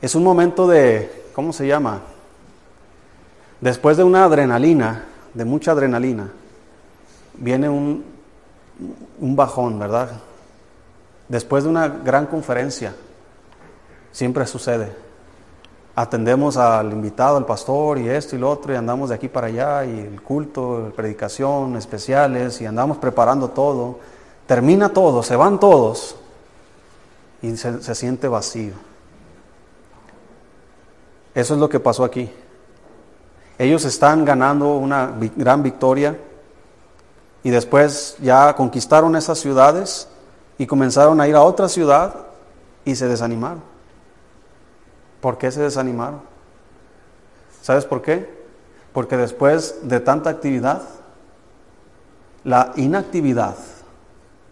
Es 0.01 0.14
un 0.14 0.24
momento 0.24 0.66
de, 0.66 1.28
¿cómo 1.34 1.53
se 1.53 1.66
llama? 1.66 2.01
Después 3.61 3.97
de 3.97 4.05
una 4.05 4.24
adrenalina, 4.24 5.05
de 5.32 5.45
mucha 5.45 5.72
adrenalina, 5.72 6.28
viene 7.34 7.68
un, 7.68 8.05
un 9.20 9.36
bajón, 9.36 9.78
¿verdad? 9.78 10.11
Después 11.28 11.64
de 11.64 11.70
una 11.70 11.88
gran 11.88 12.26
conferencia, 12.26 12.95
siempre 14.12 14.47
sucede. 14.47 15.03
Atendemos 15.97 16.57
al 16.57 16.92
invitado, 16.92 17.36
al 17.36 17.47
pastor 17.47 17.99
y 17.99 18.09
esto 18.09 18.34
y 18.34 18.38
lo 18.38 18.51
otro, 18.51 18.72
y 18.72 18.76
andamos 18.76 19.11
de 19.11 19.14
aquí 19.14 19.28
para 19.28 19.47
allá, 19.47 19.84
y 19.84 20.01
el 20.01 20.20
culto, 20.20 20.92
predicación, 20.97 21.76
especiales, 21.76 22.61
y 22.61 22.66
andamos 22.66 22.97
preparando 22.99 23.51
todo. 23.51 24.01
Termina 24.47 24.88
todo, 24.88 25.22
se 25.22 25.36
van 25.36 25.61
todos, 25.61 26.16
y 27.42 27.57
se 27.57 27.95
siente 27.95 28.26
vacío. 28.26 28.74
Eso 31.34 31.55
es 31.55 31.61
lo 31.61 31.68
que 31.68 31.80
pasó 31.80 32.05
aquí. 32.05 32.30
Ellos 33.59 33.84
están 33.84 34.24
ganando 34.24 34.76
una 34.76 35.12
gran 35.36 35.62
victoria 35.62 36.18
y 37.42 37.51
después 37.51 38.16
ya 38.20 38.55
conquistaron 38.57 39.14
esas 39.16 39.38
ciudades 39.38 40.09
y 40.59 40.66
comenzaron 40.66 41.20
a 41.20 41.28
ir 41.28 41.36
a 41.36 41.42
otra 41.42 41.68
ciudad 41.68 42.14
y 42.84 42.97
se 42.97 43.07
desanimaron. 43.07 43.74
¿Por 45.25 45.39
qué 45.39 45.51
se 45.51 45.62
desanimaron? 45.62 46.20
¿Sabes 47.62 47.87
por 47.87 48.03
qué? 48.03 48.29
Porque 48.93 49.16
después 49.16 49.89
de 49.89 49.99
tanta 49.99 50.29
actividad, 50.29 50.83
la 52.45 52.75
inactividad 52.77 53.57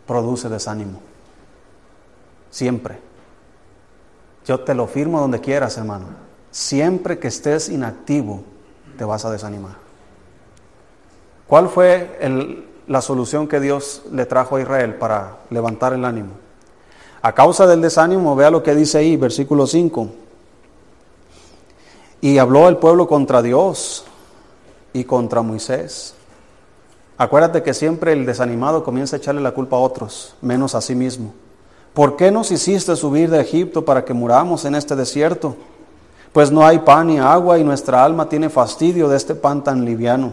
produce 0.07 0.49
desánimo. 0.49 0.99
Siempre. 2.51 2.99
Yo 4.47 4.61
te 4.61 4.75
lo 4.75 4.87
firmo 4.87 5.21
donde 5.21 5.43
quieras, 5.43 5.77
hermano. 5.77 6.07
Siempre 6.51 7.19
que 7.19 7.29
estés 7.29 7.69
inactivo, 7.69 8.43
te 8.97 9.05
vas 9.05 9.27
a 9.27 9.31
desanimar. 9.31 9.75
¿Cuál 11.47 11.69
fue 11.69 12.67
la 12.89 13.03
solución 13.03 13.47
que 13.47 13.61
Dios 13.61 14.05
le 14.11 14.25
trajo 14.25 14.57
a 14.57 14.63
Israel 14.63 14.95
para 14.95 15.37
levantar 15.51 15.93
el 15.93 16.07
ánimo. 16.07 16.31
A 17.21 17.35
causa 17.35 17.67
del 17.67 17.83
desánimo, 17.83 18.35
vea 18.35 18.51
lo 18.51 18.63
que 18.63 18.75
dice 18.75 18.97
ahí, 18.97 19.19
versículo 19.19 19.67
5. 19.67 20.22
Y 22.23 22.39
habló 22.39 22.69
el 22.69 22.79
pueblo 22.79 23.07
contra 23.09 23.43
Dios 23.43 24.05
y 24.93 25.05
contra 25.05 25.43
Moisés. 25.43 26.15
Acuérdate 27.19 27.63
que 27.63 27.75
siempre 27.75 28.13
el 28.13 28.25
desanimado 28.25 28.85
comienza 28.85 29.17
a 29.17 29.19
echarle 29.19 29.41
la 29.41 29.51
culpa 29.51 29.77
a 29.77 29.81
otros, 29.81 30.35
menos 30.41 30.75
a 30.75 30.81
sí 30.81 30.95
mismo. 30.95 31.35
¿Por 31.93 32.17
qué 32.17 32.31
nos 32.31 32.51
hiciste 32.53 32.95
subir 32.97 33.29
de 33.29 33.41
Egipto 33.41 33.85
para 33.85 34.05
que 34.05 34.15
muramos 34.15 34.65
en 34.65 34.77
este 34.77 34.97
desierto? 34.97 35.57
Pues 36.33 36.53
no 36.53 36.65
hay 36.65 36.79
pan 36.79 37.09
ni 37.09 37.19
agua 37.19 37.59
y 37.59 37.65
nuestra 37.65 38.05
alma 38.05 38.29
tiene 38.29 38.49
fastidio 38.49 39.09
de 39.09 39.17
este 39.17 39.35
pan 39.35 39.63
tan 39.65 39.85
liviano. 39.85 40.33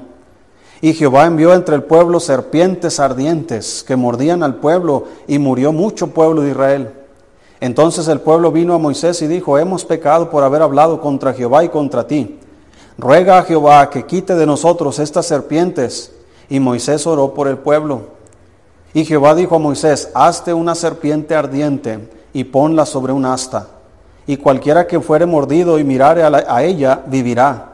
Y 0.82 0.94
Jehová 0.94 1.26
envió 1.26 1.56
entre 1.56 1.76
el 1.76 1.84
pueblo 1.84 2.20
serpientes 2.20 3.00
ardientes 3.00 3.84
que 3.86 3.96
mordían 3.96 4.44
al 4.44 4.56
pueblo 4.56 5.06
y 5.28 5.40
murió 5.40 5.74
mucho 5.74 6.08
pueblo 6.14 6.44
de 6.44 6.52
Israel. 6.52 6.94
Entonces 7.62 8.07
el 8.07 8.22
pueblo 8.22 8.51
vino 8.51 8.74
a 8.74 8.78
Moisés 8.78 9.22
y 9.22 9.28
dijo, 9.28 9.57
hemos 9.57 9.84
pecado 9.84 10.30
por 10.30 10.43
haber 10.43 10.62
hablado 10.62 11.01
contra 11.01 11.34
Jehová 11.34 11.64
y 11.64 11.70
contra 11.70 12.07
ti. 12.07 12.39
Ruega 12.97 13.38
a 13.38 13.43
Jehová 13.43 13.89
que 13.89 14.05
quite 14.05 14.36
de 14.36 14.45
nosotros 14.45 14.99
estas 14.99 15.26
serpientes. 15.26 16.14
Y 16.49 16.60
Moisés 16.60 17.05
oró 17.05 17.34
por 17.34 17.47
el 17.47 17.57
pueblo. 17.57 18.20
Y 18.93 19.05
Jehová 19.05 19.36
dijo 19.36 19.55
a 19.55 19.60
Moisés, 19.60 20.10
hazte 20.14 20.53
una 20.53 20.74
serpiente 20.74 21.36
ardiente 21.36 22.10
y 22.34 22.45
ponla 22.45 22.86
sobre 22.86 23.14
un 23.14 23.26
asta. 23.26 23.68
Y 24.26 24.38
cualquiera 24.38 24.88
que 24.88 24.99
fuere 24.99 25.26
mordido 25.26 25.80
y 25.80 25.84
mirare 25.84 26.24
a, 26.24 26.64
ella, 26.64 27.03
vivirá. 27.07 27.74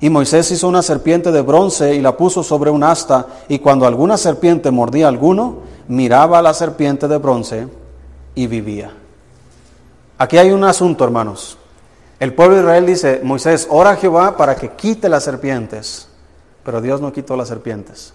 Y 0.00 0.10
Moisés 0.10 0.50
hizo 0.50 0.68
una 0.68 0.82
serpiente 0.82 1.32
de 1.32 1.40
bronce 1.40 1.94
y 1.94 2.00
la 2.00 2.16
puso 2.16 2.42
sobre 2.42 2.70
un 2.70 2.82
asta, 2.82 3.26
y 3.48 3.60
cuando 3.60 3.86
alguna 3.86 4.16
serpiente 4.16 4.70
mordía 4.70 5.06
a 5.06 5.08
alguno, 5.08 5.58
miraba 5.88 6.40
a 6.40 6.42
la 6.42 6.52
serpiente 6.52 7.06
de 7.06 7.16
bronce 7.18 7.68
y 8.34 8.46
vivía. 8.46 8.92
Aquí 10.18 10.38
hay 10.38 10.52
un 10.52 10.64
asunto, 10.64 11.04
hermanos. 11.04 11.58
El 12.20 12.34
pueblo 12.34 12.56
de 12.56 12.62
Israel 12.62 12.86
dice, 12.86 13.20
Moisés, 13.22 13.66
ora 13.70 13.90
a 13.90 13.96
Jehová 13.96 14.36
para 14.36 14.54
que 14.54 14.70
quite 14.70 15.08
las 15.08 15.24
serpientes, 15.24 16.08
pero 16.64 16.80
Dios 16.80 17.00
no 17.00 17.12
quitó 17.12 17.36
las 17.36 17.48
serpientes. 17.48 18.14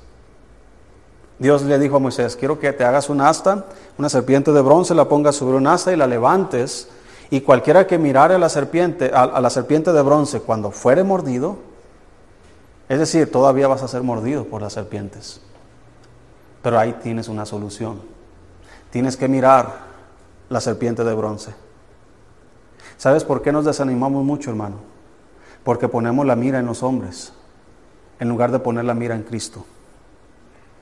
Dios 1.38 1.64
le 1.64 1.78
dijo 1.80 1.98
a 1.98 2.00
Moisés, 2.00 2.36
quiero 2.36 2.60
que 2.60 2.74
te 2.74 2.84
hagas 2.84 3.10
un 3.10 3.22
asta, 3.22 3.66
una 3.98 4.10
serpiente 4.10 4.52
de 4.52 4.62
bronce, 4.62 4.94
la 4.94 5.08
pongas 5.08 5.36
sobre 5.36 5.58
un 5.58 5.68
asta 5.68 5.92
y 5.92 5.96
la 5.96 6.08
levantes, 6.08 6.90
y 7.30 7.42
cualquiera 7.42 7.86
que 7.86 7.98
mirare 7.98 8.36
a 8.36 8.40
la 8.40 8.50
serpiente, 8.50 9.12
a, 9.14 9.40
la 9.40 9.50
serpiente 9.50 9.94
de 9.94 10.02
bronce 10.02 10.42
cuando 10.42 10.72
fuere 10.72 11.04
mordido, 11.04 11.58
es 12.88 13.00
decir, 13.00 13.32
todavía 13.32 13.68
vas 13.68 13.84
a 13.84 13.88
ser 13.88 14.04
mordido 14.04 14.46
por 14.46 14.62
las 14.62 14.74
serpientes. 14.74 15.42
Pero 16.62 16.80
ahí 16.80 16.94
tienes 17.04 17.28
una 17.28 17.46
solución. 17.46 18.02
Tienes 18.90 19.16
que 19.16 19.28
mirar 19.28 19.90
la 20.50 20.60
serpiente 20.60 21.04
de 21.04 21.14
bronce. 21.14 21.54
¿Sabes 22.98 23.24
por 23.24 23.42
qué 23.42 23.52
nos 23.52 23.66
desanimamos 23.66 24.24
mucho, 24.24 24.50
hermano? 24.50 24.78
Porque 25.64 25.88
ponemos 25.88 26.26
la 26.26 26.36
mira 26.36 26.60
en 26.60 26.66
los 26.66 26.84
hombres 26.84 27.34
en 28.20 28.28
lugar 28.30 28.52
de 28.52 28.60
poner 28.60 28.86
la 28.86 28.94
mira 28.94 29.16
en 29.16 29.24
Cristo. 29.24 29.66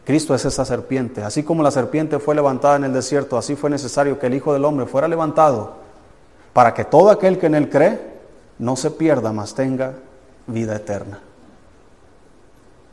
Cristo 0.06 0.34
es 0.34 0.46
esa 0.46 0.66
serpiente. 0.66 1.24
Así 1.24 1.44
como 1.44 1.62
la 1.62 1.72
serpiente 1.72 2.20
fue 2.20 2.34
levantada 2.34 2.78
en 2.78 2.86
el 2.86 2.94
desierto, 2.94 3.38
así 3.38 3.56
fue 3.56 3.70
necesario 3.70 4.18
que 4.18 4.28
el 4.28 4.34
Hijo 4.34 4.54
del 4.54 4.66
Hombre 4.66 4.86
fuera 4.86 5.08
levantado 5.08 5.76
para 6.54 6.74
que 6.74 6.86
todo 6.86 7.12
aquel 7.12 7.38
que 7.38 7.48
en 7.48 7.56
él 7.56 7.70
cree 7.70 8.00
no 8.58 8.76
se 8.76 8.90
pierda, 8.90 9.32
mas 9.32 9.54
tenga 9.54 9.94
vida 10.48 10.76
eterna. 10.76 11.20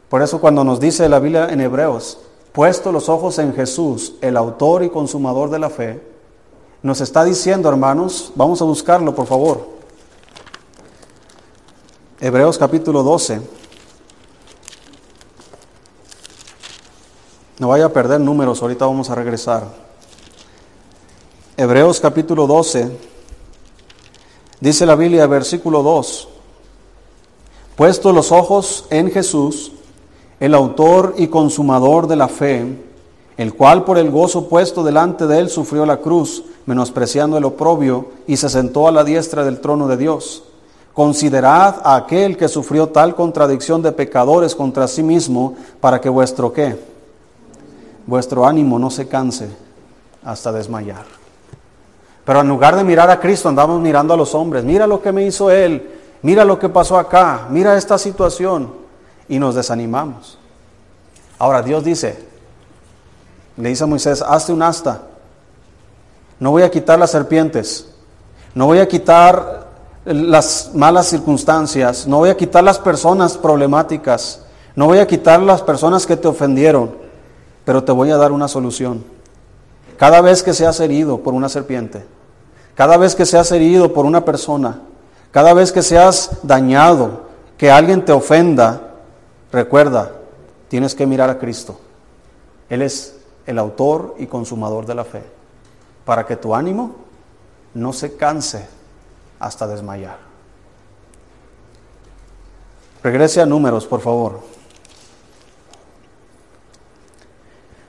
Por 0.09 0.23
eso 0.23 0.41
cuando 0.41 0.65
nos 0.65 0.81
dice 0.81 1.09
la 1.09 1.19
Biblia 1.19 1.49
en 1.49 1.61
Hebreos, 1.61 2.21
puesto 2.53 2.93
los 2.93 3.09
ojos 3.09 3.39
en 3.39 3.55
Jesús, 3.55 4.17
el 4.21 4.37
autor 4.37 4.83
y 4.83 4.91
consumador 4.91 5.51
de 5.51 5.59
la 5.59 5.71
fe, 5.71 6.03
nos 6.85 7.01
está 7.01 7.25
diciendo, 7.25 7.71
hermanos, 7.71 8.31
vamos 8.35 8.61
a 8.61 8.67
buscarlo, 8.67 9.15
por 9.15 9.27
favor. 9.27 9.67
Hebreos 12.21 12.59
capítulo 12.59 13.03
12. 13.03 13.41
No 17.59 17.69
vaya 17.69 17.87
a 17.87 17.89
perder 17.89 18.21
números, 18.21 18.61
ahorita 18.61 18.85
vamos 18.85 19.09
a 19.09 19.15
regresar. 19.15 19.67
Hebreos 21.57 22.01
capítulo 22.01 22.47
12. 22.47 22.95
Dice 24.61 24.85
la 24.85 24.95
Biblia, 24.95 25.27
versículo 25.27 25.83
2. 25.83 26.29
Puesto 27.77 28.13
los 28.13 28.31
ojos 28.31 28.85
en 28.91 29.11
Jesús, 29.11 29.73
el 30.39 30.55
autor 30.55 31.15
y 31.17 31.29
consumador 31.29 32.09
de 32.09 32.17
la 32.17 32.29
fe, 32.29 32.77
el 33.37 33.55
cual 33.55 33.85
por 33.85 33.99
el 33.99 34.11
gozo 34.11 34.49
puesto 34.49 34.85
delante 34.85 35.27
de 35.27 35.41
él 35.41 35.49
sufrió 35.49 35.85
la 35.85 35.97
cruz, 35.97 36.45
menospreciando 36.67 37.37
el 37.37 37.45
oprobio, 37.45 38.09
y 38.27 38.37
se 38.37 38.49
sentó 38.49 38.87
a 38.87 38.93
la 38.93 39.05
diestra 39.05 39.45
del 39.45 39.61
trono 39.61 39.89
de 39.89 39.97
Dios. 39.97 40.45
Considerad 40.93 41.81
a 41.83 41.97
aquel 41.97 42.37
que 42.37 42.47
sufrió 42.47 42.89
tal 42.89 43.17
contradicción 43.17 43.83
de 43.83 43.91
pecadores 43.91 44.55
contra 44.55 44.87
sí 44.87 45.03
mismo, 45.03 45.57
para 45.81 46.01
que 46.01 46.09
vuestro 46.09 46.53
qué? 46.53 46.79
Vuestro 48.07 48.47
ánimo 48.47 48.79
no 48.79 48.91
se 48.91 49.09
canse 49.09 49.49
hasta 50.23 50.53
desmayar. 50.53 51.05
Pero 52.25 52.41
en 52.41 52.49
lugar 52.49 52.77
de 52.77 52.85
mirar 52.85 53.11
a 53.11 53.21
Cristo, 53.21 53.49
andamos 53.49 53.81
mirando 53.81 54.15
a 54.15 54.17
los 54.17 54.35
hombres. 54.35 54.65
Mira 54.65 54.87
lo 54.87 55.03
que 55.03 55.13
me 55.13 55.27
hizo 55.27 55.51
Él, 55.51 55.91
mira 56.23 56.45
lo 56.45 56.59
que 56.59 56.69
pasó 56.69 56.97
acá, 56.97 57.49
mira 57.51 57.77
esta 57.77 57.99
situación 57.99 58.73
y 59.29 59.39
nos 59.39 59.55
desanimamos. 59.55 60.39
Ahora 61.39 61.63
Dios 61.63 61.85
dice, 61.85 62.34
le 63.57 63.69
dice 63.69 63.85
a 63.85 63.87
Moisés, 63.87 64.23
hazte 64.23 64.53
un 64.53 64.63
asta. 64.63 65.03
No 66.41 66.51
voy 66.51 66.63
a 66.63 66.71
quitar 66.71 66.99
las 66.99 67.11
serpientes, 67.11 67.89
no 68.55 68.67
voy 68.67 68.79
a 68.79 68.89
quitar 68.89 69.69
las 70.05 70.71
malas 70.75 71.07
circunstancias, 71.07 72.07
no 72.07 72.19
voy 72.19 72.31
a 72.31 72.37
quitar 72.37 72.65
las 72.65 72.79
personas 72.79 73.39
problemáticas, 73.39 74.43
no 74.75 74.87
voy 74.87 74.99
a 74.99 75.07
quitar 75.07 75.41
las 75.41 75.63
personas 75.63 76.07
que 76.07 76.17
te 76.17 76.29
ofendieron, 76.29 76.93
pero 77.65 77.85
te 77.85 77.93
voy 77.93 78.11
a 78.11 78.17
dar 78.17 78.33
una 78.33 78.49
solución. 78.49 79.05
Cada 79.97 80.21
vez 80.21 80.43
que 80.43 80.53
seas 80.53 80.81
herido 80.81 81.19
por 81.19 81.35
una 81.35 81.49
serpiente, 81.49 82.05
cada 82.75 82.97
vez 82.97 83.15
que 83.15 83.25
seas 83.25 83.51
herido 83.53 83.93
por 83.93 84.05
una 84.05 84.25
persona, 84.25 84.81
cada 85.31 85.55
vez 85.55 85.71
que 85.73 85.83
seas 85.83 86.31
dañado, 86.43 87.23
que 87.57 87.71
alguien 87.71 88.05
te 88.05 88.13
ofenda, 88.13 88.95
Recuerda, 89.55 90.11
tienes 90.67 90.97
que 90.97 91.07
mirar 91.07 91.31
a 91.31 91.39
Cristo. 91.39 91.79
Él 92.69 92.83
es 92.83 93.15
el 93.47 93.59
autor 93.59 94.15
y 94.19 94.27
consumador 94.27 94.87
de 94.87 94.95
la 94.95 95.05
fe, 95.05 95.23
para 96.05 96.27
que 96.27 96.37
tu 96.37 96.55
ánimo 96.55 96.95
no 97.75 97.93
se 97.93 98.17
canse 98.17 98.67
hasta 99.39 99.67
desmayar. 99.67 100.19
Regrese 103.03 103.41
a 103.41 103.47
números, 103.47 103.87
por 103.87 104.01
favor. 104.01 104.41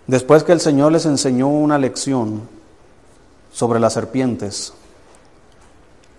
Después 0.08 0.44
que 0.44 0.52
el 0.52 0.60
Señor 0.60 0.92
les 0.92 1.06
enseñó 1.06 1.48
una 1.48 1.78
lección 1.78 2.48
sobre 3.52 3.80
las 3.80 3.94
serpientes, 3.94 4.74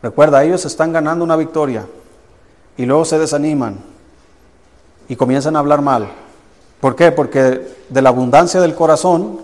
Recuerda, 0.07 0.45
ellos 0.45 0.65
están 0.65 0.93
ganando 0.93 1.25
una 1.25 1.35
victoria 1.35 1.85
y 2.77 2.85
luego 2.85 3.05
se 3.05 3.19
desaniman 3.19 3.77
y 5.09 5.17
comienzan 5.17 5.57
a 5.57 5.59
hablar 5.59 5.83
mal. 5.83 6.09
¿Por 6.87 6.95
qué? 6.95 7.11
Porque 7.11 7.67
de 7.89 8.01
la 8.01 8.11
abundancia 8.11 8.61
del 8.61 8.77
corazón 8.77 9.41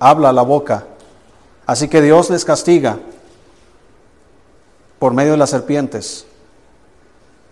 habla 0.00 0.32
la 0.32 0.42
boca. 0.42 0.86
Así 1.64 1.86
que 1.86 2.02
Dios 2.02 2.30
les 2.30 2.44
castiga 2.44 2.98
por 4.98 5.14
medio 5.14 5.30
de 5.30 5.36
las 5.36 5.50
serpientes. 5.50 6.26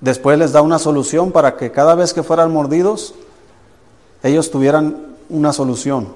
Después 0.01 0.41
les 0.41 0.51
da 0.51 0.61
una 0.61 0.81
solución 0.81 1.31
para 1.31 1.57
que 1.57 1.71
cada 1.71 1.95
vez 1.95 2.13
que 2.13 2.25
fueran 2.25 2.53
mordidos, 2.53 3.15
ellos 4.25 4.51
tuvieran 4.51 5.15
una 5.29 5.53
solución. 5.53 6.09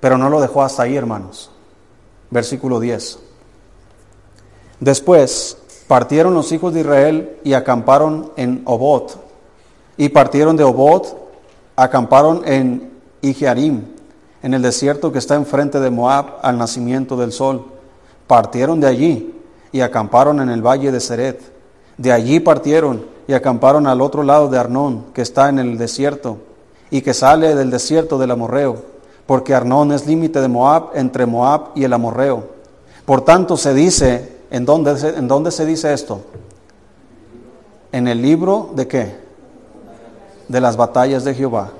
Pero 0.00 0.16
no 0.16 0.30
lo 0.30 0.40
dejó 0.40 0.62
hasta 0.62 0.84
ahí, 0.84 0.96
hermanos. 0.96 1.50
Versículo 2.30 2.80
10. 2.80 3.18
Después 4.80 5.58
partieron 5.86 6.32
los 6.32 6.50
hijos 6.50 6.72
de 6.72 6.80
Israel 6.80 7.38
y 7.44 7.52
acamparon 7.52 8.32
en 8.36 8.62
Obot. 8.64 9.28
Y 9.96 10.08
partieron 10.08 10.56
de 10.56 10.64
Obot, 10.64 11.16
acamparon 11.76 12.42
en 12.46 12.90
Ijearim, 13.22 13.82
en 14.42 14.54
el 14.54 14.62
desierto 14.62 15.12
que 15.12 15.18
está 15.18 15.34
enfrente 15.34 15.80
de 15.80 15.90
Moab 15.90 16.38
al 16.42 16.58
nacimiento 16.58 17.16
del 17.16 17.32
sol. 17.32 17.66
Partieron 18.26 18.80
de 18.80 18.86
allí 18.86 19.34
y 19.72 19.80
acamparon 19.80 20.40
en 20.40 20.48
el 20.48 20.62
valle 20.62 20.92
de 20.92 21.00
Seret. 21.00 21.40
De 21.96 22.12
allí 22.12 22.40
partieron 22.40 23.04
y 23.26 23.32
acamparon 23.34 23.86
al 23.86 24.00
otro 24.00 24.22
lado 24.22 24.48
de 24.48 24.58
Arnón, 24.58 25.06
que 25.14 25.22
está 25.22 25.48
en 25.48 25.58
el 25.58 25.78
desierto, 25.78 26.38
y 26.90 27.02
que 27.02 27.14
sale 27.14 27.54
del 27.54 27.70
desierto 27.70 28.18
del 28.18 28.30
Amorreo, 28.30 28.76
porque 29.26 29.54
Arnón 29.54 29.92
es 29.92 30.06
límite 30.06 30.40
de 30.40 30.48
Moab 30.48 30.90
entre 30.94 31.26
Moab 31.26 31.68
y 31.74 31.84
el 31.84 31.92
Amorreo. 31.92 32.44
Por 33.04 33.20
tanto 33.20 33.56
se 33.56 33.74
dice, 33.74 34.38
¿en 34.50 34.64
dónde, 34.64 34.96
¿en 35.16 35.28
dónde 35.28 35.50
se 35.50 35.66
dice 35.66 35.92
esto? 35.92 36.22
En 37.92 38.08
el 38.08 38.20
libro 38.20 38.70
de 38.74 38.88
qué? 38.88 39.29
De 40.50 40.60
las 40.60 40.76
batallas 40.76 41.24
de 41.24 41.34
Jehová. 41.34 41.70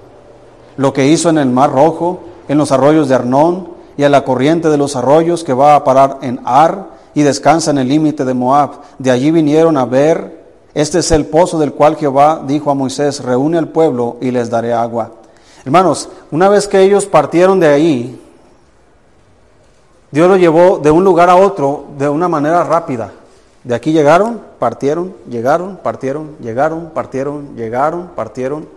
Lo 0.77 0.93
que 0.93 1.07
hizo 1.07 1.29
en 1.29 1.39
el 1.39 1.51
Mar 1.51 1.73
Rojo, 1.73 2.21
en 2.49 2.57
los 2.57 2.73
arroyos 2.73 3.09
de 3.09 3.17
Arnón 3.17 3.69
y 3.97 4.05
a 4.05 4.09
la 4.09 4.25
corriente 4.25 4.71
de 4.71 4.79
los 4.79 4.97
arroyos 4.97 5.45
que 5.45 5.53
va 5.53 5.75
a 5.75 5.85
parar 5.85 6.19
en 6.23 6.41
Ar 6.45 6.87
y 7.15 7.23
descansa 7.23 7.71
en 7.71 7.79
el 7.79 7.89
límite 7.89 8.25
de 8.25 8.33
Moab. 8.33 8.71
De 8.99 9.11
allí 9.11 9.31
vinieron 9.31 9.77
a 9.77 9.85
ver 9.85 10.41
este 10.75 11.01
es 11.01 11.11
el 11.11 11.27
pozo 11.27 11.59
del 11.59 11.73
cual 11.73 11.97
Jehová 11.97 12.43
dijo 12.47 12.71
a 12.71 12.75
Moisés, 12.75 13.23
reúne 13.25 13.59
al 13.59 13.69
pueblo 13.69 14.17
y 14.21 14.31
les 14.31 14.51
daré 14.51 14.73
agua. 14.73 15.11
Hermanos, 15.65 16.09
una 16.31 16.49
vez 16.49 16.69
que 16.69 16.81
ellos 16.81 17.07
partieron 17.07 17.59
de 17.59 17.69
ahí, 17.69 18.23
Dios 20.11 20.29
los 20.29 20.39
llevó 20.39 20.79
de 20.79 20.91
un 20.91 21.05
lugar 21.05 21.29
a 21.29 21.37
otro 21.37 21.87
de 21.99 22.09
una 22.09 22.29
manera 22.29 22.63
rápida. 22.65 23.13
De 23.65 23.75
aquí 23.75 23.93
llegaron, 23.93 24.41
partieron, 24.61 25.17
llegaron, 25.29 25.79
partieron, 25.79 26.37
llegaron, 26.39 26.91
partieron, 26.91 27.57
llegaron, 27.57 28.11
partieron. 28.15 28.69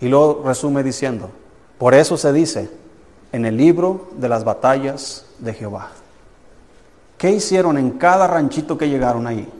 Y 0.00 0.08
luego 0.08 0.42
resume 0.46 0.82
diciendo, 0.82 1.28
por 1.76 1.92
eso 1.92 2.16
se 2.16 2.32
dice 2.32 2.70
en 3.32 3.44
el 3.44 3.56
libro 3.56 4.08
de 4.12 4.28
las 4.28 4.44
batallas 4.44 5.26
de 5.38 5.52
Jehová. 5.52 5.90
¿Qué 7.18 7.32
hicieron 7.32 7.76
en 7.76 7.90
cada 7.90 8.26
ranchito 8.26 8.78
que 8.78 8.88
llegaron 8.88 9.26
ahí? 9.26 9.52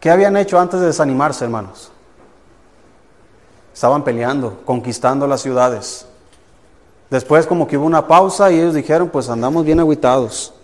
¿Qué 0.00 0.10
habían 0.10 0.36
hecho 0.36 0.60
antes 0.60 0.78
de 0.80 0.86
desanimarse, 0.86 1.44
hermanos? 1.44 1.90
Estaban 3.74 4.04
peleando, 4.04 4.60
conquistando 4.64 5.26
las 5.26 5.40
ciudades. 5.40 6.06
Después 7.10 7.46
como 7.46 7.66
que 7.66 7.76
hubo 7.76 7.86
una 7.86 8.06
pausa 8.06 8.50
y 8.52 8.60
ellos 8.60 8.74
dijeron, 8.74 9.08
pues 9.08 9.28
andamos 9.28 9.64
bien 9.64 9.80
aguitados. 9.80 10.54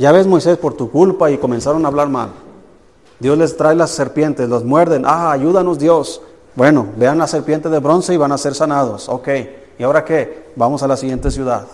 Ya 0.00 0.12
ves 0.12 0.26
Moisés 0.26 0.56
por 0.56 0.72
tu 0.72 0.90
culpa 0.90 1.30
y 1.30 1.36
comenzaron 1.36 1.84
a 1.84 1.88
hablar 1.88 2.08
mal. 2.08 2.30
Dios 3.18 3.36
les 3.36 3.54
trae 3.54 3.74
las 3.74 3.90
serpientes, 3.90 4.48
los 4.48 4.64
muerden. 4.64 5.04
Ah, 5.04 5.30
ayúdanos 5.30 5.78
Dios. 5.78 6.22
Bueno, 6.54 6.88
vean 6.96 7.18
la 7.18 7.26
serpiente 7.26 7.68
de 7.68 7.80
bronce 7.80 8.14
y 8.14 8.16
van 8.16 8.32
a 8.32 8.38
ser 8.38 8.54
sanados. 8.54 9.10
Ok, 9.10 9.28
¿y 9.78 9.82
ahora 9.82 10.02
qué? 10.02 10.52
Vamos 10.56 10.82
a 10.82 10.88
la 10.88 10.96
siguiente 10.96 11.30
ciudad. 11.30 11.66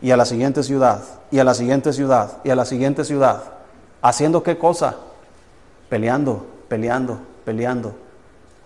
Y 0.00 0.12
a 0.12 0.16
la 0.16 0.24
siguiente 0.24 0.62
ciudad. 0.62 1.02
Y 1.30 1.40
a 1.40 1.44
la 1.44 1.52
siguiente 1.52 1.92
ciudad. 1.92 2.38
Y 2.42 2.48
a 2.48 2.56
la 2.56 2.64
siguiente 2.64 3.04
ciudad. 3.04 3.42
¿Haciendo 4.00 4.42
qué 4.42 4.56
cosa? 4.56 4.96
peleando, 5.94 6.44
peleando, 6.66 7.18
peleando. 7.44 7.94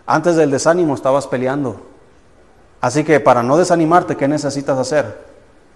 Antes 0.06 0.36
del 0.36 0.50
desánimo 0.50 0.94
estabas 0.94 1.26
peleando. 1.26 1.76
Así 2.80 3.04
que 3.04 3.20
para 3.20 3.42
no 3.42 3.56
desanimarte, 3.58 4.16
¿qué 4.16 4.26
necesitas 4.26 4.78
hacer? 4.78 5.27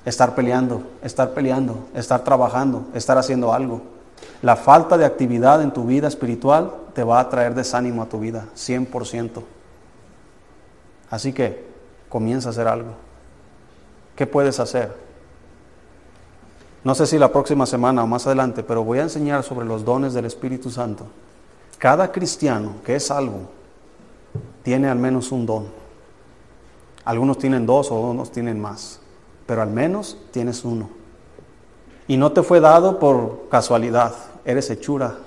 Estar 0.04 0.34
peleando, 0.34 0.82
estar 1.02 1.30
peleando, 1.30 1.88
estar 1.94 2.24
trabajando, 2.24 2.86
estar 2.94 3.18
haciendo 3.18 3.52
algo. 3.52 3.82
La 4.42 4.56
falta 4.56 4.98
de 4.98 5.04
actividad 5.04 5.62
en 5.62 5.72
tu 5.72 5.84
vida 5.84 6.08
espiritual 6.08 6.72
te 6.94 7.04
va 7.04 7.20
a 7.20 7.28
traer 7.28 7.54
desánimo 7.54 8.02
a 8.02 8.06
tu 8.06 8.18
vida, 8.18 8.46
100%. 8.56 9.42
Así 11.10 11.32
que 11.32 11.64
comienza 12.08 12.48
a 12.48 12.50
hacer 12.50 12.66
algo. 12.66 12.90
¿Qué 14.16 14.26
puedes 14.26 14.58
hacer? 14.60 14.94
No 16.84 16.94
sé 16.94 17.06
si 17.06 17.18
la 17.18 17.30
próxima 17.30 17.64
semana 17.64 18.02
o 18.02 18.06
más 18.06 18.26
adelante, 18.26 18.62
pero 18.62 18.82
voy 18.82 18.98
a 18.98 19.02
enseñar 19.02 19.44
sobre 19.44 19.66
los 19.66 19.84
dones 19.84 20.14
del 20.14 20.24
Espíritu 20.24 20.70
Santo. 20.70 21.06
Cada 21.78 22.10
cristiano 22.10 22.76
que 22.84 22.96
es 22.96 23.06
salvo 23.06 23.50
tiene 24.62 24.88
al 24.88 24.98
menos 24.98 25.30
un 25.32 25.46
don. 25.46 25.66
Algunos 27.04 27.38
tienen 27.38 27.66
dos 27.66 27.90
o 27.90 28.00
unos 28.00 28.30
tienen 28.30 28.60
más, 28.60 29.00
pero 29.46 29.62
al 29.62 29.70
menos 29.70 30.18
tienes 30.30 30.64
uno. 30.64 30.90
Y 32.08 32.16
no 32.16 32.32
te 32.32 32.42
fue 32.42 32.60
dado 32.60 32.98
por 32.98 33.48
casualidad, 33.48 34.14
eres 34.44 34.70
hechura 34.70 35.18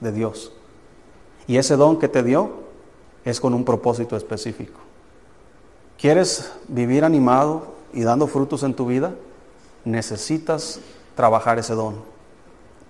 de 0.00 0.12
Dios. 0.12 0.52
Y 1.46 1.58
ese 1.58 1.76
don 1.76 1.98
que 1.98 2.08
te 2.08 2.22
dio 2.22 2.50
es 3.24 3.40
con 3.40 3.54
un 3.54 3.64
propósito 3.64 4.16
específico. 4.16 4.80
¿Quieres 5.98 6.52
vivir 6.68 7.04
animado 7.04 7.74
y 7.92 8.02
dando 8.02 8.26
frutos 8.26 8.62
en 8.62 8.74
tu 8.74 8.86
vida? 8.86 9.14
Necesitas 9.84 10.80
trabajar 11.14 11.58
ese 11.58 11.74
don. 11.74 11.96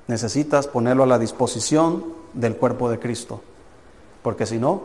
Necesitas 0.06 0.66
ponerlo 0.66 1.04
a 1.04 1.06
la 1.06 1.18
disposición 1.18 2.04
del 2.32 2.56
cuerpo 2.56 2.90
de 2.90 2.98
Cristo. 2.98 3.40
Porque 4.22 4.46
si 4.46 4.58
no, 4.58 4.82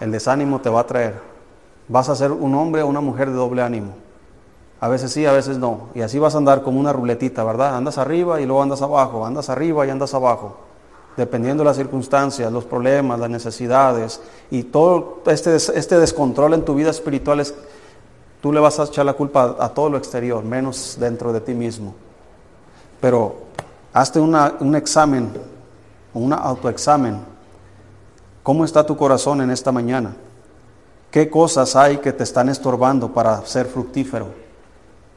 el 0.00 0.12
desánimo 0.12 0.60
te 0.60 0.70
va 0.70 0.80
a 0.80 0.86
traer. 0.86 1.20
Vas 1.88 2.08
a 2.08 2.16
ser 2.16 2.32
un 2.32 2.54
hombre 2.54 2.82
o 2.82 2.86
una 2.86 3.00
mujer 3.00 3.30
de 3.30 3.36
doble 3.36 3.62
ánimo. 3.62 3.92
A 4.80 4.88
veces 4.88 5.12
sí, 5.12 5.26
a 5.26 5.32
veces 5.32 5.58
no. 5.58 5.88
Y 5.94 6.02
así 6.02 6.18
vas 6.18 6.34
a 6.34 6.38
andar 6.38 6.62
como 6.62 6.78
una 6.78 6.92
ruletita, 6.92 7.42
¿verdad? 7.44 7.76
Andas 7.76 7.98
arriba 7.98 8.40
y 8.40 8.46
luego 8.46 8.62
andas 8.62 8.82
abajo, 8.82 9.26
andas 9.26 9.48
arriba 9.48 9.86
y 9.86 9.90
andas 9.90 10.14
abajo. 10.14 10.56
Dependiendo 11.16 11.64
de 11.64 11.70
las 11.70 11.76
circunstancias, 11.76 12.52
los 12.52 12.64
problemas, 12.64 13.18
las 13.18 13.30
necesidades 13.30 14.20
y 14.50 14.64
todo 14.64 15.22
este, 15.26 15.56
este 15.56 15.98
descontrol 15.98 16.54
en 16.54 16.64
tu 16.64 16.74
vida 16.74 16.90
espiritual 16.90 17.40
es, 17.40 17.54
tú 18.40 18.52
le 18.52 18.60
vas 18.60 18.78
a 18.78 18.84
echar 18.84 19.04
la 19.04 19.14
culpa 19.14 19.56
a, 19.58 19.68
todo 19.70 19.90
lo 19.90 19.98
exterior, 19.98 20.44
menos 20.44 20.96
dentro 21.00 21.32
de 21.32 21.40
ti 21.40 21.54
mismo. 21.54 21.94
Pero 23.00 23.34
hazte 23.92 24.20
un 24.20 24.76
examen 24.76 25.32
un 26.14 26.32
autoexamen. 26.32 27.20
¿Cómo 28.42 28.64
está 28.64 28.84
tu 28.84 28.96
corazón 28.96 29.40
en 29.40 29.50
esta 29.50 29.72
mañana? 29.72 30.14
¿Qué 31.10 31.30
cosas 31.30 31.74
hay 31.76 31.98
que 31.98 32.12
te 32.12 32.22
están 32.22 32.48
estorbando 32.48 33.12
para 33.12 33.44
ser 33.46 33.66
fructífero? 33.66 34.28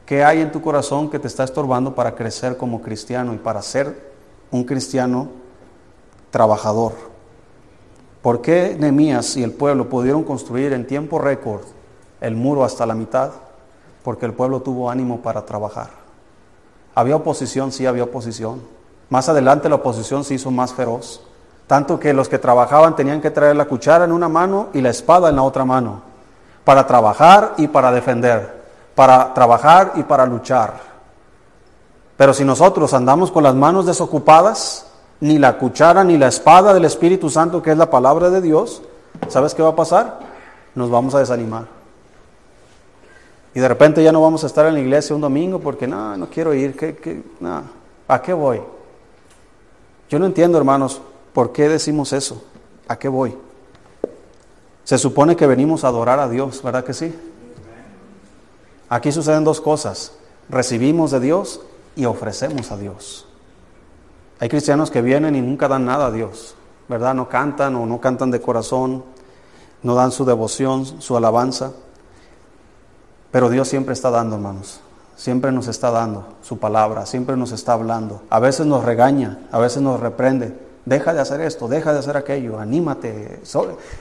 ¿Qué 0.06 0.24
hay 0.24 0.40
en 0.40 0.50
tu 0.50 0.60
corazón 0.60 1.10
que 1.10 1.18
te 1.18 1.28
está 1.28 1.44
estorbando 1.44 1.94
para 1.94 2.14
crecer 2.14 2.56
como 2.56 2.82
cristiano 2.82 3.34
y 3.34 3.38
para 3.38 3.62
ser 3.62 4.12
un 4.50 4.64
cristiano 4.64 5.28
trabajador? 6.30 6.92
¿Por 8.22 8.40
qué 8.40 8.76
Nehemías 8.78 9.36
y 9.36 9.42
el 9.42 9.52
pueblo 9.52 9.88
pudieron 9.88 10.22
construir 10.22 10.72
en 10.72 10.86
tiempo 10.86 11.18
récord 11.18 11.62
el 12.20 12.36
muro 12.36 12.64
hasta 12.64 12.86
la 12.86 12.94
mitad? 12.94 13.32
Porque 14.02 14.26
el 14.26 14.32
pueblo 14.32 14.62
tuvo 14.62 14.90
ánimo 14.90 15.20
para 15.20 15.44
trabajar. 15.44 15.90
¿Había 16.94 17.16
oposición? 17.16 17.72
Sí, 17.72 17.86
había 17.86 18.04
oposición 18.04 18.60
más 19.12 19.28
adelante 19.28 19.68
la 19.68 19.74
oposición 19.74 20.24
se 20.24 20.32
hizo 20.32 20.50
más 20.50 20.72
feroz, 20.72 21.20
tanto 21.72 21.98
que 21.98 22.12
los 22.12 22.28
que 22.28 22.38
trabajaban 22.38 22.94
tenían 22.94 23.22
que 23.22 23.30
traer 23.30 23.56
la 23.56 23.64
cuchara 23.64 24.04
en 24.04 24.12
una 24.12 24.28
mano 24.28 24.68
y 24.74 24.82
la 24.82 24.90
espada 24.90 25.30
en 25.30 25.36
la 25.36 25.42
otra 25.42 25.64
mano, 25.64 26.02
para 26.64 26.86
trabajar 26.86 27.54
y 27.56 27.66
para 27.66 27.90
defender, 27.90 28.62
para 28.94 29.32
trabajar 29.32 29.92
y 29.94 30.02
para 30.02 30.26
luchar. 30.26 30.74
Pero 32.18 32.34
si 32.34 32.44
nosotros 32.44 32.92
andamos 32.92 33.30
con 33.30 33.42
las 33.42 33.54
manos 33.54 33.86
desocupadas, 33.86 34.86
ni 35.20 35.38
la 35.38 35.56
cuchara 35.56 36.04
ni 36.04 36.18
la 36.18 36.28
espada 36.28 36.74
del 36.74 36.84
Espíritu 36.84 37.30
Santo, 37.30 37.62
que 37.62 37.70
es 37.70 37.78
la 37.78 37.88
palabra 37.88 38.28
de 38.28 38.42
Dios, 38.42 38.82
¿sabes 39.28 39.54
qué 39.54 39.62
va 39.62 39.70
a 39.70 39.74
pasar? 39.74 40.18
Nos 40.74 40.90
vamos 40.90 41.14
a 41.14 41.20
desanimar. 41.20 41.64
Y 43.54 43.60
de 43.60 43.68
repente 43.68 44.04
ya 44.04 44.12
no 44.12 44.20
vamos 44.20 44.44
a 44.44 44.46
estar 44.46 44.66
en 44.66 44.74
la 44.74 44.80
iglesia 44.80 45.16
un 45.16 45.22
domingo 45.22 45.58
porque 45.58 45.86
no, 45.86 46.18
no 46.18 46.28
quiero 46.28 46.52
ir, 46.52 46.76
¿qué, 46.76 47.22
¿a 48.08 48.20
qué 48.20 48.34
voy? 48.34 48.60
Yo 50.10 50.18
no 50.18 50.26
entiendo, 50.26 50.58
hermanos, 50.58 51.00
por 51.32 51.52
qué 51.52 51.68
decimos 51.68 52.12
eso. 52.12 52.42
¿A 52.88 52.98
qué 52.98 53.08
voy? 53.08 53.36
Se 54.84 54.98
supone 54.98 55.36
que 55.36 55.46
venimos 55.46 55.84
a 55.84 55.88
adorar 55.88 56.18
a 56.18 56.28
Dios, 56.28 56.62
¿verdad 56.62 56.84
que 56.84 56.92
sí? 56.92 57.14
Aquí 58.88 59.12
suceden 59.12 59.44
dos 59.44 59.60
cosas. 59.60 60.12
recibimos 60.48 61.10
de 61.12 61.20
Dios 61.20 61.60
y 61.96 62.04
ofrecemos 62.04 62.72
a 62.72 62.76
Dios. 62.76 63.26
Hay 64.40 64.48
cristianos 64.48 64.90
que 64.90 65.00
vienen 65.00 65.36
y 65.36 65.40
nunca 65.40 65.68
dan 65.68 65.86
nada 65.86 66.06
a 66.06 66.10
Dios, 66.10 66.56
¿verdad? 66.88 67.14
No 67.14 67.28
cantan 67.28 67.76
o 67.76 67.86
no 67.86 68.00
cantan 68.00 68.30
de 68.30 68.40
corazón, 68.42 69.04
no 69.82 69.94
dan 69.94 70.10
su 70.10 70.24
devoción, 70.24 70.84
su 70.84 71.16
alabanza. 71.16 71.72
Pero 73.30 73.48
Dios 73.48 73.68
siempre 73.68 73.94
está 73.94 74.10
dando, 74.10 74.36
hermanos. 74.36 74.80
Siempre 75.16 75.52
nos 75.52 75.68
está 75.68 75.90
dando 75.90 76.26
su 76.42 76.58
palabra, 76.58 77.06
siempre 77.06 77.36
nos 77.36 77.52
está 77.52 77.74
hablando. 77.74 78.22
A 78.28 78.40
veces 78.40 78.66
nos 78.66 78.84
regaña, 78.84 79.38
a 79.52 79.58
veces 79.58 79.80
nos 79.80 80.00
reprende. 80.00 80.54
Deja 80.84 81.14
de 81.14 81.20
hacer 81.20 81.40
esto, 81.40 81.68
deja 81.68 81.92
de 81.92 82.00
hacer 82.00 82.16
aquello, 82.16 82.58
anímate. 82.58 83.40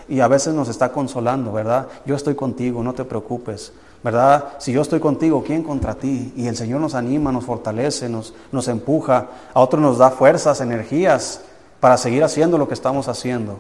Y 0.09 0.19
a 0.19 0.27
veces 0.27 0.53
nos 0.53 0.67
está 0.67 0.91
consolando, 0.91 1.53
¿verdad? 1.53 1.87
Yo 2.05 2.15
estoy 2.15 2.35
contigo, 2.35 2.83
no 2.83 2.93
te 2.93 3.05
preocupes. 3.05 3.71
¿verdad? 4.03 4.53
Si 4.57 4.71
yo 4.71 4.81
estoy 4.81 4.99
contigo, 4.99 5.43
¿quién 5.45 5.63
contra 5.63 5.93
ti? 5.93 6.33
Y 6.35 6.47
el 6.47 6.55
Señor 6.55 6.81
nos 6.81 6.95
anima, 6.95 7.31
nos 7.31 7.45
fortalece, 7.45 8.09
nos, 8.09 8.33
nos 8.51 8.67
empuja, 8.67 9.27
a 9.53 9.59
otros 9.59 9.81
nos 9.81 9.97
da 9.99 10.09
fuerzas, 10.09 10.59
energías 10.61 11.41
para 11.79 11.97
seguir 11.97 12.23
haciendo 12.23 12.57
lo 12.57 12.67
que 12.67 12.73
estamos 12.73 13.07
haciendo. 13.07 13.59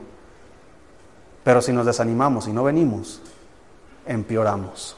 Pero 1.43 1.61
si 1.61 1.71
nos 1.71 1.85
desanimamos 1.85 2.47
y 2.47 2.53
no 2.53 2.63
venimos, 2.63 3.21
empeoramos. 4.05 4.95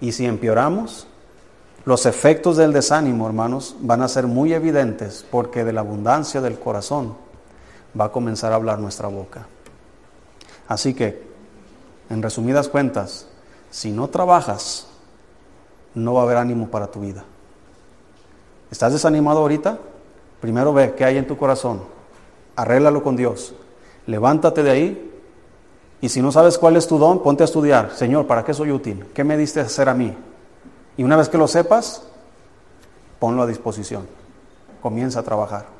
Y 0.00 0.12
si 0.12 0.26
empeoramos, 0.26 1.06
los 1.84 2.06
efectos 2.06 2.56
del 2.56 2.72
desánimo, 2.72 3.26
hermanos, 3.26 3.76
van 3.80 4.02
a 4.02 4.08
ser 4.08 4.26
muy 4.26 4.52
evidentes 4.52 5.24
porque 5.30 5.64
de 5.64 5.72
la 5.72 5.80
abundancia 5.80 6.40
del 6.40 6.58
corazón 6.58 7.27
va 7.98 8.06
a 8.06 8.12
comenzar 8.12 8.52
a 8.52 8.56
hablar 8.56 8.78
nuestra 8.78 9.08
boca. 9.08 9.46
Así 10.66 10.94
que, 10.94 11.26
en 12.10 12.22
resumidas 12.22 12.68
cuentas, 12.68 13.26
si 13.70 13.90
no 13.90 14.08
trabajas, 14.08 14.86
no 15.94 16.14
va 16.14 16.20
a 16.20 16.24
haber 16.24 16.36
ánimo 16.36 16.68
para 16.68 16.88
tu 16.88 17.00
vida. 17.00 17.24
¿Estás 18.70 18.92
desanimado 18.92 19.40
ahorita? 19.40 19.78
Primero 20.40 20.72
ve 20.72 20.94
qué 20.94 21.04
hay 21.04 21.16
en 21.16 21.26
tu 21.26 21.36
corazón. 21.36 21.82
Arréglalo 22.56 23.02
con 23.02 23.16
Dios. 23.16 23.54
Levántate 24.06 24.62
de 24.62 24.70
ahí. 24.70 25.04
Y 26.00 26.08
si 26.10 26.22
no 26.22 26.30
sabes 26.30 26.58
cuál 26.58 26.76
es 26.76 26.86
tu 26.86 26.98
don, 26.98 27.22
ponte 27.22 27.42
a 27.42 27.46
estudiar. 27.46 27.92
Señor, 27.94 28.26
¿para 28.26 28.44
qué 28.44 28.54
soy 28.54 28.70
útil? 28.70 29.06
¿Qué 29.14 29.24
me 29.24 29.36
diste 29.36 29.60
hacer 29.60 29.88
a 29.88 29.94
mí? 29.94 30.14
Y 30.96 31.02
una 31.02 31.16
vez 31.16 31.28
que 31.28 31.38
lo 31.38 31.48
sepas, 31.48 32.02
ponlo 33.18 33.42
a 33.42 33.46
disposición. 33.46 34.06
Comienza 34.80 35.20
a 35.20 35.22
trabajar. 35.22 35.77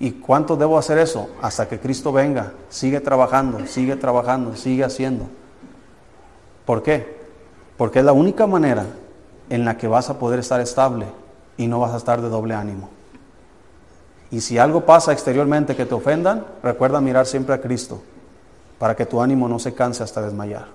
¿Y 0.00 0.12
cuánto 0.12 0.56
debo 0.56 0.78
hacer 0.78 0.96
eso? 0.96 1.28
Hasta 1.42 1.68
que 1.68 1.78
Cristo 1.78 2.10
venga. 2.10 2.54
Sigue 2.70 3.00
trabajando, 3.00 3.66
sigue 3.66 3.96
trabajando, 3.96 4.56
sigue 4.56 4.82
haciendo. 4.82 5.26
¿Por 6.64 6.82
qué? 6.82 7.20
Porque 7.76 7.98
es 7.98 8.04
la 8.04 8.14
única 8.14 8.46
manera 8.46 8.86
en 9.50 9.66
la 9.66 9.76
que 9.76 9.86
vas 9.86 10.08
a 10.08 10.18
poder 10.18 10.38
estar 10.38 10.58
estable 10.58 11.06
y 11.58 11.66
no 11.66 11.80
vas 11.80 11.92
a 11.92 11.98
estar 11.98 12.22
de 12.22 12.30
doble 12.30 12.54
ánimo. 12.54 12.88
Y 14.30 14.40
si 14.40 14.56
algo 14.56 14.86
pasa 14.86 15.12
exteriormente 15.12 15.76
que 15.76 15.84
te 15.84 15.94
ofendan, 15.94 16.46
recuerda 16.62 17.00
mirar 17.02 17.26
siempre 17.26 17.54
a 17.54 17.60
Cristo 17.60 18.00
para 18.78 18.96
que 18.96 19.04
tu 19.04 19.20
ánimo 19.20 19.48
no 19.48 19.58
se 19.58 19.74
canse 19.74 20.02
hasta 20.02 20.22
desmayar. 20.22 20.68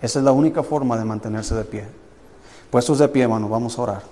Esa 0.00 0.18
es 0.20 0.24
la 0.24 0.32
única 0.32 0.62
forma 0.62 0.96
de 0.96 1.04
mantenerse 1.04 1.54
de 1.54 1.64
pie. 1.64 1.84
Puestos 2.70 2.98
de 3.00 3.08
pie, 3.08 3.24
hermano, 3.24 3.50
vamos 3.50 3.78
a 3.78 3.82
orar. 3.82 4.02